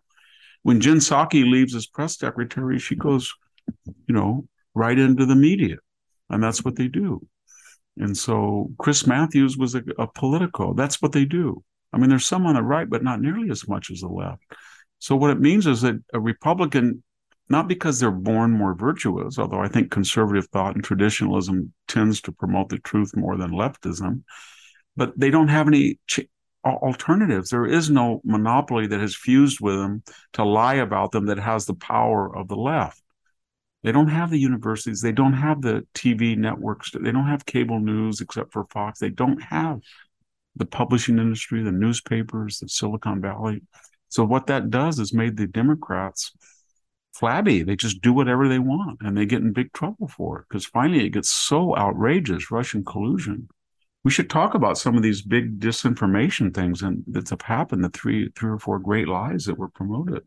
When 0.64 0.80
Jen 0.80 0.98
Psaki 0.98 1.50
leaves 1.50 1.76
as 1.76 1.88
press 1.88 2.18
secretary, 2.18 2.80
she 2.80 2.96
goes, 2.96 3.34
you 4.08 4.16
know, 4.16 4.48
right 4.74 4.98
into 4.98 5.26
the 5.26 5.36
media. 5.36 5.78
And 6.30 6.44
that's 6.44 6.64
what 6.64 6.76
they 6.76 6.88
do. 6.88 7.26
And 7.98 8.18
so 8.18 8.72
Chris 8.78 9.06
Matthews 9.06 9.58
was 9.58 9.76
a, 9.76 9.84
a 9.98 10.08
Politico. 10.08 10.74
That's 10.74 11.02
what 11.02 11.12
they 11.12 11.26
do. 11.26 11.64
I 11.92 11.98
mean, 11.98 12.10
there's 12.10 12.26
some 12.26 12.46
on 12.46 12.56
the 12.56 12.62
right, 12.62 12.90
but 12.90 13.04
not 13.04 13.20
nearly 13.20 13.50
as 13.50 13.68
much 13.68 13.92
as 13.92 14.02
the 14.02 14.08
left. 14.08 14.44
So 15.00 15.16
what 15.16 15.32
it 15.32 15.40
means 15.40 15.66
is 15.66 15.82
that 15.82 15.96
a 16.14 16.20
Republican 16.20 17.04
not 17.50 17.68
because 17.68 18.00
they're 18.00 18.12
born 18.12 18.52
more 18.52 18.76
virtuous, 18.76 19.40
although 19.40 19.62
I 19.62 19.68
think 19.68 19.90
conservative 19.90 20.48
thought 20.50 20.76
and 20.76 20.84
traditionalism 20.84 21.74
tends 21.88 22.22
to 22.22 22.32
promote 22.32 22.70
the 22.70 22.78
truth 22.78 23.18
more 23.18 23.38
than 23.38 23.52
leftism, 23.52 24.22
but 24.96 25.20
they 25.20 25.32
don't 25.32 25.48
have 25.48 25.68
any 25.68 26.00
ch- 26.06 26.28
alternatives. 26.64 27.50
There 27.50 27.66
is 27.66 27.90
no 27.90 28.22
monopoly 28.24 28.86
that 28.88 29.00
has 29.00 29.16
fused 29.16 29.60
with 29.62 29.78
them 29.78 30.04
to 30.34 30.44
lie 30.44 30.76
about 30.76 31.12
them 31.12 31.26
that 31.26 31.40
has 31.40 31.66
the 31.66 31.74
power 31.74 32.36
of 32.36 32.48
the 32.48 32.56
left. 32.56 33.02
They 33.82 33.92
don't 33.92 34.10
have 34.10 34.30
the 34.30 34.40
universities. 34.40 35.02
They 35.02 35.14
don't 35.14 35.34
have 35.34 35.62
the 35.62 35.88
TV 35.96 36.38
networks. 36.38 36.92
They 36.92 37.12
don't 37.12 37.28
have 37.28 37.46
cable 37.46 37.80
news 37.80 38.20
except 38.20 38.52
for 38.52 38.66
Fox. 38.66 39.00
They 39.00 39.10
don't 39.10 39.42
have 39.42 39.80
the 40.56 40.66
publishing 40.66 41.18
industry, 41.18 41.64
the 41.64 41.72
newspapers, 41.72 42.60
the 42.60 42.68
Silicon 42.68 43.22
Valley. 43.22 43.62
So 44.20 44.26
what 44.26 44.48
that 44.48 44.70
does 44.70 45.00
is 45.00 45.14
made 45.14 45.38
the 45.38 45.48
Democrats 45.48 46.34
flabby. 47.14 47.64
They 47.64 47.78
just 47.78 48.02
do 48.02 48.12
whatever 48.12 48.50
they 48.50 48.60
want 48.60 49.00
and 49.00 49.16
they 49.16 49.26
get 49.26 49.42
in 49.42 49.54
big 49.54 49.72
trouble 49.72 50.10
for 50.10 50.40
it 50.40 50.46
because 50.50 50.66
finally 50.66 51.06
it 51.06 51.12
gets 51.12 51.30
so 51.30 51.74
outrageous 51.78 52.52
Russian 52.52 52.84
collusion. 52.84 53.48
We 54.04 54.12
should 54.12 54.30
talk 54.30 54.56
about 54.56 54.78
some 54.78 54.98
of 54.98 55.04
these 55.04 55.22
big 55.22 55.62
disinformation 55.62 56.54
things 56.54 56.82
and 56.82 57.02
that 57.08 57.30
have 57.30 57.44
happened, 57.44 57.82
the 57.82 57.90
three 57.92 58.30
three 58.36 58.50
or 58.50 58.60
four 58.60 58.78
great 58.78 59.08
lies 59.08 59.46
that 59.46 59.58
were 59.58 59.70
promoted. 59.70 60.24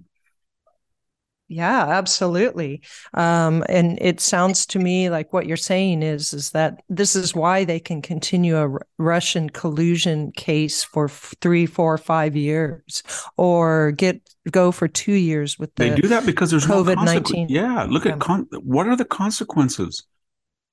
Yeah, 1.48 1.86
absolutely. 1.86 2.80
Um, 3.12 3.62
and 3.68 3.98
it 4.00 4.20
sounds 4.20 4.64
to 4.66 4.78
me 4.78 5.10
like 5.10 5.32
what 5.34 5.46
you're 5.46 5.56
saying 5.58 6.02
is 6.02 6.32
is 6.32 6.50
that 6.52 6.82
this 6.88 7.14
is 7.14 7.34
why 7.34 7.64
they 7.64 7.78
can 7.78 8.00
continue 8.00 8.56
a 8.56 8.70
R- 8.70 8.86
Russian 8.96 9.50
collusion 9.50 10.32
case 10.32 10.82
for 10.82 11.06
f- 11.06 11.34
three, 11.42 11.66
four, 11.66 11.98
five 11.98 12.36
years, 12.36 13.02
or 13.36 13.92
get 13.92 14.22
go 14.50 14.72
for 14.72 14.88
two 14.88 15.12
years 15.12 15.58
with 15.58 15.74
the 15.74 15.90
they 15.90 15.94
do 15.94 16.08
that 16.08 16.24
because 16.24 16.50
there's 16.50 16.66
COVID 16.66 16.96
no 16.96 17.04
nineteen. 17.04 17.48
Yeah, 17.50 17.86
look 17.88 18.06
at 18.06 18.18
con- 18.18 18.48
what 18.62 18.86
are 18.86 18.96
the 18.96 19.04
consequences 19.04 20.06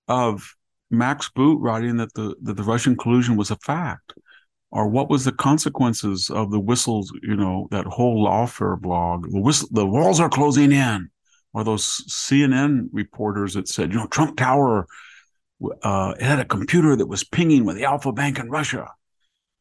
of 0.07 0.55
Max 0.89 1.29
Boot 1.29 1.59
writing 1.59 1.97
that 1.97 2.13
the 2.13 2.35
that 2.43 2.55
the 2.55 2.63
Russian 2.63 2.95
collusion 2.95 3.35
was 3.35 3.51
a 3.51 3.57
fact 3.57 4.13
or 4.71 4.87
what 4.87 5.09
was 5.09 5.25
the 5.25 5.31
consequences 5.31 6.29
of 6.29 6.51
the 6.51 6.59
whistles 6.59 7.11
you 7.23 7.35
know 7.35 7.67
that 7.71 7.85
whole 7.85 8.25
lawfare 8.25 8.79
blog? 8.79 9.29
The 9.31 9.41
whistle 9.41 9.69
the 9.71 9.85
walls 9.85 10.19
are 10.19 10.29
closing 10.29 10.71
in 10.71 11.09
or 11.53 11.63
those 11.63 12.05
cnn 12.07 12.89
reporters 12.91 13.55
that 13.55 13.67
said 13.67 13.91
you 13.91 13.97
know 13.97 14.07
trump 14.07 14.37
tower 14.37 14.85
uh, 15.81 16.13
had 16.19 16.39
a 16.39 16.45
computer 16.45 16.95
that 16.95 17.07
was 17.07 17.23
pinging 17.23 17.65
with 17.65 17.75
the 17.75 17.83
Alfa 17.83 18.11
bank 18.11 18.39
in 18.39 18.49
russia. 18.49 18.87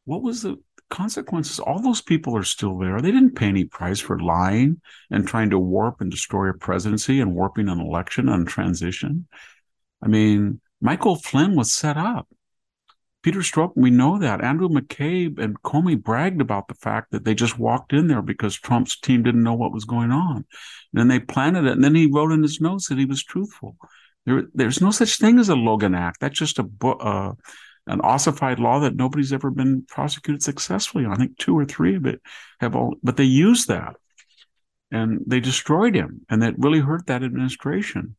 What 0.05 0.21
was 0.21 0.43
the 0.43 0.55
consequences? 0.89 1.59
All 1.59 1.81
those 1.81 2.01
people 2.01 2.37
are 2.37 2.43
still 2.43 2.77
there. 2.77 3.01
They 3.01 3.11
didn't 3.11 3.35
pay 3.35 3.47
any 3.47 3.65
price 3.65 3.99
for 3.99 4.17
lying 4.19 4.81
and 5.11 5.27
trying 5.27 5.49
to 5.51 5.59
warp 5.59 6.01
and 6.01 6.09
destroy 6.09 6.49
a 6.49 6.53
presidency 6.53 7.19
and 7.19 7.35
warping 7.35 7.67
an 7.67 7.79
election 7.79 8.29
and 8.29 8.47
transition. 8.47 9.27
I 10.01 10.07
mean 10.07 10.61
michael 10.81 11.15
flynn 11.15 11.55
was 11.55 11.73
set 11.73 11.97
up 11.97 12.27
Peter 13.21 13.39
Strzok, 13.39 13.73
we 13.75 13.89
know 13.89 14.17
that. 14.17 14.41
Andrew 14.41 14.69
McCabe 14.69 15.39
and 15.39 15.61
Comey 15.61 16.01
bragged 16.01 16.39
about 16.39 16.67
the 16.67 16.73
fact 16.75 17.11
that 17.11 17.25
they 17.25 17.35
just 17.35 17.59
walked 17.59 17.91
in 17.91 18.07
there 18.07 18.21
because 18.21 18.57
Trump's 18.57 18.97
team 18.97 19.23
didn't 19.23 19.43
know 19.43 19.53
what 19.53 19.73
was 19.73 19.83
going 19.83 20.11
on. 20.11 20.37
And 20.37 20.45
then 20.93 21.07
they 21.09 21.19
planted 21.19 21.65
it. 21.65 21.73
And 21.73 21.83
then 21.83 21.95
he 21.95 22.09
wrote 22.11 22.31
in 22.31 22.41
his 22.41 22.61
notes 22.61 22.87
that 22.87 22.97
he 22.97 23.05
was 23.05 23.23
truthful. 23.23 23.75
There, 24.25 24.43
there's 24.53 24.81
no 24.81 24.91
such 24.91 25.17
thing 25.17 25.37
as 25.37 25.49
a 25.49 25.55
Logan 25.55 25.95
Act. 25.95 26.21
That's 26.21 26.37
just 26.37 26.59
a 26.59 26.65
uh, 26.85 27.33
an 27.87 28.01
ossified 28.01 28.59
law 28.59 28.79
that 28.79 28.95
nobody's 28.95 29.33
ever 29.33 29.49
been 29.49 29.83
prosecuted 29.87 30.43
successfully. 30.43 31.05
I 31.05 31.15
think 31.15 31.37
two 31.37 31.57
or 31.57 31.65
three 31.65 31.95
of 31.95 32.05
it 32.05 32.21
have 32.59 32.75
all, 32.75 32.95
but 33.01 33.17
they 33.17 33.23
used 33.23 33.67
that 33.67 33.95
and 34.91 35.19
they 35.25 35.39
destroyed 35.39 35.95
him. 35.95 36.21
And 36.29 36.43
that 36.43 36.53
really 36.57 36.79
hurt 36.79 37.07
that 37.07 37.23
administration. 37.23 38.15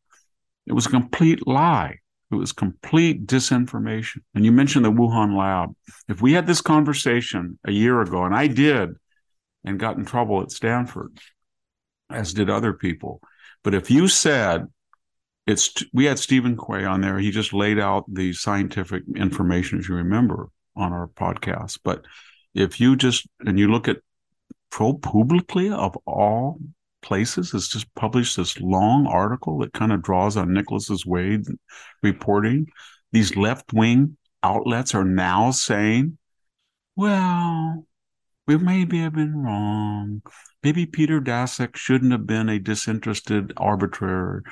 It 0.66 0.72
was 0.72 0.86
a 0.86 0.90
complete 0.90 1.46
lie. 1.46 1.99
It 2.30 2.36
was 2.36 2.52
complete 2.52 3.26
disinformation. 3.26 4.18
And 4.34 4.44
you 4.44 4.52
mentioned 4.52 4.84
the 4.84 4.92
Wuhan 4.92 5.36
lab. 5.36 5.74
If 6.08 6.22
we 6.22 6.32
had 6.32 6.46
this 6.46 6.60
conversation 6.60 7.58
a 7.64 7.72
year 7.72 8.00
ago, 8.00 8.24
and 8.24 8.34
I 8.34 8.46
did, 8.46 8.90
and 9.64 9.78
got 9.78 9.96
in 9.96 10.04
trouble 10.04 10.40
at 10.40 10.52
Stanford, 10.52 11.18
as 12.08 12.32
did 12.32 12.48
other 12.48 12.72
people, 12.72 13.20
but 13.62 13.74
if 13.74 13.90
you 13.90 14.08
said 14.08 14.66
it's, 15.46 15.84
we 15.92 16.04
had 16.04 16.18
Steven 16.18 16.56
Quay 16.56 16.84
on 16.84 17.00
there, 17.00 17.18
he 17.18 17.30
just 17.30 17.52
laid 17.52 17.78
out 17.78 18.04
the 18.08 18.32
scientific 18.32 19.02
information, 19.16 19.78
as 19.78 19.88
you 19.88 19.96
remember, 19.96 20.48
on 20.76 20.92
our 20.92 21.08
podcast. 21.08 21.80
But 21.82 22.04
if 22.54 22.80
you 22.80 22.96
just, 22.96 23.26
and 23.40 23.58
you 23.58 23.70
look 23.70 23.88
at 23.88 23.98
ProPublica 24.70 25.72
of 25.72 25.96
all 26.06 26.58
places 27.02 27.52
has 27.52 27.68
just 27.68 27.92
published 27.94 28.36
this 28.36 28.60
long 28.60 29.06
article 29.06 29.58
that 29.58 29.72
kind 29.72 29.92
of 29.92 30.02
draws 30.02 30.36
on 30.36 30.52
Nicholas's 30.52 31.06
Wade 31.06 31.44
reporting. 32.02 32.68
These 33.12 33.36
left 33.36 33.72
wing 33.72 34.16
outlets 34.42 34.94
are 34.94 35.04
now 35.04 35.50
saying, 35.50 36.18
well, 36.96 37.84
we 38.46 38.58
maybe 38.58 39.00
have 39.00 39.14
been 39.14 39.36
wrong. 39.36 40.22
Maybe 40.62 40.86
Peter 40.86 41.20
Daszak 41.20 41.76
shouldn't 41.76 42.12
have 42.12 42.26
been 42.26 42.48
a 42.48 42.58
disinterested 42.58 43.52
arbiter 43.56 44.42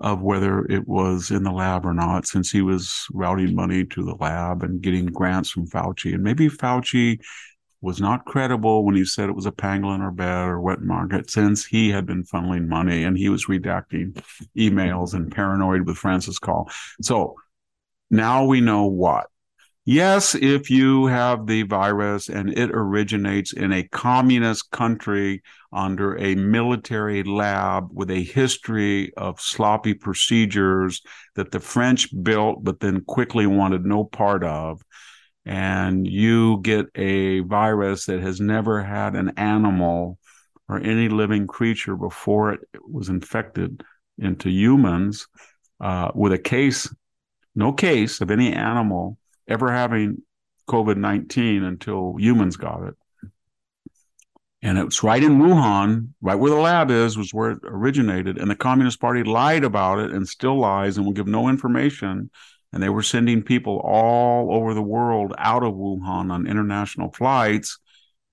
of 0.00 0.20
whether 0.20 0.64
it 0.66 0.86
was 0.86 1.30
in 1.30 1.44
the 1.44 1.52
lab 1.52 1.86
or 1.86 1.94
not, 1.94 2.26
since 2.26 2.50
he 2.50 2.62
was 2.62 3.06
routing 3.12 3.54
money 3.54 3.84
to 3.84 4.04
the 4.04 4.16
lab 4.16 4.62
and 4.62 4.82
getting 4.82 5.06
grants 5.06 5.50
from 5.50 5.66
Fauci. 5.66 6.14
And 6.14 6.22
maybe 6.22 6.48
Fauci 6.48 7.20
was 7.84 8.00
not 8.00 8.24
credible 8.24 8.84
when 8.84 8.94
he 8.94 9.04
said 9.04 9.28
it 9.28 9.36
was 9.36 9.46
a 9.46 9.52
pangolin 9.52 10.00
or 10.00 10.10
bat 10.10 10.48
or 10.48 10.60
wet 10.60 10.80
market, 10.80 11.30
since 11.30 11.64
he 11.64 11.90
had 11.90 12.06
been 12.06 12.24
funneling 12.24 12.66
money 12.66 13.04
and 13.04 13.16
he 13.16 13.28
was 13.28 13.46
redacting 13.46 14.20
emails 14.56 15.14
and 15.14 15.30
paranoid 15.30 15.86
with 15.86 15.96
Francis 15.96 16.38
Call. 16.38 16.70
So 17.00 17.36
now 18.10 18.44
we 18.44 18.60
know 18.60 18.86
what 18.86 19.26
Yes, 19.86 20.34
if 20.34 20.70
you 20.70 21.06
have 21.06 21.46
the 21.46 21.64
virus 21.64 22.30
and 22.30 22.48
it 22.48 22.70
originates 22.72 23.52
in 23.52 23.70
a 23.70 23.82
communist 23.82 24.70
country 24.70 25.42
under 25.74 26.16
a 26.16 26.34
military 26.36 27.22
lab 27.22 27.88
with 27.92 28.10
a 28.10 28.22
history 28.22 29.12
of 29.18 29.42
sloppy 29.42 29.92
procedures 29.92 31.02
that 31.34 31.50
the 31.50 31.60
French 31.60 32.08
built 32.22 32.64
but 32.64 32.80
then 32.80 33.02
quickly 33.02 33.46
wanted 33.46 33.84
no 33.84 34.04
part 34.04 34.42
of, 34.42 34.82
and 35.46 36.06
you 36.06 36.60
get 36.62 36.86
a 36.94 37.40
virus 37.40 38.06
that 38.06 38.20
has 38.20 38.40
never 38.40 38.82
had 38.82 39.14
an 39.14 39.32
animal 39.36 40.18
or 40.68 40.78
any 40.78 41.08
living 41.08 41.46
creature 41.46 41.96
before 41.96 42.52
it 42.52 42.60
was 42.80 43.08
infected 43.08 43.82
into 44.18 44.48
humans 44.48 45.26
uh, 45.80 46.10
with 46.14 46.32
a 46.32 46.38
case, 46.38 46.92
no 47.54 47.72
case 47.72 48.20
of 48.20 48.30
any 48.30 48.52
animal 48.52 49.18
ever 49.46 49.70
having 49.70 50.22
COVID 50.68 50.96
19 50.96 51.62
until 51.62 52.16
humans 52.18 52.56
got 52.56 52.84
it. 52.84 52.94
And 54.62 54.78
it's 54.78 55.02
right 55.02 55.22
in 55.22 55.40
Wuhan, 55.40 56.08
right 56.22 56.36
where 56.36 56.50
the 56.50 56.56
lab 56.56 56.90
is, 56.90 57.18
was 57.18 57.34
where 57.34 57.50
it 57.50 57.58
originated. 57.64 58.38
And 58.38 58.50
the 58.50 58.56
Communist 58.56 58.98
Party 58.98 59.22
lied 59.22 59.62
about 59.62 59.98
it 59.98 60.10
and 60.10 60.26
still 60.26 60.58
lies 60.58 60.96
and 60.96 61.04
will 61.04 61.12
give 61.12 61.26
no 61.26 61.48
information. 61.48 62.30
And 62.74 62.82
they 62.82 62.88
were 62.88 63.04
sending 63.04 63.40
people 63.40 63.80
all 63.84 64.52
over 64.52 64.74
the 64.74 64.82
world 64.82 65.32
out 65.38 65.62
of 65.62 65.74
Wuhan 65.74 66.32
on 66.32 66.48
international 66.48 67.12
flights 67.12 67.78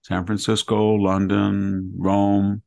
San 0.02 0.26
Francisco, 0.26 0.96
London, 0.96 1.94
Rome, 1.96 2.64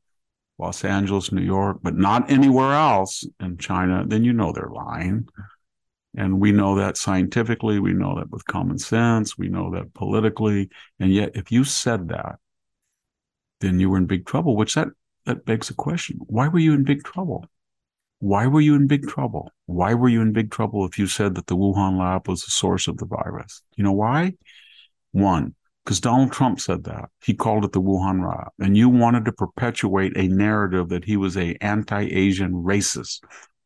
Los 0.57 0.85
Angeles, 0.85 1.33
New 1.33 1.43
York, 1.43 1.79
but 1.83 1.97
not 1.97 2.31
anywhere 2.31 2.73
else 2.73 3.27
in 3.41 3.59
China. 3.59 4.05
Then 4.07 4.23
you 4.23 4.33
know 4.33 4.53
they're 4.53 4.71
lying. 4.73 5.27
And 6.17 6.39
we 6.39 6.53
know 6.53 6.77
that 6.77 6.97
scientifically, 6.97 7.81
we 7.81 7.93
know 7.93 8.21
that 8.21 8.31
with 8.31 8.45
common 8.45 8.79
sense, 8.79 9.37
we 9.37 9.49
know 9.49 9.73
that 9.73 9.93
politically. 9.95 10.71
And 11.01 11.13
yet, 11.13 11.33
if 11.35 11.51
you 11.51 11.65
said 11.65 12.07
that, 12.11 12.37
then 13.61 13.81
you 13.81 13.91
were 13.91 13.99
in 13.99 14.07
big 14.07 14.27
trouble, 14.27 14.55
which 14.55 14.77
that, 14.77 14.89
that 15.27 15.45
begs 15.45 15.67
the 15.67 15.75
question 15.75 16.19
why 16.21 16.47
were 16.47 16.61
you 16.61 16.73
in 16.73 16.85
big 16.85 17.03
trouble? 17.03 17.47
Why 18.21 18.47
were 18.47 18.61
you 18.61 18.75
in 18.75 18.87
big 18.87 19.07
trouble? 19.07 19.51
Why 19.67 19.95
were 19.95 20.09
you 20.09 20.23
in 20.23 20.33
big 20.33 20.51
trouble 20.51 20.87
if 20.87 20.99
you 20.99 21.07
said 21.07 21.35
that 21.35 21.47
the 21.47 21.57
Wuhan 21.57 21.99
lab 21.99 22.29
was 22.29 22.43
the 22.43 22.51
source 22.51 22.89
of 22.89 22.97
the 22.97 23.07
virus? 23.07 23.63
You 23.77 23.85
know 23.85 23.93
why? 23.93 24.35
One, 25.13 25.55
because 25.85 26.01
Donald 26.01 26.33
Trump 26.33 26.61
said 26.61 26.85
that. 26.85 27.11
He 27.23 27.35
called 27.35 27.65
it 27.65 27.73
the 27.73 27.83
Wuhan 27.83 28.27
lab. 28.27 28.49
And 28.59 28.77
you 28.77 28.89
wanted 28.89 29.27
to 29.27 29.33
perpetuate 29.33 30.17
a 30.17 30.29
narrative 30.29 30.89
that 30.89 31.05
he 31.05 31.17
was 31.17 31.37
a 31.37 31.57
anti-Asian 31.61 32.53
racist 32.53 33.25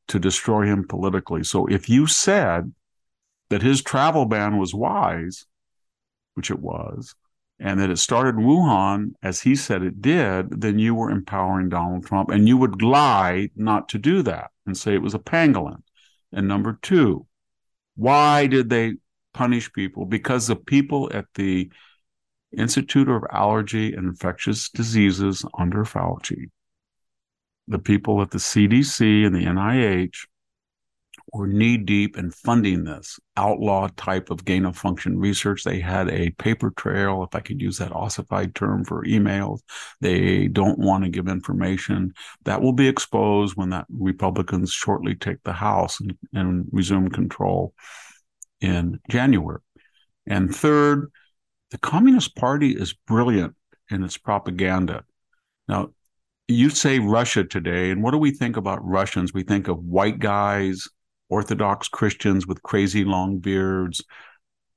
to 0.08 0.18
destroy 0.18 0.66
him 0.66 0.86
politically. 0.88 1.44
So 1.44 1.66
if 1.66 1.88
you 1.88 2.06
said 2.06 2.72
that 3.50 3.62
his 3.62 3.82
travel 3.82 4.26
ban 4.26 4.58
was 4.58 4.74
wise, 4.74 5.46
which 6.34 6.50
it 6.50 6.58
was, 6.58 7.14
and 7.60 7.80
that 7.80 7.90
it 7.90 7.98
started 7.98 8.36
Wuhan 8.36 9.12
as 9.22 9.40
he 9.40 9.56
said 9.56 9.82
it 9.82 10.00
did, 10.00 10.60
then 10.60 10.78
you 10.78 10.94
were 10.94 11.10
empowering 11.10 11.68
Donald 11.68 12.06
Trump 12.06 12.30
and 12.30 12.46
you 12.46 12.56
would 12.56 12.82
lie 12.82 13.50
not 13.56 13.88
to 13.90 13.98
do 13.98 14.22
that 14.22 14.50
and 14.66 14.76
say 14.76 14.94
it 14.94 15.02
was 15.02 15.14
a 15.14 15.18
pangolin. 15.18 15.82
And 16.32 16.46
number 16.46 16.78
two, 16.82 17.26
why 17.96 18.46
did 18.46 18.68
they 18.70 18.94
punish 19.34 19.72
people? 19.72 20.04
Because 20.04 20.46
the 20.46 20.56
people 20.56 21.10
at 21.12 21.26
the 21.34 21.70
Institute 22.56 23.08
of 23.08 23.24
Allergy 23.30 23.92
and 23.92 24.06
Infectious 24.06 24.68
Diseases 24.70 25.44
under 25.58 25.84
Fauci 25.84 26.50
the 27.68 27.78
people 27.78 28.22
at 28.22 28.30
the 28.30 28.38
CDC 28.38 29.26
and 29.26 29.34
the 29.34 29.44
NIH 29.44 30.26
were 31.32 31.46
knee 31.46 31.76
deep 31.76 32.16
in 32.16 32.30
funding 32.30 32.84
this 32.84 33.18
outlaw 33.36 33.88
type 33.96 34.30
of 34.30 34.44
gain 34.44 34.64
of 34.64 34.76
function 34.76 35.18
research. 35.18 35.64
They 35.64 35.80
had 35.80 36.08
a 36.08 36.30
paper 36.30 36.70
trail, 36.70 37.22
if 37.22 37.34
I 37.34 37.40
could 37.40 37.60
use 37.60 37.78
that 37.78 37.92
ossified 37.92 38.54
term 38.54 38.84
for 38.84 39.04
emails. 39.04 39.60
They 40.00 40.48
don't 40.48 40.78
want 40.78 41.04
to 41.04 41.10
give 41.10 41.28
information 41.28 42.14
that 42.44 42.62
will 42.62 42.72
be 42.72 42.88
exposed 42.88 43.56
when 43.56 43.70
that 43.70 43.86
Republicans 43.90 44.72
shortly 44.72 45.14
take 45.14 45.42
the 45.42 45.52
House 45.52 46.00
and, 46.00 46.16
and 46.32 46.66
resume 46.72 47.10
control 47.10 47.74
in 48.60 49.00
January. 49.10 49.60
And 50.26 50.54
third, 50.54 51.10
the 51.70 51.78
Communist 51.78 52.36
Party 52.36 52.70
is 52.70 52.94
brilliant 53.06 53.54
in 53.90 54.02
its 54.02 54.16
propaganda. 54.16 55.04
Now, 55.68 55.90
you 56.48 56.70
say 56.70 56.98
Russia 56.98 57.44
today, 57.44 57.90
and 57.90 58.02
what 58.02 58.12
do 58.12 58.18
we 58.18 58.30
think 58.30 58.56
about 58.56 58.84
Russians? 58.84 59.34
We 59.34 59.42
think 59.42 59.68
of 59.68 59.84
white 59.84 60.18
guys, 60.18 60.88
Orthodox 61.28 61.88
Christians 61.88 62.46
with 62.46 62.62
crazy 62.62 63.04
long 63.04 63.38
beards, 63.38 64.02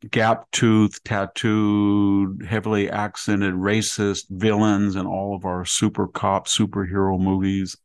gap 0.10 0.50
tooth, 0.52 1.04
tattooed, 1.04 2.46
heavily 2.46 2.90
accented, 2.90 3.54
racist 3.54 4.26
villains 4.30 4.96
in 4.96 5.06
all 5.06 5.36
of 5.36 5.46
our 5.46 5.66
super 5.66 6.08
cop, 6.08 6.48
superhero 6.48 7.20
movies. 7.20 7.78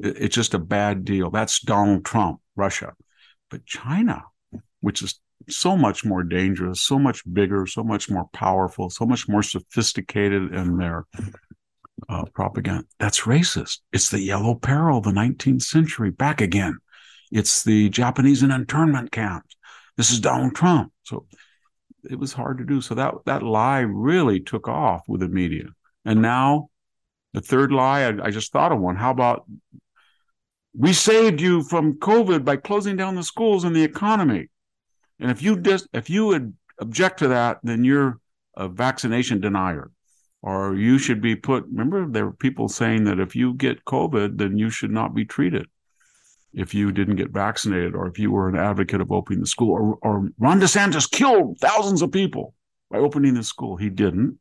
It's 0.00 0.34
just 0.34 0.54
a 0.54 0.58
bad 0.58 1.04
deal. 1.04 1.30
That's 1.30 1.60
Donald 1.60 2.04
Trump, 2.04 2.40
Russia. 2.56 2.92
But 3.50 3.64
China, 3.64 4.24
which 4.80 5.02
is 5.02 5.20
so 5.48 5.76
much 5.76 6.04
more 6.04 6.22
dangerous, 6.22 6.82
so 6.82 6.98
much 6.98 7.22
bigger, 7.32 7.66
so 7.66 7.84
much 7.84 8.10
more 8.10 8.26
powerful, 8.32 8.90
so 8.90 9.06
much 9.06 9.28
more 9.28 9.42
sophisticated 9.42 10.52
in 10.54 10.78
their 10.78 11.06
uh, 12.08 12.24
propaganda. 12.34 12.84
That's 12.98 13.20
racist. 13.20 13.78
It's 13.92 14.10
the 14.10 14.20
yellow 14.20 14.54
peril 14.54 15.00
the 15.00 15.10
19th 15.10 15.62
century 15.62 16.10
back 16.10 16.40
again. 16.40 16.78
It's 17.34 17.64
the 17.64 17.88
Japanese 17.88 18.44
in 18.44 18.52
internment 18.52 19.10
camps. 19.10 19.56
This 19.96 20.12
is 20.12 20.20
Donald 20.20 20.54
Trump. 20.54 20.92
So 21.02 21.26
it 22.08 22.16
was 22.16 22.32
hard 22.32 22.58
to 22.58 22.64
do. 22.64 22.80
So 22.80 22.94
that 22.94 23.12
that 23.26 23.42
lie 23.42 23.80
really 23.80 24.38
took 24.38 24.68
off 24.68 25.02
with 25.08 25.20
the 25.20 25.28
media. 25.28 25.64
And 26.04 26.22
now 26.22 26.68
the 27.32 27.40
third 27.40 27.72
lie, 27.72 28.02
I, 28.02 28.26
I 28.26 28.30
just 28.30 28.52
thought 28.52 28.70
of 28.70 28.78
one. 28.78 28.94
How 28.94 29.10
about 29.10 29.46
we 30.78 30.92
saved 30.92 31.40
you 31.40 31.64
from 31.64 31.98
COVID 31.98 32.44
by 32.44 32.54
closing 32.54 32.96
down 32.96 33.16
the 33.16 33.24
schools 33.24 33.64
and 33.64 33.74
the 33.74 33.82
economy? 33.82 34.48
And 35.18 35.28
if 35.28 35.42
you 35.42 35.58
just 35.58 35.88
if 35.92 36.08
you 36.08 36.26
would 36.26 36.54
object 36.78 37.18
to 37.18 37.28
that, 37.28 37.58
then 37.64 37.82
you're 37.82 38.20
a 38.56 38.68
vaccination 38.68 39.40
denier 39.40 39.90
or 40.40 40.76
you 40.76 40.98
should 40.98 41.20
be 41.20 41.34
put. 41.34 41.64
Remember, 41.64 42.06
there 42.06 42.26
were 42.26 42.32
people 42.32 42.68
saying 42.68 43.04
that 43.04 43.18
if 43.18 43.34
you 43.34 43.54
get 43.54 43.84
COVID, 43.84 44.38
then 44.38 44.56
you 44.56 44.70
should 44.70 44.92
not 44.92 45.16
be 45.16 45.24
treated 45.24 45.66
if 46.54 46.74
you 46.74 46.92
didn't 46.92 47.16
get 47.16 47.30
vaccinated, 47.30 47.94
or 47.94 48.06
if 48.06 48.18
you 48.18 48.30
were 48.30 48.48
an 48.48 48.56
advocate 48.56 49.00
of 49.00 49.10
opening 49.10 49.40
the 49.40 49.46
school. 49.46 49.72
Or, 49.72 49.98
or 50.02 50.28
Ron 50.38 50.60
DeSantis 50.60 51.10
killed 51.10 51.58
thousands 51.60 52.02
of 52.02 52.12
people 52.12 52.54
by 52.90 52.98
opening 52.98 53.34
the 53.34 53.42
school. 53.42 53.76
He 53.76 53.90
didn't. 53.90 54.38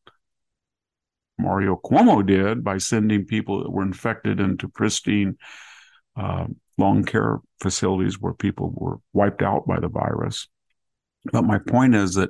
Mario 1.39 1.79
Cuomo 1.83 2.25
did 2.25 2.63
by 2.63 2.77
sending 2.77 3.25
people 3.25 3.63
that 3.63 3.71
were 3.71 3.83
infected 3.83 4.39
into 4.39 4.69
pristine 4.69 5.37
uh, 6.15 6.45
long 6.77 7.03
care 7.03 7.39
facilities 7.59 8.19
where 8.19 8.33
people 8.33 8.71
were 8.75 8.97
wiped 9.13 9.41
out 9.41 9.67
by 9.67 9.79
the 9.79 9.87
virus. 9.87 10.47
But 11.31 11.43
my 11.43 11.57
point 11.57 11.95
is 11.95 12.15
that 12.15 12.29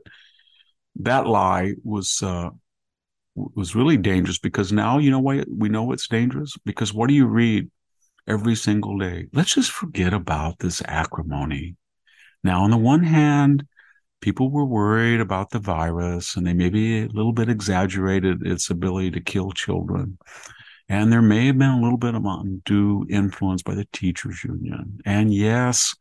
that 0.98 1.28
lie 1.28 1.74
was 1.84 2.22
uh, 2.22 2.50
was 3.36 3.76
really 3.76 3.98
dangerous 3.98 4.38
because 4.38 4.72
now 4.72 5.00
you 5.00 5.10
know 5.10 5.20
why 5.20 5.44
we 5.50 5.70
know 5.70 5.92
it's 5.92 6.08
dangerous 6.08 6.56
because 6.66 6.94
what 6.94 7.08
do 7.08 7.16
you 7.16 7.26
read 7.26 7.70
every 8.28 8.56
single 8.56 8.98
day. 8.98 9.28
Let's 9.34 9.56
just 9.56 9.72
forget 9.72 10.14
about 10.14 10.60
this 10.60 10.82
acrimony. 10.86 11.76
Now 12.44 12.64
on 12.64 12.72
the 12.72 12.78
one 12.78 13.04
hand 13.04 13.66
people 14.22 14.50
were 14.50 14.66
worried 14.66 15.20
about 15.20 15.50
the 15.50 15.60
virus 15.60 16.38
and 16.38 16.48
they 16.48 16.54
maybe 16.54 17.04
a 17.04 17.08
little 17.08 17.34
bit 17.34 17.50
exaggerated 17.50 18.46
its 18.46 18.70
ability 18.70 19.12
to 19.12 19.22
kill 19.22 19.52
children. 19.52 20.18
And 20.88 21.12
there 21.12 21.22
may 21.22 21.48
have 21.48 21.58
been 21.58 21.70
a 21.70 21.82
little 21.82 21.98
bit 21.98 22.16
of 22.16 22.26
undue 22.26 23.06
influence 23.10 23.64
by 23.64 23.76
the 23.76 23.88
teachers 23.92 24.44
union. 24.44 25.00
And 25.06 25.34
yes 25.34 25.94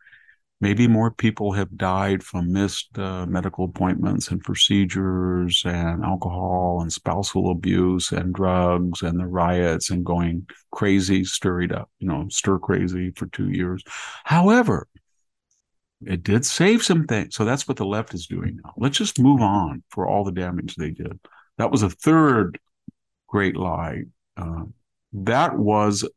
maybe 0.63 0.87
more 0.87 1.11
people 1.11 1.53
have 1.53 1.77
died 1.77 2.23
from 2.23 2.53
missed 2.53 2.97
uh, 2.97 3.27
medical 3.27 3.65
appointments 3.65 4.29
and 4.29 4.41
procedures 4.41 5.63
and 5.67 6.05
alcohol 6.05 6.79
and 6.81 6.93
spousal 6.93 7.51
abuse 7.51 8.13
and 8.13 8.33
drugs 8.33 9.03
and 9.03 9.19
the 9.19 9.27
riots 9.27 9.91
and 9.91 10.07
going 10.07 10.47
crazy, 10.71 11.25
stirred 11.25 11.73
up, 11.73 11.91
you 11.99 12.07
know, 12.07 12.27
stir 12.31 12.61
crazy 12.61 13.11
for 13.17 13.27
two 13.27 13.51
years. 13.51 13.83
However, 14.23 14.87
it 16.07 16.23
did 16.23 16.47
save 16.47 16.85
some 16.85 17.07
things. 17.07 17.35
So 17.35 17.45
that's 17.45 17.67
what 17.67 17.77
the 17.77 17.85
left 17.85 18.15
is 18.15 18.29
doing 18.29 18.61
now. 18.65 18.73
Let's 18.77 18.99
just 18.99 19.19
move 19.19 19.41
on 19.41 19.83
for 19.91 20.09
all 20.09 20.23
the 20.23 20.33
damage 20.33 20.77
they 20.77 20.91
did. 20.91 21.19
That 21.59 21.73
was 21.73 21.83
a 21.83 21.91
third 21.91 22.59
great 23.29 23.57
lie. 23.57 24.05
Uh, 24.37 24.65
that 25.13 25.59
was 25.59 26.09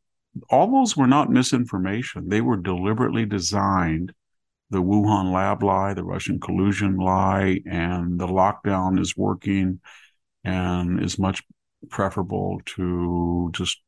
all 0.50 0.70
those 0.70 0.96
were 0.96 1.06
not 1.06 1.30
misinformation. 1.30 2.28
They 2.28 2.40
were 2.40 2.56
deliberately 2.56 3.24
designed. 3.24 4.12
The 4.70 4.82
Wuhan 4.82 5.32
lab 5.32 5.62
lie, 5.62 5.94
the 5.94 6.04
Russian 6.04 6.40
collusion 6.40 6.96
lie, 6.96 7.60
and 7.66 8.18
the 8.18 8.26
lockdown 8.26 8.98
is 9.00 9.16
working 9.16 9.80
and 10.44 11.02
is 11.02 11.18
much 11.18 11.42
preferable 11.88 12.60
to 12.66 13.50
just, 13.52 13.80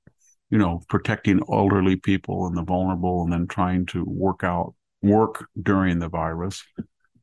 you 0.51 0.59
know, 0.59 0.83
protecting 0.89 1.43
elderly 1.53 1.97
people 1.97 2.47
and 2.47 2.57
the 2.57 2.63
vulnerable 2.63 3.23
and 3.23 3.33
then 3.33 3.47
trying 3.49 3.87
to 3.87 4.05
work 4.05 4.45
out 4.45 4.75
work 5.03 5.49
during 5.61 5.99
the 5.99 6.09
virus. 6.09 6.65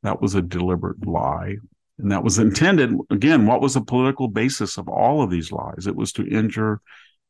That 0.04 0.22
was 0.22 0.36
a 0.36 0.42
deliberate 0.42 1.06
lie. 1.06 1.56
And 1.98 2.12
that 2.12 2.24
was 2.24 2.40
intended, 2.40 2.94
again, 3.10 3.46
what 3.46 3.62
was 3.62 3.76
the 3.76 3.82
political 3.82 4.28
basis 4.28 4.78
of 4.78 4.90
all 4.90 5.22
of 5.22 5.30
these 5.30 5.52
lies? 5.52 5.88
It 5.88 5.96
was 5.96 6.12
to 6.14 6.28
injure 6.28 6.82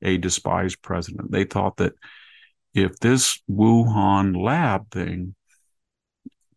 a 0.01 0.17
despised 0.17 0.81
president. 0.81 1.31
They 1.31 1.43
thought 1.43 1.77
that 1.77 1.93
if 2.73 2.99
this 2.99 3.41
Wuhan 3.49 4.35
lab 4.35 4.89
thing 4.91 5.35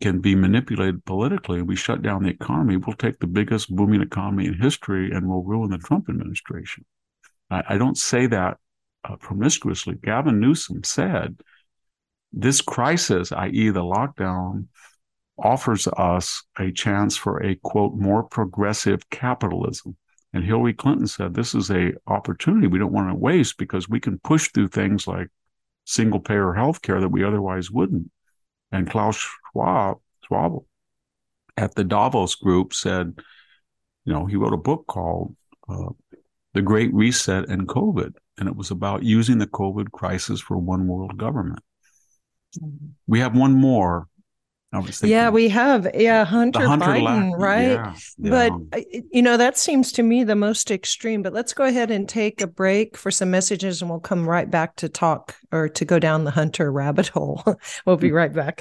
can 0.00 0.20
be 0.20 0.34
manipulated 0.34 1.04
politically 1.04 1.62
we 1.62 1.74
shut 1.74 2.02
down 2.02 2.22
the 2.22 2.30
economy, 2.30 2.76
we'll 2.76 2.96
take 2.96 3.18
the 3.18 3.26
biggest 3.26 3.74
booming 3.74 4.02
economy 4.02 4.46
in 4.46 4.54
history 4.54 5.10
and 5.10 5.28
we'll 5.28 5.42
ruin 5.42 5.70
the 5.70 5.78
Trump 5.78 6.08
administration. 6.08 6.84
I, 7.50 7.62
I 7.70 7.78
don't 7.78 7.98
say 7.98 8.26
that 8.26 8.58
uh, 9.04 9.16
promiscuously. 9.16 9.96
Gavin 10.02 10.40
Newsom 10.40 10.84
said 10.84 11.40
this 12.32 12.60
crisis, 12.60 13.32
i.e., 13.32 13.70
the 13.70 13.82
lockdown, 13.82 14.66
offers 15.38 15.86
us 15.96 16.42
a 16.58 16.72
chance 16.72 17.16
for 17.16 17.42
a 17.42 17.54
quote 17.56 17.94
more 17.94 18.22
progressive 18.22 19.08
capitalism. 19.10 19.96
And 20.32 20.44
Hillary 20.44 20.74
Clinton 20.74 21.06
said 21.06 21.32
this 21.32 21.54
is 21.54 21.70
a 21.70 21.92
opportunity 22.06 22.66
we 22.66 22.78
don't 22.78 22.92
want 22.92 23.08
to 23.08 23.14
waste 23.14 23.56
because 23.56 23.88
we 23.88 24.00
can 24.00 24.18
push 24.18 24.48
through 24.48 24.68
things 24.68 25.06
like 25.06 25.28
single 25.84 26.20
payer 26.20 26.52
health 26.52 26.82
care 26.82 27.00
that 27.00 27.08
we 27.08 27.24
otherwise 27.24 27.70
wouldn't. 27.70 28.10
And 28.70 28.90
Klaus 28.90 29.26
Schwab, 29.52 29.98
Schwab 30.26 30.62
at 31.58 31.74
the 31.74 31.84
Davos 31.84 32.36
group 32.36 32.72
said, 32.72 33.18
you 34.04 34.12
know, 34.12 34.26
he 34.26 34.36
wrote 34.36 34.52
a 34.52 34.58
book 34.58 34.86
called 34.86 35.36
uh, 35.68 35.90
The 36.54 36.62
Great 36.62 36.94
Reset 36.94 37.48
and 37.48 37.68
COVID. 37.68 38.14
And 38.38 38.48
it 38.48 38.54
was 38.54 38.70
about 38.70 39.02
using 39.02 39.38
the 39.38 39.48
COVID 39.48 39.90
crisis 39.90 40.40
for 40.40 40.56
one 40.56 40.86
world 40.86 41.18
government. 41.18 41.58
Mm-hmm. 42.58 42.86
We 43.08 43.18
have 43.20 43.36
one 43.36 43.54
more 43.54 44.06
Obviously. 44.70 45.10
yeah, 45.10 45.30
we 45.30 45.48
have. 45.48 45.88
Yeah, 45.94 46.26
Hunter, 46.26 46.66
Hunter 46.66 46.84
Biden, 46.84 47.32
right? 47.38 47.70
Yeah, 47.70 47.94
yeah. 48.18 48.30
But, 48.30 48.84
you 49.10 49.22
know, 49.22 49.38
that 49.38 49.56
seems 49.56 49.92
to 49.92 50.02
me 50.02 50.24
the 50.24 50.36
most 50.36 50.70
extreme. 50.70 51.22
But 51.22 51.32
let's 51.32 51.54
go 51.54 51.64
ahead 51.64 51.90
and 51.90 52.06
take 52.06 52.42
a 52.42 52.46
break 52.46 52.94
for 52.94 53.10
some 53.10 53.30
messages 53.30 53.80
and 53.80 53.90
we'll 53.90 54.00
come 54.00 54.28
right 54.28 54.50
back 54.50 54.76
to 54.76 54.90
talk 54.90 55.36
or 55.52 55.70
to 55.70 55.84
go 55.86 55.98
down 55.98 56.24
the 56.24 56.30
Hunter 56.30 56.70
rabbit 56.70 57.08
hole. 57.08 57.42
we'll 57.86 57.96
be 57.96 58.12
right 58.12 58.32
back. 58.32 58.60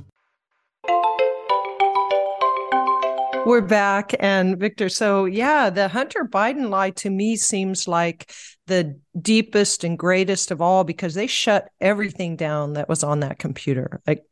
We're 3.45 3.61
back. 3.61 4.13
And 4.19 4.57
Victor, 4.57 4.87
so 4.87 5.25
yeah, 5.25 5.69
the 5.69 5.87
Hunter 5.87 6.23
Biden 6.23 6.69
lie 6.69 6.91
to 6.91 7.09
me 7.09 7.35
seems 7.35 7.87
like 7.87 8.31
the 8.67 8.99
deepest 9.19 9.83
and 9.83 9.97
greatest 9.97 10.51
of 10.51 10.61
all 10.61 10.83
because 10.83 11.15
they 11.15 11.27
shut 11.27 11.69
everything 11.81 12.35
down 12.35 12.73
that 12.73 12.87
was 12.87 13.03
on 13.03 13.19
that 13.21 13.39
computer. 13.39 13.99
Like 14.07 14.23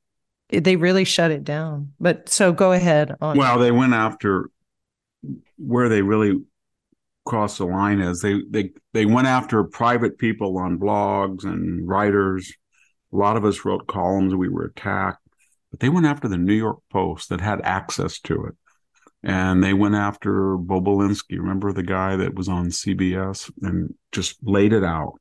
they 0.50 0.76
really 0.76 1.04
shut 1.04 1.32
it 1.32 1.44
down. 1.44 1.94
But 2.00 2.30
so 2.30 2.54
go 2.54 2.72
ahead 2.72 3.16
on. 3.20 3.38
Well, 3.38 3.60
they 3.60 3.72
went 3.72 3.94
after 3.94 4.50
where 5.58 5.90
they 5.90 6.02
really 6.02 6.42
crossed 7.26 7.58
the 7.58 7.66
line 7.66 8.00
is 8.00 8.22
they 8.22 8.42
they 8.50 8.72
they 8.94 9.06
went 9.06 9.28
after 9.28 9.64
private 9.64 10.18
people 10.18 10.58
on 10.58 10.80
blogs 10.80 11.44
and 11.44 11.88
writers. 11.88 12.54
A 13.12 13.18
lot 13.18 13.38
of 13.38 13.46
us 13.46 13.66
wrote 13.66 13.88
columns. 13.88 14.34
We 14.34 14.50
were 14.50 14.66
attacked, 14.66 15.28
but 15.72 15.80
they 15.80 15.90
went 15.90 16.06
after 16.06 16.28
the 16.28 16.38
New 16.38 16.54
York 16.54 16.80
Post 16.92 17.30
that 17.30 17.42
had 17.42 17.62
access 17.62 18.20
to 18.22 18.46
it 18.46 18.56
and 19.24 19.64
they 19.64 19.74
went 19.74 19.96
after 19.96 20.58
Bobulinski. 20.58 21.38
Remember 21.38 21.74
the 21.74 21.84
guy 21.84 22.16
that 22.16 22.36
was 22.36 22.48
on 22.48 22.68
CBS 22.68 23.52
and 23.62 23.94
just 24.12 24.38
laid 24.42 24.74
it 24.74 24.84
out. 24.84 25.14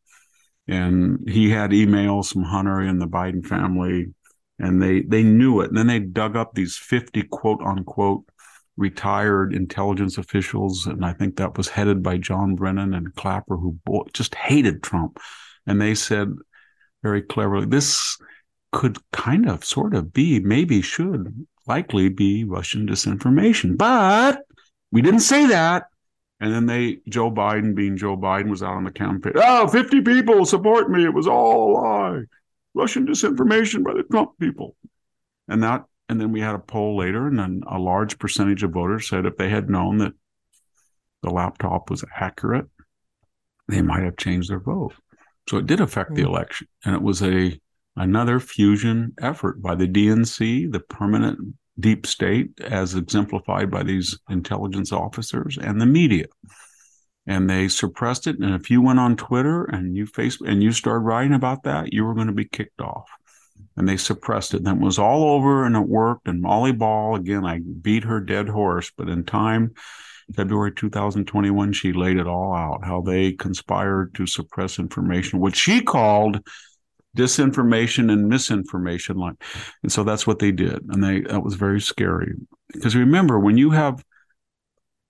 And 0.68 1.28
he 1.28 1.50
had 1.50 1.70
emails 1.70 2.32
from 2.32 2.44
Hunter 2.44 2.80
and 2.80 3.00
the 3.00 3.08
Biden 3.08 3.44
family, 3.44 4.12
and 4.58 4.82
they 4.82 5.00
they 5.00 5.22
knew 5.22 5.60
it. 5.62 5.68
And 5.68 5.78
then 5.78 5.86
they 5.86 5.98
dug 5.98 6.36
up 6.36 6.54
these 6.54 6.76
fifty 6.76 7.22
quote 7.22 7.60
unquote 7.62 8.24
retired 8.76 9.54
intelligence 9.54 10.18
officials, 10.18 10.86
and 10.86 11.04
I 11.04 11.12
think 11.14 11.36
that 11.36 11.56
was 11.56 11.68
headed 11.68 12.02
by 12.02 12.18
John 12.18 12.54
Brennan 12.54 12.94
and 12.94 13.14
Clapper, 13.14 13.56
who 13.56 13.78
just 14.12 14.34
hated 14.34 14.82
Trump. 14.82 15.18
And 15.66 15.80
they 15.80 15.94
said 15.94 16.34
very 17.02 17.22
cleverly, 17.22 17.66
this 17.66 18.18
could 18.72 18.98
kind 19.12 19.48
of 19.48 19.64
sort 19.64 19.94
of 19.94 20.12
be, 20.12 20.40
maybe 20.40 20.82
should 20.82 21.46
likely 21.66 22.08
be 22.08 22.44
Russian 22.44 22.86
disinformation. 22.86 23.76
But 23.76 24.42
we 24.90 25.02
didn't 25.02 25.20
say 25.20 25.46
that. 25.46 25.84
And 26.40 26.52
then 26.52 26.66
they, 26.66 26.98
Joe 27.08 27.30
Biden, 27.30 27.74
being 27.74 27.96
Joe 27.96 28.16
Biden, 28.16 28.48
was 28.48 28.62
out 28.62 28.76
on 28.76 28.84
the 28.84 28.92
campaign. 28.92 29.32
Oh, 29.36 29.66
50 29.66 30.02
people 30.02 30.44
support 30.44 30.88
me. 30.88 31.04
It 31.04 31.12
was 31.12 31.26
all 31.26 31.70
a 31.70 31.80
lie. 31.80 32.20
Russian 32.74 33.06
disinformation 33.06 33.82
by 33.82 33.94
the 33.94 34.04
Trump 34.04 34.38
people. 34.38 34.76
And 35.48 35.62
that, 35.64 35.84
and 36.08 36.20
then 36.20 36.30
we 36.30 36.40
had 36.40 36.54
a 36.54 36.60
poll 36.60 36.96
later, 36.96 37.26
and 37.26 37.38
then 37.38 37.62
a 37.68 37.78
large 37.78 38.18
percentage 38.18 38.62
of 38.62 38.70
voters 38.70 39.08
said 39.08 39.26
if 39.26 39.36
they 39.36 39.48
had 39.48 39.68
known 39.68 39.98
that 39.98 40.12
the 41.22 41.30
laptop 41.30 41.90
was 41.90 42.04
accurate, 42.16 42.66
they 43.66 43.82
might 43.82 44.04
have 44.04 44.16
changed 44.16 44.48
their 44.48 44.60
vote. 44.60 44.94
So 45.48 45.56
it 45.56 45.66
did 45.66 45.80
affect 45.80 46.14
the 46.14 46.22
hmm. 46.22 46.28
election. 46.28 46.68
And 46.84 46.94
it 46.94 47.02
was 47.02 47.22
a 47.22 47.58
another 47.98 48.40
fusion 48.40 49.12
effort 49.20 49.60
by 49.60 49.74
the 49.74 49.88
DNC, 49.88 50.72
the 50.72 50.80
permanent 50.80 51.38
deep 51.78 52.06
state, 52.06 52.50
as 52.60 52.94
exemplified 52.94 53.70
by 53.70 53.82
these 53.82 54.18
intelligence 54.30 54.92
officers 54.92 55.58
and 55.58 55.80
the 55.80 55.86
media. 55.86 56.26
And 57.26 57.48
they 57.48 57.68
suppressed 57.68 58.26
it. 58.26 58.38
And 58.38 58.54
if 58.54 58.70
you 58.70 58.80
went 58.80 58.98
on 58.98 59.16
Twitter 59.16 59.64
and 59.64 59.94
you 59.96 60.06
face 60.06 60.40
and 60.40 60.62
you 60.62 60.72
started 60.72 61.04
writing 61.04 61.34
about 61.34 61.64
that, 61.64 61.92
you 61.92 62.04
were 62.04 62.14
going 62.14 62.28
to 62.28 62.32
be 62.32 62.46
kicked 62.46 62.80
off. 62.80 63.08
And 63.76 63.88
they 63.88 63.96
suppressed 63.96 64.54
it. 64.54 64.66
And 64.66 64.80
it 64.80 64.84
was 64.84 64.98
all 64.98 65.24
over 65.34 65.64
and 65.64 65.76
it 65.76 65.86
worked. 65.86 66.26
And 66.26 66.40
Molly 66.40 66.72
Ball, 66.72 67.16
again, 67.16 67.44
I 67.44 67.60
beat 67.82 68.04
her 68.04 68.20
dead 68.20 68.48
horse, 68.48 68.90
but 68.96 69.08
in 69.08 69.24
time, 69.24 69.74
February 70.34 70.72
2021, 70.72 71.72
she 71.72 71.92
laid 71.92 72.16
it 72.16 72.26
all 72.26 72.54
out 72.54 72.84
how 72.84 73.00
they 73.00 73.32
conspired 73.32 74.14
to 74.14 74.26
suppress 74.26 74.78
information, 74.78 75.40
which 75.40 75.56
she 75.56 75.80
called 75.80 76.40
disinformation 77.18 78.12
and 78.12 78.28
misinformation 78.28 79.16
like 79.16 79.34
and 79.82 79.90
so 79.90 80.04
that's 80.04 80.26
what 80.26 80.38
they 80.38 80.52
did. 80.52 80.78
And 80.88 81.02
they 81.02 81.20
that 81.22 81.42
was 81.42 81.54
very 81.54 81.80
scary. 81.80 82.34
Because 82.72 82.94
remember 82.94 83.38
when 83.40 83.58
you 83.58 83.70
have 83.70 84.04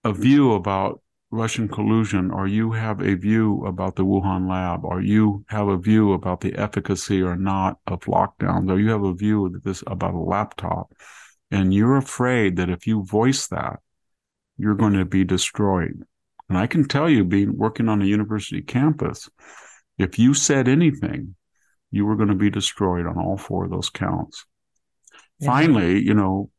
a 0.05 0.13
view 0.13 0.55
about 0.55 1.03
Russian 1.31 1.69
collusion, 1.69 2.31
or 2.31 2.47
you 2.47 2.73
have 2.73 3.03
a 3.03 3.15
view 3.15 3.67
about 3.67 3.97
the 3.97 4.05
Wuhan 4.05 4.49
lab, 4.49 4.85
or 4.85 5.03
you 5.03 5.45
have 5.49 5.69
a 5.69 5.77
view 5.77 6.15
about 6.15 6.41
the 6.41 6.55
efficacy 6.55 7.21
or 7.21 7.37
not 7.37 7.77
of 7.87 8.01
lockdowns, 8.01 8.71
or 8.71 8.81
you 8.81 8.91
have 8.91 9.05
a 9.05 9.13
view 9.13 9.47
of 9.47 9.63
this 9.63 9.85
about 9.87 10.15
a 10.15 10.19
laptop, 10.19 10.91
and 11.51 11.75
you're 11.75 11.99
afraid 11.99 12.57
that 12.57 12.71
if 12.71 12.87
you 12.87 13.05
voice 13.05 13.47
that, 13.49 13.81
you're 14.57 14.75
going 14.75 14.95
to 14.95 15.05
be 15.05 15.25
destroyed. 15.25 16.03
And 16.49 16.57
I 16.57 16.67
can 16.67 16.89
tell 16.89 17.11
you, 17.11 17.25
being 17.25 17.59
working 17.59 17.91
on 17.91 18.01
a 18.01 18.07
university 18.07 18.63
campus, 18.63 19.29
if 19.99 20.19
you 20.19 20.33
said 20.33 20.67
anything, 20.67 21.35
you 21.91 22.05
were 22.05 22.17
going 22.17 22.29
to 22.29 22.35
be 22.35 22.51
destroyed 22.51 23.07
on 23.07 23.19
all 23.19 23.37
four 23.37 23.65
of 23.65 23.71
those 23.71 23.91
counts. 23.91 24.45
Yeah. 25.41 25.47
Finally, 25.47 26.03
you 26.03 26.15
know, 26.15 26.51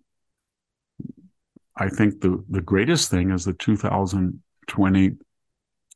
I 1.75 1.89
think 1.89 2.21
the, 2.21 2.43
the 2.49 2.61
greatest 2.61 3.09
thing 3.09 3.31
is 3.31 3.45
the 3.45 3.53
2020 3.53 5.11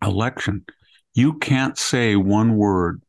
election. 0.02 0.66
You 1.14 1.34
can't 1.34 1.78
say 1.78 2.16
one 2.16 2.56
word 2.56 3.04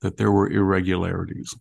that 0.00 0.16
there 0.16 0.30
were 0.30 0.50
irregularities. 0.50 1.54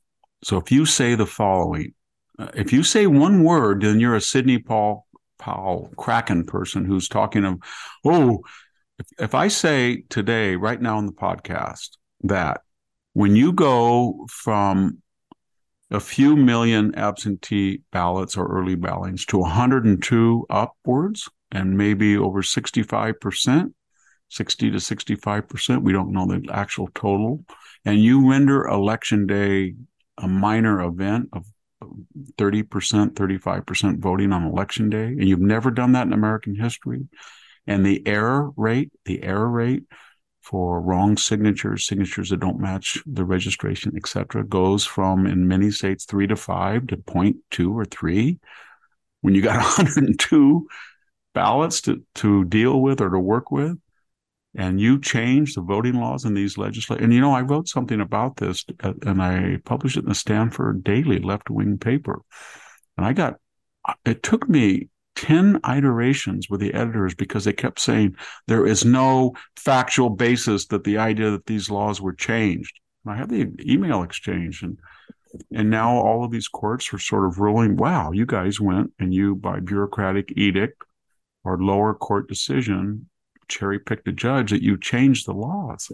So 0.43 0.57
if 0.57 0.71
you 0.71 0.85
say 0.85 1.15
the 1.15 1.25
following, 1.25 1.93
uh, 2.37 2.49
if 2.53 2.71
you 2.71 2.83
say 2.83 3.07
one 3.07 3.43
word, 3.43 3.81
then 3.81 3.99
you're 3.99 4.15
a 4.15 4.21
Sidney 4.21 4.59
Paul 4.59 5.07
Powell 5.39 5.89
Kraken 5.97 6.45
person 6.45 6.85
who's 6.85 7.07
talking 7.07 7.43
of, 7.45 7.59
oh, 8.05 8.41
if, 8.99 9.07
if 9.19 9.35
I 9.35 9.47
say 9.47 10.03
today, 10.09 10.55
right 10.55 10.81
now 10.81 10.99
in 10.99 11.07
the 11.07 11.11
podcast, 11.11 11.97
that 12.21 12.61
when 13.17 13.35
you 13.35 13.51
go 13.51 14.27
from 14.29 15.01
a 15.89 15.99
few 15.99 16.35
million 16.35 16.93
absentee 16.93 17.81
ballots 17.91 18.37
or 18.37 18.45
early 18.45 18.75
ballots 18.75 19.25
to 19.25 19.39
102 19.39 20.45
upwards 20.51 21.27
and 21.51 21.75
maybe 21.75 22.15
over 22.15 22.43
65%, 22.43 23.73
60 24.29 24.69
to 24.69 24.77
65%. 24.77 25.81
We 25.81 25.93
don't 25.93 26.11
know 26.11 26.27
the 26.27 26.47
actual 26.53 26.89
total. 26.93 27.43
And 27.85 27.97
you 27.97 28.29
render 28.29 28.67
election 28.67 29.25
day 29.25 29.73
a 30.19 30.27
minor 30.27 30.83
event 30.83 31.29
of 31.33 31.43
30%, 32.37 32.67
35% 32.67 33.97
voting 33.97 34.31
on 34.31 34.43
election 34.43 34.91
day, 34.91 35.07
and 35.07 35.27
you've 35.27 35.39
never 35.39 35.71
done 35.71 35.93
that 35.93 36.05
in 36.05 36.13
American 36.13 36.53
history. 36.53 37.07
And 37.65 37.83
the 37.83 38.05
error 38.05 38.51
rate, 38.55 38.91
the 39.05 39.23
error 39.23 39.49
rate 39.49 39.85
for 40.47 40.79
wrong 40.79 41.17
signatures, 41.17 41.85
signatures 41.85 42.29
that 42.29 42.39
don't 42.39 42.59
match 42.59 43.03
the 43.05 43.25
registration, 43.25 43.91
etc., 43.97 44.45
goes 44.45 44.85
from 44.85 45.27
in 45.27 45.45
many 45.45 45.69
states 45.71 46.05
three 46.05 46.25
to 46.25 46.37
five 46.37 46.87
to 46.87 46.95
0.2 46.95 47.75
or 47.75 47.83
three. 47.83 48.39
When 49.19 49.35
you 49.35 49.41
got 49.41 49.57
102 49.77 50.67
ballots 51.33 51.81
to, 51.81 52.01
to 52.15 52.45
deal 52.45 52.79
with 52.79 53.01
or 53.01 53.09
to 53.09 53.19
work 53.19 53.51
with, 53.51 53.77
and 54.55 54.79
you 54.79 55.01
change 55.01 55.53
the 55.53 55.61
voting 55.61 55.95
laws 55.95 56.23
in 56.23 56.33
these 56.33 56.57
legislatures. 56.57 57.03
And 57.03 57.13
you 57.13 57.19
know, 57.19 57.33
I 57.33 57.41
wrote 57.41 57.67
something 57.67 57.99
about 57.99 58.37
this 58.37 58.63
uh, 58.81 58.93
and 59.01 59.21
I 59.21 59.57
published 59.65 59.97
it 59.97 60.03
in 60.03 60.09
the 60.09 60.15
Stanford 60.15 60.81
Daily 60.81 61.19
left 61.19 61.49
wing 61.49 61.77
paper. 61.77 62.21
And 62.95 63.05
I 63.05 63.11
got, 63.11 63.35
it 64.05 64.23
took 64.23 64.47
me 64.47 64.87
10 65.17 65.59
iterations 65.67 66.49
with 66.49 66.61
the 66.61 66.73
editors 66.73 67.13
because 67.13 67.43
they 67.43 67.53
kept 67.53 67.79
saying 67.79 68.15
there 68.47 68.65
is 68.65 68.85
no 68.85 69.33
factual 69.55 70.09
basis 70.09 70.67
that 70.67 70.83
the 70.83 70.97
idea 70.97 71.31
that 71.31 71.45
these 71.45 71.69
laws 71.69 71.99
were 71.99 72.13
changed. 72.13 72.79
And 73.03 73.13
I 73.13 73.17
had 73.17 73.29
the 73.29 73.49
email 73.61 74.03
exchange 74.03 74.63
and 74.63 74.77
and 75.51 75.69
now 75.69 75.97
all 75.97 76.23
of 76.23 76.31
these 76.31 76.47
courts 76.47 76.91
are 76.93 76.97
sort 76.97 77.25
of 77.25 77.37
ruling, 77.37 77.75
wow, 77.75 78.11
you 78.11 78.25
guys 78.25 78.61
went 78.61 78.93
and 78.97 79.13
you 79.13 79.35
by 79.35 79.59
bureaucratic 79.59 80.31
edict 80.37 80.81
or 81.43 81.61
lower 81.61 81.93
court 81.93 82.29
decision 82.29 83.07
cherry 83.47 83.79
picked 83.79 84.07
a 84.07 84.11
judge 84.11 84.51
that 84.51 84.61
you 84.61 84.77
changed 84.77 85.25
the 85.25 85.33
laws, 85.33 85.91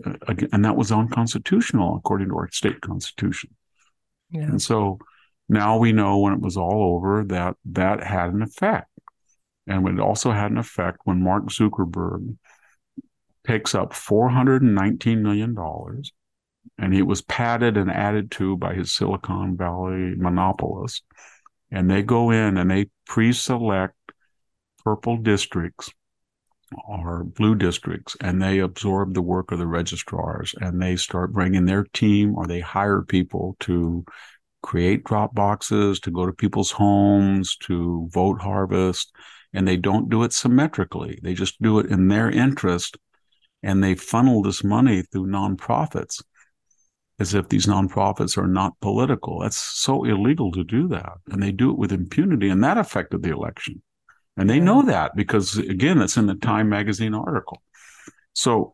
and 0.51 0.65
that 0.65 0.75
was 0.75 0.91
unconstitutional 0.91 1.95
according 1.95 2.29
to 2.29 2.35
our 2.35 2.49
state 2.51 2.81
constitution. 2.81 3.51
Yeah. 4.31 4.43
And 4.43 4.61
so 4.61 4.99
now 5.47 5.77
we 5.77 5.91
know 5.91 6.17
when 6.19 6.33
it 6.33 6.41
was 6.41 6.57
all 6.57 6.95
over 6.95 7.23
that 7.25 7.55
that 7.65 8.03
had 8.03 8.33
an 8.33 8.41
effect, 8.41 8.89
and 9.67 9.87
it 9.87 9.99
also 9.99 10.31
had 10.31 10.51
an 10.51 10.57
effect 10.57 10.99
when 11.03 11.23
Mark 11.23 11.45
Zuckerberg 11.45 12.35
takes 13.45 13.75
up 13.75 13.93
four 13.93 14.29
hundred 14.29 14.61
and 14.61 14.75
nineteen 14.75 15.23
million 15.23 15.53
dollars, 15.53 16.11
and 16.77 16.93
he 16.93 17.01
was 17.01 17.21
padded 17.21 17.77
and 17.77 17.91
added 17.91 18.31
to 18.31 18.57
by 18.57 18.73
his 18.73 18.93
Silicon 18.93 19.57
Valley 19.57 20.15
monopolists, 20.15 21.03
and 21.71 21.89
they 21.89 22.01
go 22.01 22.31
in 22.31 22.57
and 22.57 22.69
they 22.69 22.89
pre-select 23.05 23.95
purple 24.83 25.17
districts 25.17 25.91
or 26.87 27.23
blue 27.23 27.55
districts 27.55 28.17
and 28.21 28.41
they 28.41 28.59
absorb 28.59 29.13
the 29.13 29.21
work 29.21 29.51
of 29.51 29.59
the 29.59 29.67
registrars 29.67 30.55
and 30.59 30.81
they 30.81 30.95
start 30.95 31.33
bringing 31.33 31.65
their 31.65 31.85
team 31.93 32.35
or 32.35 32.47
they 32.47 32.59
hire 32.59 33.01
people 33.01 33.55
to 33.59 34.03
create 34.61 35.03
drop 35.03 35.35
boxes 35.35 35.99
to 35.99 36.11
go 36.11 36.25
to 36.25 36.33
people's 36.33 36.71
homes 36.71 37.55
to 37.57 38.09
vote 38.11 38.41
harvest 38.41 39.13
and 39.53 39.67
they 39.67 39.77
don't 39.77 40.09
do 40.09 40.23
it 40.23 40.33
symmetrically 40.33 41.19
they 41.23 41.33
just 41.33 41.61
do 41.61 41.79
it 41.79 41.87
in 41.87 42.07
their 42.07 42.29
interest 42.29 42.97
and 43.61 43.83
they 43.83 43.95
funnel 43.95 44.41
this 44.41 44.63
money 44.63 45.01
through 45.01 45.25
nonprofits 45.25 46.23
as 47.19 47.33
if 47.33 47.47
these 47.49 47.67
nonprofits 47.67 48.37
are 48.37 48.47
not 48.47 48.79
political 48.79 49.39
that's 49.39 49.57
so 49.57 50.03
illegal 50.03 50.51
to 50.51 50.63
do 50.63 50.87
that 50.87 51.13
and 51.29 51.41
they 51.41 51.51
do 51.51 51.69
it 51.71 51.77
with 51.77 51.91
impunity 51.91 52.49
and 52.49 52.63
that 52.63 52.77
affected 52.77 53.21
the 53.21 53.31
election 53.31 53.81
and 54.37 54.49
they 54.49 54.59
know 54.59 54.83
that 54.83 55.15
because, 55.15 55.57
again, 55.57 56.01
it's 56.01 56.17
in 56.17 56.25
the 56.25 56.35
Time 56.35 56.69
magazine 56.69 57.13
article. 57.13 57.61
So 58.33 58.73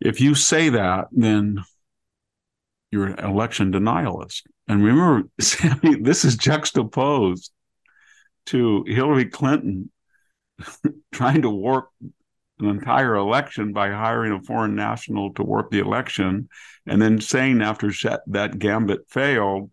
if 0.00 0.20
you 0.20 0.34
say 0.34 0.70
that, 0.70 1.08
then 1.12 1.62
you're 2.90 3.06
an 3.06 3.24
election 3.24 3.72
denialist. 3.72 4.42
And 4.66 4.82
remember, 4.82 5.28
Sami, 5.40 5.96
this 5.96 6.24
is 6.24 6.36
juxtaposed 6.36 7.52
to 8.50 8.84
Hillary 8.86 9.26
Clinton 9.26 9.90
trying 11.12 11.42
to 11.42 11.50
work 11.50 11.88
an 12.58 12.68
entire 12.68 13.14
election 13.16 13.72
by 13.72 13.90
hiring 13.90 14.32
a 14.32 14.42
foreign 14.42 14.74
national 14.74 15.32
to 15.34 15.42
work 15.42 15.70
the 15.70 15.78
election 15.78 16.48
and 16.86 17.00
then 17.00 17.20
saying 17.20 17.62
after 17.62 17.90
that 18.26 18.58
gambit 18.58 19.00
failed 19.08 19.70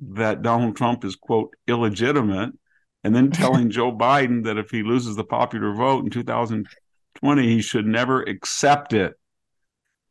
that 0.00 0.42
Donald 0.42 0.76
Trump 0.76 1.04
is, 1.04 1.16
quote, 1.16 1.54
illegitimate 1.66 2.50
and 3.04 3.14
then 3.14 3.30
telling 3.30 3.70
Joe 3.70 3.92
Biden 3.92 4.44
that 4.44 4.58
if 4.58 4.70
he 4.70 4.82
loses 4.82 5.16
the 5.16 5.24
popular 5.24 5.72
vote 5.72 6.04
in 6.04 6.10
2020, 6.10 7.42
he 7.42 7.62
should 7.62 7.86
never 7.86 8.22
accept 8.22 8.92
it. 8.92 9.14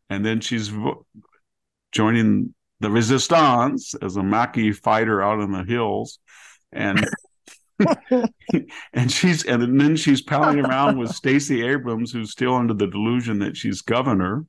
And 0.10 0.26
then 0.26 0.40
she's 0.40 0.70
vo- 0.70 1.06
joining 1.92 2.54
the 2.80 2.90
resistance 2.90 3.94
as 4.02 4.16
a 4.16 4.24
Maquis 4.24 4.80
fighter 4.80 5.22
out 5.22 5.42
in 5.42 5.52
the 5.52 5.64
hills, 5.64 6.20
and 6.72 7.06
and 8.94 9.12
she's 9.12 9.46
and 9.46 9.80
then 9.80 9.96
she's 9.96 10.22
palling 10.22 10.60
around 10.60 10.98
with 10.98 11.12
Stacey 11.12 11.64
Abrams, 11.64 12.12
who's 12.12 12.32
still 12.32 12.56
under 12.56 12.74
the 12.74 12.88
delusion 12.88 13.40
that 13.40 13.56
she's 13.56 13.82
governor, 13.82 14.46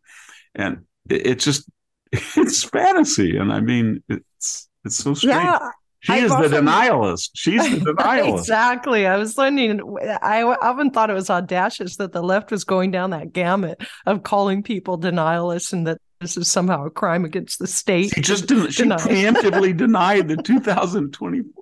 and 0.55 0.85
it, 1.09 1.26
it's 1.26 1.45
just 1.45 1.68
it's 2.12 2.64
fantasy, 2.64 3.37
and 3.37 3.53
I 3.53 3.61
mean 3.61 4.03
it's 4.09 4.68
it's 4.85 4.97
so 4.97 5.14
strange. 5.14 5.35
Yeah, 5.35 5.59
she 6.01 6.12
I've 6.12 6.24
is 6.24 6.31
often, 6.31 6.51
the 6.51 6.57
denialist. 6.59 7.31
She's 7.35 7.62
the 7.62 7.93
denialist. 7.99 8.39
exactly. 8.39 9.07
I 9.07 9.16
was 9.16 9.37
learning. 9.37 9.81
I 10.22 10.43
often 10.43 10.91
thought 10.91 11.11
it 11.11 11.14
was 11.14 11.29
audacious 11.29 11.97
that 11.97 12.12
the 12.12 12.22
left 12.22 12.51
was 12.51 12.64
going 12.64 12.91
down 12.91 13.11
that 13.11 13.33
gamut 13.33 13.83
of 14.07 14.22
calling 14.22 14.62
people 14.62 14.99
denialists 14.99 15.72
and 15.72 15.87
that 15.87 15.99
this 16.20 16.37
is 16.37 16.49
somehow 16.49 16.85
a 16.85 16.91
crime 16.91 17.24
against 17.24 17.59
the 17.59 17.66
state. 17.66 18.12
She 18.14 18.20
just 18.20 18.47
didn't. 18.47 18.72
She 18.72 18.85
preemptively 18.85 19.76
denied 19.76 20.29
the 20.29 20.37
2024 20.37 21.57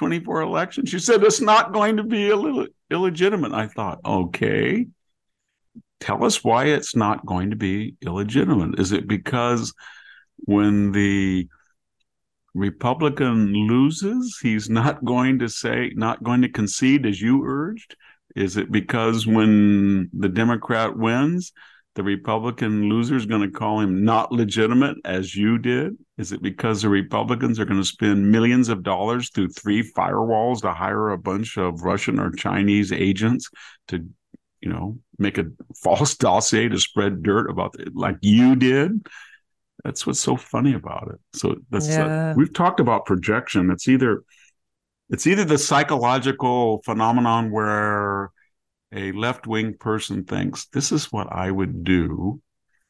election. 0.00 0.86
She 0.86 0.98
said 0.98 1.22
it's 1.22 1.40
not 1.40 1.72
going 1.72 1.96
to 1.96 2.02
be 2.02 2.28
Ill- 2.28 2.66
illegitimate. 2.90 3.52
I 3.52 3.66
thought, 3.68 4.00
okay, 4.04 4.86
tell 6.00 6.24
us 6.24 6.42
why 6.42 6.66
it's 6.66 6.96
not 6.96 7.24
going 7.26 7.50
to 7.50 7.56
be 7.56 7.94
illegitimate. 8.02 8.78
Is 8.78 8.92
it 8.92 9.06
because 9.06 9.72
when 10.38 10.92
the 10.92 11.48
Republican 12.54 13.52
loses, 13.52 14.38
he's 14.42 14.68
not 14.68 15.04
going 15.04 15.38
to 15.38 15.48
say, 15.48 15.92
not 15.94 16.22
going 16.22 16.42
to 16.42 16.48
concede 16.48 17.06
as 17.06 17.20
you 17.20 17.44
urged? 17.46 17.96
Is 18.34 18.56
it 18.56 18.70
because 18.70 19.26
when 19.26 20.10
the 20.12 20.28
Democrat 20.28 20.96
wins, 20.96 21.52
the 21.94 22.02
Republican 22.02 22.88
loser 22.88 23.16
is 23.16 23.26
going 23.26 23.42
to 23.42 23.50
call 23.50 23.80
him 23.80 24.04
not 24.04 24.32
legitimate 24.32 24.96
as 25.04 25.36
you 25.36 25.58
did? 25.58 25.96
Is 26.16 26.32
it 26.32 26.42
because 26.42 26.82
the 26.82 26.88
Republicans 26.88 27.60
are 27.60 27.64
going 27.64 27.80
to 27.80 27.86
spend 27.86 28.30
millions 28.30 28.68
of 28.68 28.82
dollars 28.82 29.30
through 29.30 29.48
three 29.48 29.82
firewalls 29.92 30.62
to 30.62 30.72
hire 30.72 31.10
a 31.10 31.18
bunch 31.18 31.58
of 31.58 31.82
Russian 31.82 32.18
or 32.18 32.30
Chinese 32.30 32.92
agents 32.92 33.50
to, 33.88 34.06
you 34.60 34.70
know, 34.70 34.98
make 35.18 35.36
a 35.36 35.44
false 35.82 36.16
dossier 36.16 36.68
to 36.68 36.78
spread 36.78 37.22
dirt 37.22 37.50
about 37.50 37.78
it 37.78 37.94
like 37.94 38.16
you 38.22 38.56
did? 38.56 39.06
That's 39.84 40.06
what's 40.06 40.20
so 40.20 40.36
funny 40.36 40.74
about 40.74 41.10
it. 41.12 41.38
So 41.38 41.56
that's 41.70 41.88
yeah. 41.88 42.30
uh, 42.30 42.34
we've 42.36 42.52
talked 42.52 42.80
about 42.80 43.04
projection. 43.04 43.70
It's 43.70 43.88
either 43.88 44.22
it's 45.10 45.26
either 45.26 45.44
the 45.44 45.58
psychological 45.58 46.80
phenomenon 46.84 47.50
where 47.50 48.30
a 48.92 49.12
left 49.12 49.46
wing 49.46 49.74
person 49.78 50.24
thinks 50.24 50.66
this 50.66 50.92
is 50.92 51.12
what 51.12 51.32
I 51.32 51.50
would 51.50 51.84
do. 51.84 52.40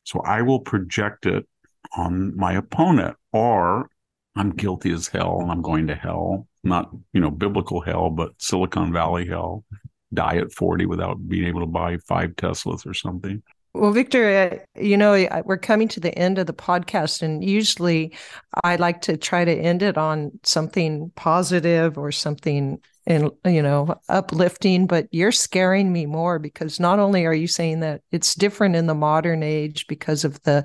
So 0.05 0.21
I 0.21 0.43
will 0.43 0.61
project 0.61 1.27
it 1.27 1.47
on 1.97 2.37
my 2.37 2.55
opponent, 2.55 3.17
or 3.33 3.89
I'm 4.35 4.51
guilty 4.51 4.93
as 4.93 5.09
hell 5.09 5.39
and 5.41 5.51
I'm 5.51 5.63
going 5.63 5.87
to 5.89 5.95
hell. 5.95 6.49
Not, 6.65 6.91
you 7.13 7.21
know, 7.21 7.31
biblical 7.31 7.81
hell, 7.81 8.11
but 8.11 8.33
Silicon 8.39 8.93
Valley 8.93 9.27
hell. 9.27 9.65
Die 10.15 10.37
at 10.37 10.53
40 10.53 10.87
without 10.87 11.27
being 11.27 11.47
able 11.47 11.61
to 11.61 11.67
buy 11.67 11.97
five 11.97 12.31
Teslas 12.33 12.85
or 12.85 12.93
something. 12.93 13.43
Well, 13.75 13.93
Victor, 13.93 14.67
uh, 14.77 14.81
you 14.81 14.99
know, 14.99 15.27
we're 15.47 15.57
coming 15.57 15.89
to 15.89 16.01
the 16.01 16.17
end 16.19 16.37
of 16.37 16.47
the 16.47 16.53
podcast, 16.53 17.23
and 17.23 17.43
usually 17.43 18.15
I 18.63 18.77
like 18.77 19.01
to 19.03 19.17
try 19.17 19.47
to 19.47 19.51
end 19.51 19.83
it 19.83 19.97
on 19.97 20.39
something 20.43 21.11
positive 21.17 21.97
or 21.97 22.13
something 22.13 22.79
and 23.07 23.31
you 23.45 23.63
know 23.63 23.95
uplifting 24.09 24.87
but 24.87 25.09
you're 25.11 25.33
scaring 25.33 25.93
me 25.93 26.07
more 26.07 26.39
because 26.39 26.79
not 26.79 26.99
only 26.99 27.27
are 27.27 27.35
you 27.35 27.49
saying 27.49 27.81
that 27.81 28.01
it's 28.13 28.35
different 28.35 28.77
in 28.77 28.87
the 28.87 28.95
modern 28.95 29.43
age 29.43 29.87
because 29.87 30.25
of 30.25 30.41
the 30.43 30.65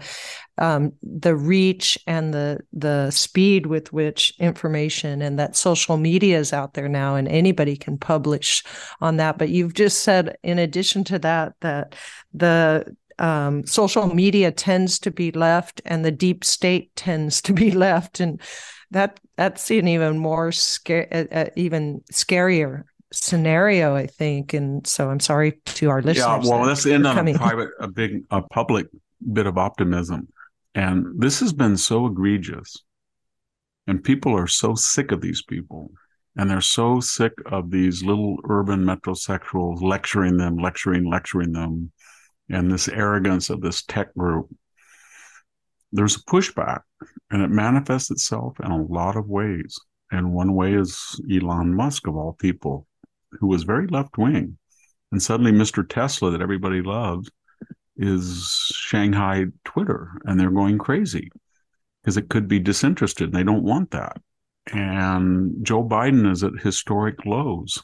um, 0.59 0.91
the 1.01 1.35
reach 1.35 1.97
and 2.07 2.33
the 2.33 2.59
the 2.73 3.09
speed 3.11 3.65
with 3.65 3.91
which 3.93 4.33
information 4.39 5.21
and 5.21 5.39
that 5.39 5.55
social 5.55 5.97
media 5.97 6.37
is 6.37 6.53
out 6.53 6.73
there 6.73 6.89
now 6.89 7.15
and 7.15 7.27
anybody 7.27 7.75
can 7.75 7.97
publish 7.97 8.63
on 9.01 9.17
that 9.17 9.37
but 9.37 9.49
you've 9.49 9.73
just 9.73 10.03
said 10.03 10.37
in 10.43 10.59
addition 10.59 11.03
to 11.03 11.19
that 11.19 11.53
that 11.61 11.95
the 12.33 12.95
um, 13.19 13.65
social 13.65 14.13
media 14.13 14.51
tends 14.51 14.99
to 14.99 15.11
be 15.11 15.31
left 15.31 15.81
and 15.85 16.05
the 16.05 16.11
deep 16.11 16.43
state 16.43 16.95
tends 16.95 17.41
to 17.41 17.53
be 17.53 17.71
left 17.71 18.19
and 18.19 18.41
that 18.91 19.19
that's 19.35 19.69
an 19.69 19.87
even 19.87 20.17
more 20.17 20.51
scare, 20.51 21.07
uh, 21.11 21.35
uh, 21.35 21.49
even 21.55 22.01
scarier 22.11 22.83
scenario, 23.11 23.95
I 23.95 24.07
think. 24.07 24.53
And 24.53 24.85
so 24.85 25.09
I'm 25.09 25.19
sorry 25.19 25.59
to 25.65 25.89
our 25.89 26.01
listeners. 26.01 26.45
Yeah, 26.45 26.49
well, 26.49 26.65
let's 26.65 26.85
end 26.85 27.05
on 27.05 27.15
coming. 27.15 27.35
a 27.35 27.39
private, 27.39 27.69
a 27.79 27.87
big, 27.87 28.23
a 28.31 28.41
public 28.41 28.87
bit 29.33 29.47
of 29.47 29.57
optimism. 29.57 30.27
And 30.75 31.19
this 31.19 31.39
has 31.39 31.53
been 31.53 31.77
so 31.77 32.05
egregious, 32.05 32.83
and 33.87 34.03
people 34.03 34.35
are 34.37 34.47
so 34.47 34.75
sick 34.75 35.11
of 35.11 35.21
these 35.21 35.41
people. 35.41 35.91
And 36.35 36.51
they're 36.51 36.61
so 36.61 36.99
sick 36.99 37.33
of 37.47 37.71
these 37.71 38.03
little 38.03 38.37
urban 38.47 38.85
metrosexuals 38.85 39.81
lecturing 39.81 40.37
them, 40.37 40.57
lecturing, 40.57 41.09
lecturing 41.09 41.51
them, 41.51 41.91
and 42.49 42.71
this 42.71 42.87
arrogance 42.87 43.49
of 43.49 43.61
this 43.61 43.83
tech 43.83 44.13
group 44.15 44.49
there's 45.91 46.15
a 46.15 46.23
pushback 46.23 46.81
and 47.31 47.41
it 47.41 47.49
manifests 47.49 48.11
itself 48.11 48.59
in 48.59 48.71
a 48.71 48.85
lot 48.85 49.15
of 49.15 49.27
ways. 49.27 49.79
And 50.11 50.33
one 50.33 50.53
way 50.53 50.73
is 50.73 51.19
Elon 51.31 51.73
Musk, 51.73 52.07
of 52.07 52.15
all 52.15 52.33
people, 52.33 52.87
who 53.31 53.47
was 53.47 53.63
very 53.63 53.87
left 53.87 54.17
wing. 54.17 54.57
And 55.11 55.21
suddenly, 55.21 55.51
Mr. 55.51 55.87
Tesla, 55.87 56.31
that 56.31 56.41
everybody 56.41 56.81
loves, 56.81 57.29
is 57.97 58.71
Shanghai 58.73 59.45
Twitter, 59.65 60.11
and 60.25 60.39
they're 60.39 60.51
going 60.51 60.77
crazy 60.77 61.29
because 62.01 62.17
it 62.17 62.29
could 62.29 62.47
be 62.47 62.59
disinterested. 62.59 63.29
And 63.29 63.33
they 63.33 63.43
don't 63.43 63.63
want 63.63 63.91
that. 63.91 64.17
And 64.73 65.65
Joe 65.65 65.83
Biden 65.83 66.29
is 66.29 66.43
at 66.43 66.53
historic 66.61 67.25
lows. 67.25 67.83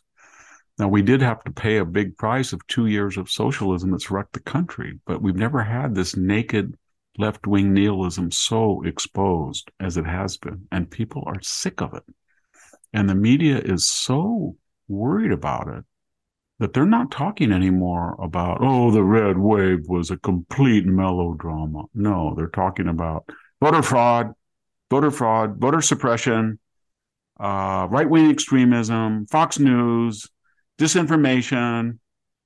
Now, 0.80 0.88
we 0.88 1.04
did 1.04 1.22
have 1.22 1.44
to 1.44 1.52
pay 1.52 1.78
a 1.78 1.86
big 1.86 2.18
price 2.18 2.52
of 2.52 2.66
two 2.68 2.88
years 2.88 3.18
of 3.18 3.30
socialism 3.30 3.92
that's 3.92 4.10
wrecked 4.10 4.34
the 4.34 4.40
country, 4.40 5.00
but 5.06 5.22
we've 5.22 5.36
never 5.36 5.62
had 5.62 5.94
this 5.94 6.18
naked 6.18 6.76
left 7.18 7.46
wing 7.46 7.74
nihilism 7.74 8.32
so 8.32 8.82
exposed 8.84 9.70
as 9.80 9.98
it 9.98 10.06
has 10.06 10.38
been, 10.38 10.68
and 10.72 10.90
people 10.90 11.24
are 11.28 11.42
sick 11.42 11.82
of 11.82 11.94
it. 11.94 12.04
And 12.92 13.08
the 13.08 13.16
media 13.16 13.60
is 13.60 13.88
so 13.88 14.56
worried 14.88 15.32
about 15.32 15.68
it 15.68 15.84
that 16.60 16.74
they're 16.74 16.86
not 16.86 17.12
talking 17.12 17.52
anymore 17.52 18.16
about, 18.22 18.60
oh, 18.62 18.90
the 18.90 19.04
red 19.04 19.38
wave 19.38 19.88
was 19.88 20.12
a 20.12 20.18
complete 20.18 20.86
melodrama. 20.86 21.84
No, 21.94 22.34
they're 22.36 22.48
talking 22.48 22.88
about 22.88 23.28
voter 23.62 23.82
fraud, 23.82 24.34
voter 24.90 25.12
fraud, 25.12 25.58
voter 25.58 25.82
suppression, 25.82 26.60
uh, 27.40 27.88
right 27.90 28.10
wing 28.10 28.30
extremism, 28.30 29.26
Fox 29.28 29.60
News, 29.60 30.28
disinformation, 30.78 32.00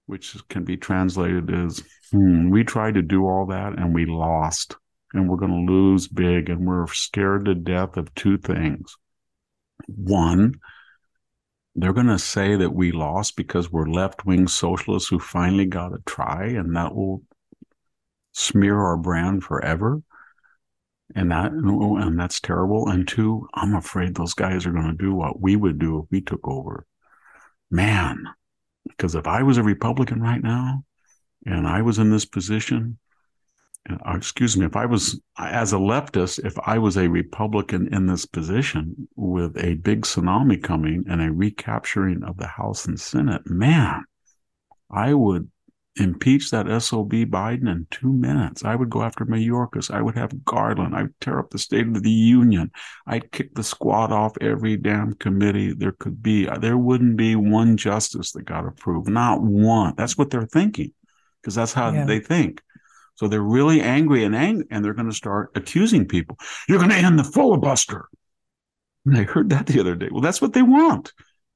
which 0.06 0.36
can 0.50 0.64
be 0.64 0.78
translated 0.78 1.54
as 1.54 1.84
hmm, 2.12 2.50
we 2.50 2.64
tried 2.64 2.96
to 2.96 3.02
do 3.02 3.26
all 3.26 3.46
that 3.48 3.74
and 3.78 3.94
we 3.94 4.06
lost. 4.06 4.76
And 5.14 5.30
we're 5.30 5.38
going 5.38 5.66
to 5.66 5.72
lose 5.72 6.08
big 6.08 6.50
and 6.50 6.68
we're 6.68 6.88
scared 6.88 7.46
to 7.46 7.56
death 7.56 7.96
of 7.96 8.14
two 8.14 8.38
things. 8.38 8.98
One 9.88 10.56
they're 11.78 11.94
going 11.94 12.08
to 12.08 12.18
say 12.18 12.56
that 12.56 12.74
we 12.74 12.92
lost 12.92 13.36
because 13.36 13.72
we're 13.72 13.86
left-wing 13.86 14.48
socialists 14.48 15.10
who 15.10 15.20
finally 15.20 15.68
got 15.68 15.94
a 15.94 16.00
try 16.08 16.48
and 16.48 16.76
that 16.76 16.96
will 16.96 17.22
smear 18.34 18.80
our 18.80 18.98
brand 18.98 19.44
forever. 19.44 20.02
And 21.16 21.32
that 21.32 21.52
and 21.52 22.20
that's 22.20 22.42
terrible. 22.42 22.90
And 22.90 23.08
two 23.08 23.48
i'm 23.54 23.76
afraid 23.76 24.16
those 24.16 24.34
guys 24.34 24.66
are 24.66 24.74
going 24.74 24.88
to 24.88 25.04
do 25.04 25.14
what 25.14 25.40
we 25.40 25.56
would 25.56 25.80
do 25.80 26.00
if 26.00 26.06
we 26.12 26.20
took 26.20 26.46
over 26.48 26.86
man 27.70 28.26
because 28.88 29.15
if 29.15 29.28
I 29.28 29.43
was 29.43 29.57
a 29.57 29.63
Republican 29.63 30.22
right 30.22 30.41
now 30.41 30.84
and 31.45 31.68
I 31.68 31.82
was 31.82 31.99
in 31.99 32.09
this 32.09 32.26
position, 32.26 32.97
uh, 33.89 34.15
excuse 34.15 34.57
me, 34.57 34.65
if 34.65 34.76
I 34.76 34.86
was 34.86 35.20
as 35.38 35.74
a 35.74 35.78
leftist, 35.78 36.43
if 36.43 36.57
I 36.65 36.78
was 36.78 36.97
a 36.97 37.07
Republican 37.07 37.93
in 37.93 38.07
this 38.07 38.26
position 38.26 39.07
with 39.15 39.57
a 39.57 39.76
big 39.76 40.01
tsunami 40.01 40.61
coming 40.61 41.05
and 41.09 41.22
a 41.22 41.32
recapturing 41.32 42.24
of 42.24 42.38
the 42.38 42.47
House 42.47 42.86
and 42.86 42.99
Senate, 42.99 43.49
man, 43.49 44.03
I 44.91 45.13
would 45.13 45.49
impeach 46.00 46.52
that 46.52 46.82
SOB 46.82 47.12
Biden 47.12 47.70
in 47.70 47.88
two 47.91 48.12
minutes. 48.12 48.64
I 48.64 48.76
would 48.76 48.89
go 48.89 49.02
after 49.02 49.26
Mayorkas. 49.26 49.91
I 49.91 50.02
would 50.02 50.16
have 50.16 50.43
Garland. 50.45 50.95
I'd 50.95 51.20
tear 51.20 51.39
up 51.39 51.50
the 51.50 51.60
State 51.60 51.88
of 51.88 52.04
the 52.04 52.12
Union. 52.12 52.72
I'd 53.06 53.32
kick 53.32 53.56
the 53.56 53.64
squad 53.64 54.12
off 54.12 54.38
every 54.41 54.78
damn 54.78 55.14
committee 55.14 55.74
there 55.74 55.93
could 55.93 56.22
be. 56.22 56.48
Uh, 56.48 56.58
there 56.58 56.78
wouldn't 56.78 57.18
be 57.18 57.36
one 57.36 57.78
justice 57.78 58.32
that 58.34 58.45
got 58.45 58.66
approved. 58.66 59.10
Not 59.10 59.41
one. 59.41 59.93
That's 59.98 60.18
what 60.18 60.30
they're 60.30 60.45
thinking 60.45 60.93
because 61.41 61.56
that's 61.56 61.74
how 61.74 61.91
yeah. 61.91 62.06
they 62.06 62.20
think. 62.20 62.62
So 63.16 63.28
they're 63.28 63.41
really 63.41 63.82
angry 63.82 64.24
and 64.24 64.36
ang- 64.36 64.66
and 64.70 64.86
they're 64.86 64.93
going 64.93 65.10
to 65.10 65.16
start 65.16 65.52
accusing 65.56 66.08
people. 66.08 66.38
You're 66.68 66.78
going 66.78 66.91
to 66.91 66.98
end 66.98 67.18
the 67.18 67.24
filibuster. 67.24 68.08
And 69.06 69.18
I 69.18 69.24
heard 69.24 69.50
that 69.50 69.66
the 69.66 69.80
other 69.80 69.95
day. 69.95 70.10
Well, 70.12 70.22
that's 70.22 70.41
what 70.41 70.54
they 70.54 70.62
want, 70.62 71.14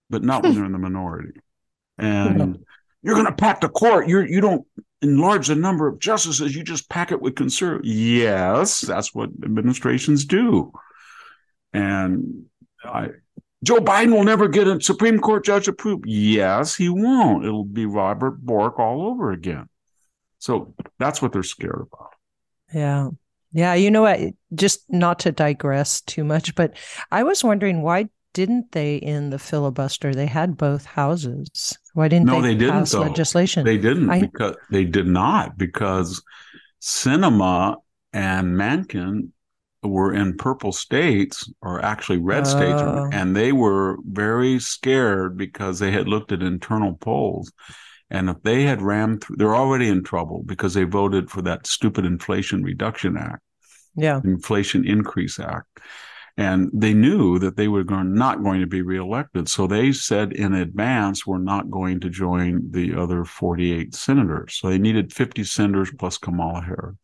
but 0.10 0.24
not 0.24 0.44
when 0.44 0.56
they're 0.56 0.66
in 0.66 0.72
the 0.72 0.80
minority. 0.80 1.40
And 1.98 2.66
you're 3.04 3.16
going 3.16 3.26
to 3.26 3.32
pack 3.32 3.62
the 3.62 3.70
court. 3.70 4.08
You're 4.08 4.28
you 4.28 4.42
don't 4.42 4.66
enlarge 5.02 5.48
the 5.48 5.56
number 5.56 5.88
of 5.88 6.00
justices. 6.00 6.56
You 6.56 6.64
just 6.64 6.90
pack 6.90 7.12
it 7.12 7.22
with 7.22 7.36
conservative. 7.36 7.86
Yes, 7.86 8.82
that's 8.82 9.14
what 9.14 9.30
administrations 9.44 10.26
do. 10.26 10.72
And 11.74 12.46
I, 12.84 13.10
Joe 13.64 13.78
Biden 13.78 14.12
will 14.12 14.24
never 14.24 14.48
get 14.48 14.68
a 14.68 14.82
Supreme 14.82 15.20
Court 15.20 15.46
judge 15.46 15.68
approved. 15.68 16.06
Yes, 16.08 16.76
he 16.76 16.90
won't. 16.90 17.46
It'll 17.46 17.64
be 17.64 17.86
Robert 17.86 18.40
Bork 18.42 18.80
all 18.80 19.08
over 19.08 19.32
again. 19.32 19.68
So 20.40 20.74
that's 20.98 21.22
what 21.22 21.32
they're 21.32 21.44
scared 21.44 21.88
about. 21.92 22.14
Yeah. 22.74 23.10
Yeah. 23.52 23.76
You 23.76 23.92
know 23.92 24.02
what? 24.02 24.20
Just 24.56 24.86
not 24.90 25.20
to 25.20 25.32
digress 25.32 26.02
too 26.02 26.24
much, 26.24 26.56
but 26.56 26.76
I 27.12 27.24
was 27.24 27.44
wondering 27.44 27.82
why 27.84 28.10
didn't 28.34 28.72
they 28.72 28.96
in 28.96 29.30
the 29.30 29.40
filibuster? 29.40 30.14
They 30.14 30.26
had 30.28 30.58
both 30.58 30.86
houses. 30.86 31.78
Why 31.94 32.08
didn't 32.08 32.28
no, 32.28 32.42
they, 32.42 32.50
they 32.50 32.56
didn't, 32.56 32.74
pass 32.74 32.92
though. 32.92 33.02
legislation? 33.02 33.66
They 33.66 33.78
didn't 33.78 34.10
I, 34.10 34.22
because 34.22 34.56
they 34.70 34.86
did 34.86 35.08
not 35.08 35.58
because 35.58 36.22
Sinema 36.82 37.78
and 38.14 38.56
Manchin 38.56 39.30
were 39.84 40.14
in 40.14 40.38
purple 40.38 40.72
states 40.72 41.52
or 41.62 41.84
actually 41.84 42.20
red 42.20 42.46
states 42.46 42.82
Oh. 42.82 43.10
and 43.12 43.36
they 43.36 43.52
were 43.52 43.98
very 44.06 44.60
scared 44.60 45.38
because 45.38 45.80
they 45.80 45.92
had 45.92 46.08
looked 46.08 46.32
at 46.32 46.44
internal 46.44 46.94
polls 46.94 47.52
and 48.10 48.30
if 48.30 48.42
they 48.44 48.64
had 48.64 48.82
rammed 48.82 49.24
through 49.24 49.38
they're 49.38 49.56
already 49.56 49.88
in 49.88 50.04
trouble 50.04 50.44
because 50.46 50.76
they 50.76 50.84
voted 50.84 51.32
for 51.32 51.42
that 51.42 51.66
stupid 51.66 52.06
inflation 52.06 52.62
reduction 52.64 53.18
act 53.18 53.42
yeah. 53.96 54.22
inflation 54.24 54.88
increase 54.88 55.40
act 55.40 55.80
and 56.42 56.70
they 56.74 56.94
knew 56.94 57.40
that 57.40 57.56
they 57.58 57.68
were 57.68 57.84
going, 57.84 58.14
not 58.16 58.44
going 58.44 58.62
to 58.62 58.68
be 58.68 58.82
reelected. 58.82 59.48
So 59.50 59.68
they 59.68 59.92
said 59.92 60.34
in 60.34 60.54
advance 60.54 61.18
we're 61.28 61.38
not 61.54 61.70
going 61.70 62.00
to 62.02 62.10
join 62.10 62.72
the 62.72 62.96
other 62.96 63.26
48 63.26 63.94
senators. 63.96 64.52
So 64.60 64.70
they 64.70 64.80
needed 64.80 65.14
50 65.14 65.44
senators 65.44 65.92
plus 66.00 66.18
kamala 66.18 66.62
harris. 66.62 66.96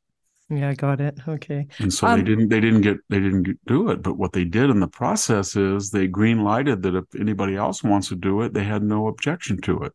Yeah, 0.50 0.70
I 0.70 0.76
got 0.76 1.02
it. 1.02 1.20
Okay. 1.28 1.68
and 1.80 1.94
so 1.94 2.08
Um, 2.08 2.20
they 2.20 2.24
didn't 2.24 2.50
they 2.50 2.62
didn't 2.62 2.82
get 2.82 2.98
they 3.10 3.20
didn't 3.20 3.44
get, 3.44 3.58
do 3.66 3.90
it. 3.90 4.02
But 4.02 4.18
what 4.18 4.32
they 4.34 4.46
did 4.46 4.70
in 4.70 4.80
the 4.80 4.88
process 4.88 5.56
is 5.56 5.92
they 5.92 6.08
green 6.08 6.44
lighted 6.44 6.82
that 6.84 6.96
if 6.96 7.06
anybody 7.20 7.56
else 7.56 7.84
wants 7.84 8.08
to 8.10 8.16
do 8.16 8.42
it 8.42 8.54
they 8.54 8.64
had 8.64 8.84
no 8.84 9.08
objection 9.08 9.62
to 9.62 9.84
it. 9.84 9.94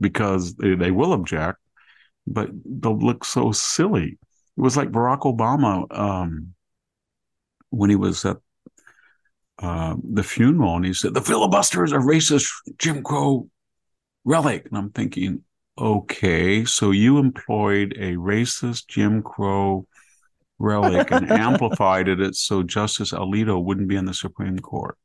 Because 0.00 0.54
they, 0.54 0.74
they 0.76 0.90
will 0.90 1.12
object 1.12 1.58
but 2.26 2.50
they'll 2.64 2.98
look 2.98 3.24
so 3.24 3.52
silly. 3.52 4.18
It 4.56 4.60
was 4.60 4.76
like 4.76 4.90
barack 4.92 5.20
obama 5.22 5.86
um 5.96 6.54
when 7.70 7.90
he 7.90 7.96
was 7.96 8.24
at 8.24 8.38
uh, 9.60 9.94
the 10.12 10.22
funeral 10.22 10.76
and 10.76 10.84
he 10.84 10.94
said 10.94 11.14
the 11.14 11.20
filibuster 11.20 11.84
is 11.84 11.92
a 11.92 11.96
racist 11.96 12.48
jim 12.78 13.02
crow 13.02 13.48
relic 14.24 14.66
and 14.66 14.78
i'm 14.78 14.90
thinking 14.90 15.42
okay, 15.80 16.64
so 16.64 16.90
you 16.90 17.18
employed 17.18 17.94
a 17.98 18.14
racist 18.14 18.86
Jim 18.88 19.22
Crow 19.22 19.86
relic 20.58 21.10
and 21.10 21.30
amplified 21.30 22.08
it 22.08 22.34
so 22.36 22.62
Justice 22.62 23.12
Alito 23.12 23.62
wouldn't 23.62 23.88
be 23.88 23.96
in 23.96 24.04
the 24.04 24.14
Supreme 24.14 24.58
Court 24.58 24.96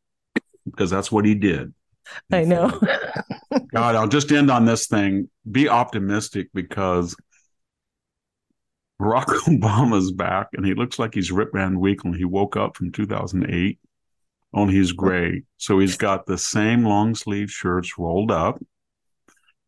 because 0.66 0.90
that's 0.90 1.12
what 1.12 1.26
he 1.26 1.34
did. 1.34 1.74
I 2.32 2.44
know. 2.44 2.70
God, 3.74 3.96
I'll 3.96 4.08
just 4.08 4.32
end 4.32 4.52
on 4.52 4.66
this 4.66 4.88
thing. 4.88 5.30
Be 5.50 5.70
optimistic 5.70 6.50
because 6.54 7.16
Barack 9.02 9.26
Obama's 9.48 10.12
back 10.12 10.50
and 10.54 10.66
he 10.66 10.74
looks 10.74 11.00
like 11.00 11.14
he's 11.14 11.32
Rip 11.32 11.52
Van 11.54 11.80
Winkle. 11.80 12.14
He 12.14 12.26
woke 12.26 12.58
up 12.58 12.76
from 12.76 12.92
2008, 12.92 13.80
only 14.56 14.74
he's 14.74 14.94
gray. 14.94 15.44
So 15.58 15.80
he's 15.80 15.98
got 15.98 16.26
the 16.26 16.38
same 16.38 16.86
long 16.86 17.14
sleeve 17.14 17.52
shirts 17.52 17.98
rolled 18.00 18.32
up. 18.32 18.58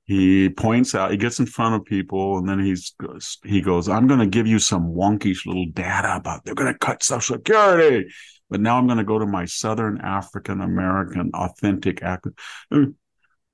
He 0.06 0.50
points 0.50 0.96
out, 0.96 1.12
he 1.12 1.18
gets 1.18 1.40
in 1.40 1.46
front 1.46 1.76
of 1.76 1.84
people, 1.84 2.38
and 2.38 2.48
then 2.48 2.60
he's 2.60 2.96
he 3.44 3.60
goes, 3.62 3.90
"I'm 3.90 4.08
going 4.08 4.22
to 4.22 4.26
give 4.26 4.48
you 4.48 4.58
some 4.58 4.94
wonkish 4.94 5.46
little 5.46 5.66
data 5.74 6.16
about 6.16 6.46
they're 6.46 6.56
going 6.56 6.72
to 6.72 6.80
cut 6.80 7.04
Social 7.04 7.36
Security." 7.36 8.10
But 8.50 8.62
now 8.62 8.78
I'm 8.78 8.88
going 8.88 9.00
to 9.00 9.04
go 9.04 9.20
to 9.20 9.26
my 9.26 9.44
Southern 9.44 10.00
African 10.00 10.62
American 10.62 11.32
authentic 11.34 12.02
act. 12.02 12.28
You 12.72 12.96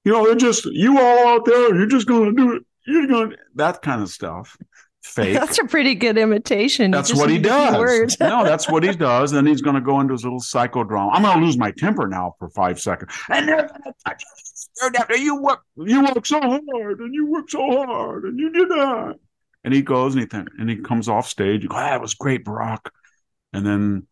know, 0.06 0.26
they're 0.26 0.36
just 0.36 0.66
you 0.66 1.00
all 1.00 1.28
out 1.30 1.46
there. 1.46 1.76
You're 1.76 1.88
just 1.88 2.08
going 2.08 2.26
to 2.26 2.44
do 2.44 2.56
it. 2.58 2.64
You're 2.86 3.08
going 3.08 3.36
that 3.56 3.82
kind 3.82 4.04
of 4.04 4.10
stuff. 4.10 4.56
Fake. 5.04 5.34
That's 5.39 5.60
a 5.60 5.66
pretty 5.66 5.95
good 5.95 6.18
imitation. 6.18 6.91
That's 6.91 7.14
what 7.14 7.30
he 7.30 7.38
does. 7.38 8.18
no, 8.22 8.43
that's 8.43 8.70
what 8.70 8.84
he 8.84 8.93
does. 8.93 9.32
Then 9.32 9.45
he's 9.45 9.62
going 9.62 9.76
to 9.76 9.82
go 9.82 9.99
into 9.99 10.14
his 10.14 10.24
little 10.24 10.39
psychodrama. 10.39 11.10
I'm 11.12 11.24
going 11.24 11.39
to 11.39 11.45
lose 11.45 11.58
my 11.58 11.72
temper 11.72 12.08
now 12.08 12.36
for 12.39 12.49
five 12.49 12.80
seconds, 12.80 13.12
and 13.30 13.47
they're 13.47 13.68
going 13.68 13.82
to 13.84 13.93
touch 14.06 14.24
after 14.97 15.18
you 15.18 15.41
work, 15.41 15.64
you 15.76 16.01
work 16.04 16.26
so 16.26 16.39
hard, 16.39 16.99
and 16.99 17.14
you 17.14 17.28
work 17.28 17.49
so 17.49 17.60
hard, 17.86 18.24
and 18.24 18.39
you 18.39 18.51
did 18.51 18.70
that. 18.70 19.16
And 19.66 19.74
he 19.74 19.82
goes 19.82 20.14
and 20.14 20.22
he 20.22 20.28
th- 20.28 20.47
and 20.58 20.70
he 20.70 20.78
comes 20.78 21.08
off 21.08 21.28
stage. 21.28 21.64
You 21.64 21.70
go, 21.70 21.76
ah, 21.76 21.91
that 21.91 22.01
was 22.01 22.16
great, 22.16 22.43
Barack. 22.43 22.89
And 23.54 23.66
then 23.66 24.08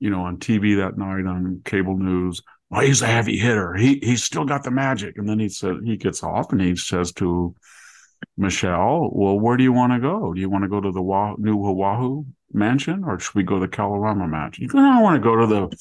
you 0.00 0.08
know, 0.10 0.22
on 0.22 0.38
TV 0.38 0.76
that 0.78 0.98
night 0.98 1.26
on 1.26 1.60
cable 1.64 1.96
news. 1.96 2.42
Well, 2.70 2.80
he's 2.80 3.02
a 3.02 3.06
heavy 3.06 3.38
hitter. 3.38 3.74
He 3.74 4.00
he's 4.02 4.24
still 4.24 4.44
got 4.44 4.64
the 4.64 4.70
magic. 4.70 5.18
And 5.18 5.28
then 5.28 5.38
he 5.38 5.48
said 5.48 5.76
he 5.84 5.96
gets 5.96 6.22
off 6.22 6.52
and 6.52 6.60
he 6.60 6.74
says 6.74 7.12
to 7.12 7.54
Michelle, 8.36 9.10
"Well, 9.12 9.38
where 9.38 9.56
do 9.56 9.62
you 9.62 9.72
want 9.72 9.92
to 9.92 10.00
go? 10.00 10.32
Do 10.32 10.40
you 10.40 10.50
want 10.50 10.64
to 10.64 10.68
go 10.68 10.80
to 10.80 10.90
the 10.90 11.02
Wah- 11.02 11.36
new 11.38 11.58
Oahu 11.58 12.24
mansion, 12.52 13.04
or 13.04 13.18
should 13.18 13.34
we 13.34 13.42
go 13.42 13.54
to 13.56 13.60
the 13.60 13.68
Kalorama 13.68 14.28
mansion?" 14.28 14.68
You 14.72 14.80
"I 14.80 15.02
want 15.02 15.16
to 15.16 15.20
go 15.20 15.36
to 15.36 15.46
the 15.46 15.76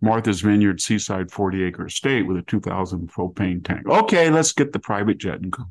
Martha's 0.00 0.40
Vineyard 0.40 0.80
Seaside 0.80 1.30
40 1.30 1.64
acre 1.64 1.86
estate 1.86 2.26
with 2.26 2.36
a 2.36 2.42
2000 2.42 3.10
propane 3.10 3.64
tank." 3.64 3.86
Okay, 3.86 4.30
let's 4.30 4.52
get 4.52 4.72
the 4.72 4.78
private 4.78 5.18
jet 5.18 5.40
and 5.40 5.50
go. 5.50 5.64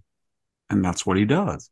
And 0.69 0.83
that's 0.83 1.05
what 1.05 1.17
he 1.17 1.25
does, 1.25 1.69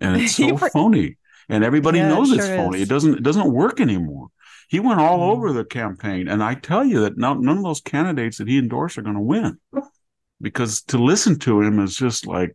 and 0.00 0.20
it's 0.20 0.36
so 0.36 0.56
phony, 0.56 1.18
and 1.48 1.64
everybody 1.64 1.98
yeah, 1.98 2.08
knows 2.08 2.32
it 2.32 2.36
sure 2.36 2.44
it's 2.44 2.56
phony. 2.56 2.76
Is. 2.78 2.82
It 2.82 2.88
doesn't 2.88 3.14
it 3.14 3.22
doesn't 3.22 3.52
work 3.52 3.80
anymore. 3.80 4.28
He 4.68 4.80
went 4.80 5.00
all 5.00 5.18
mm-hmm. 5.18 5.30
over 5.30 5.52
the 5.52 5.64
campaign. 5.64 6.28
And 6.28 6.42
I 6.42 6.54
tell 6.54 6.84
you 6.84 7.00
that 7.00 7.16
none, 7.16 7.42
none 7.42 7.56
of 7.56 7.64
those 7.64 7.80
candidates 7.80 8.36
that 8.36 8.48
he 8.48 8.58
endorsed 8.58 8.98
are 8.98 9.02
going 9.02 9.16
to 9.16 9.20
win 9.20 9.58
because 10.40 10.82
to 10.82 10.98
listen 10.98 11.38
to 11.40 11.62
him 11.62 11.80
is 11.80 11.96
just 11.96 12.26
like, 12.26 12.54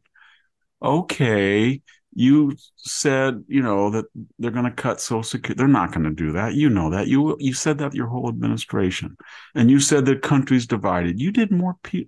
okay, 0.83 1.81
you 2.13 2.55
said, 2.75 3.43
you 3.47 3.61
know, 3.61 3.89
that 3.89 4.05
they're 4.37 4.51
going 4.51 4.65
to 4.65 4.71
cut 4.71 5.01
Social 5.01 5.23
Security. 5.23 5.57
They're 5.57 5.67
not 5.67 5.91
going 5.91 6.03
to 6.03 6.11
do 6.11 6.31
that. 6.33 6.53
You 6.53 6.69
know 6.69 6.91
that. 6.91 7.07
You 7.07 7.35
you 7.39 7.53
said 7.53 7.79
that 7.79 7.95
your 7.95 8.07
whole 8.07 8.29
administration, 8.29 9.17
and 9.55 9.71
you 9.71 9.79
said 9.79 10.05
that 10.05 10.21
country's 10.21 10.67
divided. 10.67 11.19
You 11.19 11.31
did 11.31 11.51
more. 11.51 11.75
Pe- 11.83 12.07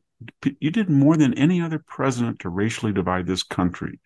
you 0.60 0.72
did 0.72 0.90
more 0.90 1.18
than 1.18 1.34
any 1.34 1.62
other 1.62 1.84
president 1.88 2.40
to 2.40 2.50
racially 2.50 2.94
divide 2.94 3.28
this 3.28 3.44
country. 3.44 4.00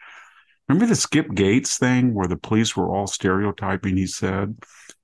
Remember 0.68 0.86
the 0.86 0.96
Skip 0.96 1.34
Gates 1.34 1.78
thing 1.78 2.14
where 2.14 2.28
the 2.28 2.38
police 2.38 2.76
were 2.76 2.90
all 2.90 3.08
stereotyping? 3.08 3.98
He 3.98 4.08
said 4.08 4.56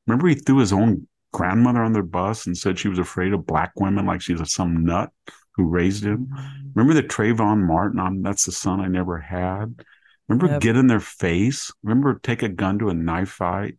Remember, 0.08 0.28
he 0.28 0.36
threw 0.36 0.60
his 0.60 0.74
own 0.74 1.08
grandmother 1.34 1.84
on 1.84 1.94
the 1.94 2.04
bus 2.04 2.46
and 2.46 2.58
said 2.58 2.80
she 2.80 2.88
was 2.88 3.00
afraid 3.00 3.34
of 3.34 3.46
black 3.46 3.72
women, 3.76 4.06
like 4.06 4.22
she's 4.22 4.40
some 4.52 4.86
nut 4.86 5.12
who 5.56 5.68
raised 5.68 6.04
him. 6.04 6.30
Remember 6.74 6.94
the 6.94 7.08
Trayvon 7.08 7.66
Martin? 7.66 8.00
I'm, 8.00 8.22
that's 8.22 8.46
the 8.46 8.52
son 8.52 8.82
I 8.82 8.88
never 8.88 9.18
had. 9.18 9.84
Remember, 10.28 10.54
yep. 10.54 10.62
get 10.62 10.76
in 10.76 10.88
their 10.88 11.00
face. 11.00 11.72
Remember, 11.84 12.20
take 12.22 12.44
a 12.44 12.50
gun 12.50 12.80
to 12.80 12.90
a 12.90 12.94
knife 12.94 13.30
fight. 13.30 13.78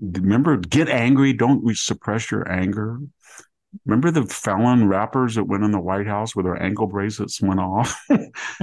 Remember, 0.00 0.56
get 0.56 0.88
angry. 0.88 1.32
Don't 1.32 1.76
suppress 1.76 2.30
your 2.30 2.50
anger. 2.50 2.98
Remember 3.84 4.10
the 4.10 4.24
felon 4.26 4.88
rappers 4.88 5.34
that 5.34 5.44
went 5.44 5.64
in 5.64 5.72
the 5.72 5.80
White 5.80 6.06
House 6.06 6.36
with 6.36 6.46
their 6.46 6.60
ankle 6.62 6.86
bracelets 6.86 7.40
went 7.40 7.60
off? 7.60 7.98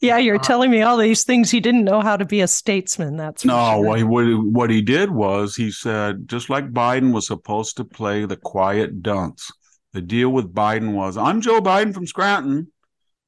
yeah, 0.00 0.18
you're 0.18 0.36
uh, 0.36 0.42
telling 0.42 0.70
me 0.70 0.82
all 0.82 0.96
these 0.96 1.24
things. 1.24 1.50
He 1.50 1.60
didn't 1.60 1.84
know 1.84 2.00
how 2.00 2.16
to 2.16 2.24
be 2.24 2.40
a 2.40 2.48
statesman. 2.48 3.16
That's 3.16 3.44
no. 3.44 3.54
Sure. 3.54 3.84
What, 3.84 3.98
he, 3.98 4.04
what, 4.04 4.26
he, 4.26 4.34
what 4.34 4.70
he 4.70 4.82
did 4.82 5.10
was 5.10 5.54
he 5.54 5.70
said, 5.70 6.28
just 6.28 6.50
like 6.50 6.72
Biden 6.72 7.12
was 7.12 7.26
supposed 7.26 7.76
to 7.76 7.84
play 7.84 8.24
the 8.24 8.36
quiet 8.36 9.02
dunce. 9.02 9.50
The 9.92 10.02
deal 10.02 10.30
with 10.30 10.54
Biden 10.54 10.92
was, 10.92 11.16
I'm 11.16 11.40
Joe 11.40 11.60
Biden 11.60 11.94
from 11.94 12.06
Scranton. 12.06 12.70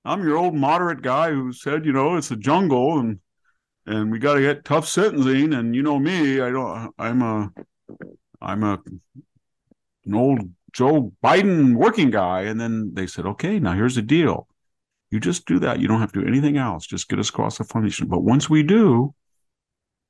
I'm 0.05 0.23
your 0.23 0.37
old 0.37 0.55
moderate 0.55 1.03
guy 1.03 1.31
who 1.31 1.53
said, 1.53 1.85
you 1.85 1.93
know, 1.93 2.17
it's 2.17 2.31
a 2.31 2.37
jungle 2.37 2.99
and 2.99 3.21
and 3.87 4.13
we 4.13 4.19
got 4.19 4.35
to 4.35 4.41
get 4.41 4.65
tough 4.65 4.87
sentencing. 4.87 5.53
And 5.53 5.75
you 5.75 5.83
know 5.83 5.99
me, 5.99 6.41
I 6.41 6.51
don't. 6.51 6.95
I'm 6.99 7.23
a 7.23 7.51
I'm 8.41 8.63
a 8.63 8.79
an 10.05 10.15
old 10.15 10.41
Joe 10.73 11.13
Biden 11.23 11.75
working 11.75 12.11
guy. 12.11 12.43
And 12.43 12.61
then 12.61 12.93
they 12.95 13.07
said, 13.07 13.27
okay, 13.27 13.59
now 13.59 13.73
here's 13.73 13.97
the 13.97 14.03
deal. 14.03 14.47
You 15.11 15.19
just 15.19 15.47
do 15.47 15.59
that. 15.59 15.81
You 15.81 15.89
don't 15.89 16.01
have 16.01 16.13
to 16.13 16.21
do 16.21 16.29
anything 16.29 16.57
else. 16.57 16.87
Just 16.87 17.09
get 17.09 17.19
us 17.19 17.31
across 17.31 17.59
the 17.59 17.65
finish. 17.65 18.01
But 18.01 18.21
once 18.21 18.49
we 18.49 18.63
do, 18.63 19.15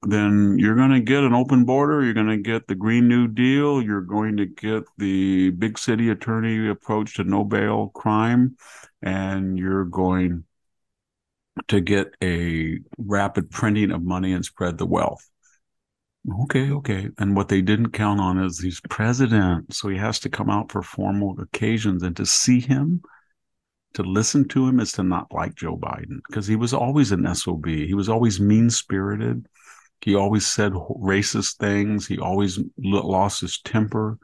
then 0.03 0.57
you're 0.59 0.77
going 0.77 0.93
to 0.93 1.01
get 1.01 1.25
an 1.25 1.35
open 1.35 1.65
border. 1.65 2.03
You're 2.03 2.15
going 2.15 2.29
to 2.29 2.39
get 2.39 2.67
the 2.67 2.75
Green 2.75 3.07
New 3.07 3.29
Deal. 3.29 3.83
You're 3.83 4.01
going 4.01 4.39
to 4.39 4.47
get 4.47 4.85
the 4.97 5.51
big 5.51 5.79
city 5.79 6.09
attorney 6.09 6.69
approach 6.69 7.17
to 7.17 7.25
no 7.25 7.45
bail 7.45 7.89
crime. 7.95 8.57
And 9.03 9.59
you're 9.59 9.85
going 9.85 10.45
to 11.69 11.81
get 11.81 12.15
a 12.23 12.79
rapid 12.97 13.51
printing 13.51 13.91
of 13.91 14.03
money 14.03 14.33
and 14.33 14.45
spread 14.45 14.79
the 14.79 14.87
wealth. 14.87 15.29
Okay, 16.43 16.71
okay. 16.71 17.09
And 17.19 17.37
what 17.37 17.49
they 17.49 17.61
didn't 17.61 17.93
count 17.93 18.21
on 18.21 18.43
is 18.43 18.59
he's 18.59 18.81
president. 18.89 19.75
So 19.75 19.89
he 19.89 19.99
has 19.99 20.19
to 20.21 20.29
come 20.29 20.51
out 20.51 20.71
for 20.71 20.83
formal 20.83 21.39
occasions 21.41 22.03
and 22.03 22.17
to 22.17 22.27
see 22.27 22.61
him, 22.61 23.03
to 23.95 24.03
listen 24.03 24.47
to 24.49 24.69
him 24.69 24.81
is 24.81 24.93
to 24.93 25.03
not 25.03 25.33
like 25.33 25.57
Joe 25.57 25.77
Biden 25.77 26.21
because 26.27 26.47
he 26.47 26.57
was 26.57 26.73
always 26.73 27.13
an 27.13 27.35
SOB. 27.35 27.67
He 27.67 27.95
was 27.95 28.09
always 28.09 28.39
mean 28.39 28.71
spirited. 28.71 29.47
He 30.01 30.15
always 30.15 30.47
said 30.47 30.73
racist 30.73 31.57
things. 31.57 32.07
He 32.07 32.19
always 32.19 32.59
lost 32.79 33.41
his 33.41 33.61
temper. 33.61 34.19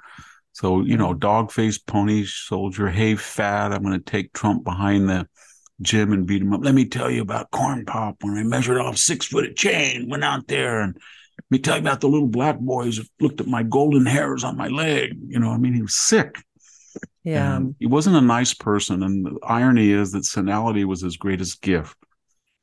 So, 0.53 0.81
you 0.83 0.97
know, 0.97 1.12
dog 1.12 1.53
faced 1.53 1.87
pony 1.87 2.24
soldier, 2.24 2.89
hey, 2.89 3.14
fat, 3.16 3.72
I'm 3.72 3.83
going 3.83 3.93
to 3.93 4.11
take 4.11 4.33
Trump 4.33 4.64
behind 4.64 5.09
the 5.09 5.29
gym 5.83 6.12
and 6.12 6.27
beat 6.27 6.41
him 6.41 6.55
up. 6.55 6.61
Let 6.62 6.74
me 6.74 6.87
tell 6.87 7.11
you 7.11 7.20
about 7.20 7.51
corn 7.51 7.85
pop 7.85 8.16
when 8.22 8.39
I 8.39 8.43
measured 8.43 8.79
off 8.79 8.97
six 8.97 9.27
foot 9.27 9.47
of 9.47 9.55
chain, 9.55 10.09
went 10.09 10.24
out 10.24 10.47
there 10.49 10.81
and 10.81 10.95
let 10.95 11.51
me 11.51 11.59
tell 11.59 11.77
you 11.77 11.83
about 11.83 12.01
the 12.01 12.09
little 12.09 12.29
black 12.29 12.59
boys 12.59 12.97
who 12.97 13.05
looked 13.20 13.41
at 13.41 13.47
my 13.47 13.62
golden 13.62 14.07
hairs 14.07 14.45
on 14.45 14.57
my 14.57 14.68
leg. 14.68 15.18
You 15.29 15.39
know, 15.39 15.51
I 15.51 15.59
mean, 15.59 15.74
he 15.74 15.83
was 15.83 15.95
sick. 15.95 16.39
Yeah. 17.22 17.57
And 17.57 17.74
he 17.79 17.87
wasn't 17.87 18.16
a 18.16 18.22
nice 18.22 18.55
person. 18.55 19.03
And 19.03 19.27
the 19.27 19.39
irony 19.43 19.91
is 19.91 20.12
that 20.12 20.24
senility 20.24 20.85
was 20.85 21.03
his 21.03 21.18
greatest 21.18 21.61
gift. 21.61 21.97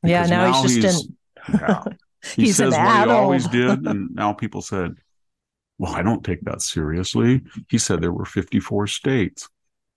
Yeah, 0.01 0.26
now, 0.26 0.51
now 0.51 0.64
he's 0.64 0.78
just 0.80 1.07
he's, 1.45 1.59
yeah, 1.61 1.84
he 2.36 2.43
he's 2.43 2.57
says 2.57 2.74
what 2.74 3.05
he 3.05 3.11
always 3.11 3.47
did. 3.47 3.86
And 3.86 4.09
now 4.15 4.34
people 4.34 4.61
said, 4.61 4.95
well, 5.78 5.93
I 5.93 6.01
don't 6.01 6.24
take 6.24 6.41
that 6.41 6.61
seriously. 6.61 7.41
He 7.69 7.78
said 7.78 8.01
there 8.01 8.13
were 8.13 8.26
54 8.26 8.88
states. 8.88 9.49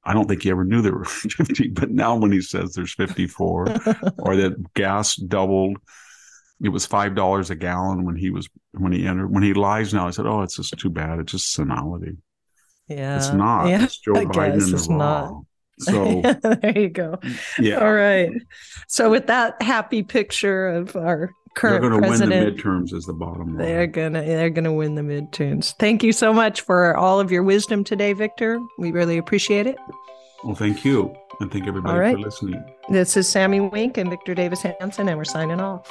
I 0.05 0.13
don't 0.13 0.29
think 0.29 0.43
he 0.43 0.51
ever 0.51 0.65
knew 0.65 0.83
there 0.83 0.95
were 0.95 1.05
50, 1.07 1.69
but 1.69 1.91
now 1.91 2.17
when 2.17 2.33
he 2.33 2.41
says 2.41 2.75
there's 2.75 2.95
54 2.95 3.67
or 4.19 4.37
that 4.37 4.75
gas 4.75 5.17
doubled 5.17 5.79
it 6.63 6.71
was 6.71 6.87
five 6.87 7.15
dollars 7.15 7.51
a 7.51 7.55
gallon 7.55 8.05
when 8.05 8.17
he 8.17 8.31
was 8.31 8.49
when 8.73 8.93
he 8.93 9.07
entered. 9.07 9.29
When 9.29 9.43
he 9.43 9.55
lies 9.55 9.93
now, 9.93 10.07
I 10.07 10.11
said, 10.11 10.27
"Oh, 10.27 10.43
it's 10.43 10.57
just 10.57 10.79
too 10.79 10.91
bad. 10.91 11.19
It's 11.19 11.33
just 11.33 11.53
senility." 11.53 12.17
Yeah, 12.89 13.17
it's 13.17 13.33
not. 13.33 13.67
Yeah, 13.67 13.85
it's 13.85 13.99
Joe 13.99 14.17
I 14.17 14.25
Biden 14.25 14.65
in 14.65 14.71
the 14.71 14.87
not. 14.91 15.43
So 15.79 16.23
there 16.23 16.79
you 16.79 16.89
go. 16.89 17.19
Yeah. 17.59 17.85
All 17.85 17.93
right. 17.93 18.31
So 18.89 19.11
with 19.11 19.27
that 19.27 19.61
happy 19.61 20.03
picture 20.03 20.69
of 20.69 20.97
our 20.97 21.35
current 21.57 21.81
they're 21.81 21.91
going 21.91 22.03
to 22.03 22.09
win 22.09 22.29
the 22.29 22.37
midterms 22.37 22.93
is 22.93 23.05
the 23.07 23.13
bottom 23.13 23.57
line. 23.57 23.57
They're 23.57 23.87
gonna 23.87 24.23
they're 24.23 24.51
gonna 24.51 24.73
win 24.73 24.95
the 24.95 25.03
midterms. 25.03 25.75
Thank 25.79 26.03
you 26.03 26.13
so 26.13 26.33
much 26.33 26.61
for 26.61 26.97
all 26.97 27.19
of 27.19 27.33
your 27.33 27.43
wisdom 27.43 27.83
today, 27.83 28.13
Victor. 28.13 28.61
We 28.79 28.93
really 28.93 29.19
appreciate 29.19 29.67
it. 29.67 29.77
Well, 30.45 30.55
thank 30.55 30.85
you, 30.85 31.17
and 31.41 31.51
thank 31.51 31.67
everybody 31.67 31.99
right. 31.99 32.15
for 32.15 32.21
listening. 32.21 32.63
This 32.89 33.17
is 33.17 33.29
Sami 33.29 33.59
Winc 33.61 33.97
and 33.97 34.11
Victor 34.11 34.35
Davis 34.35 34.63
Hanson, 34.63 35.09
and 35.09 35.19
we're 35.19 35.25
signing 35.25 35.61
off. 35.61 35.91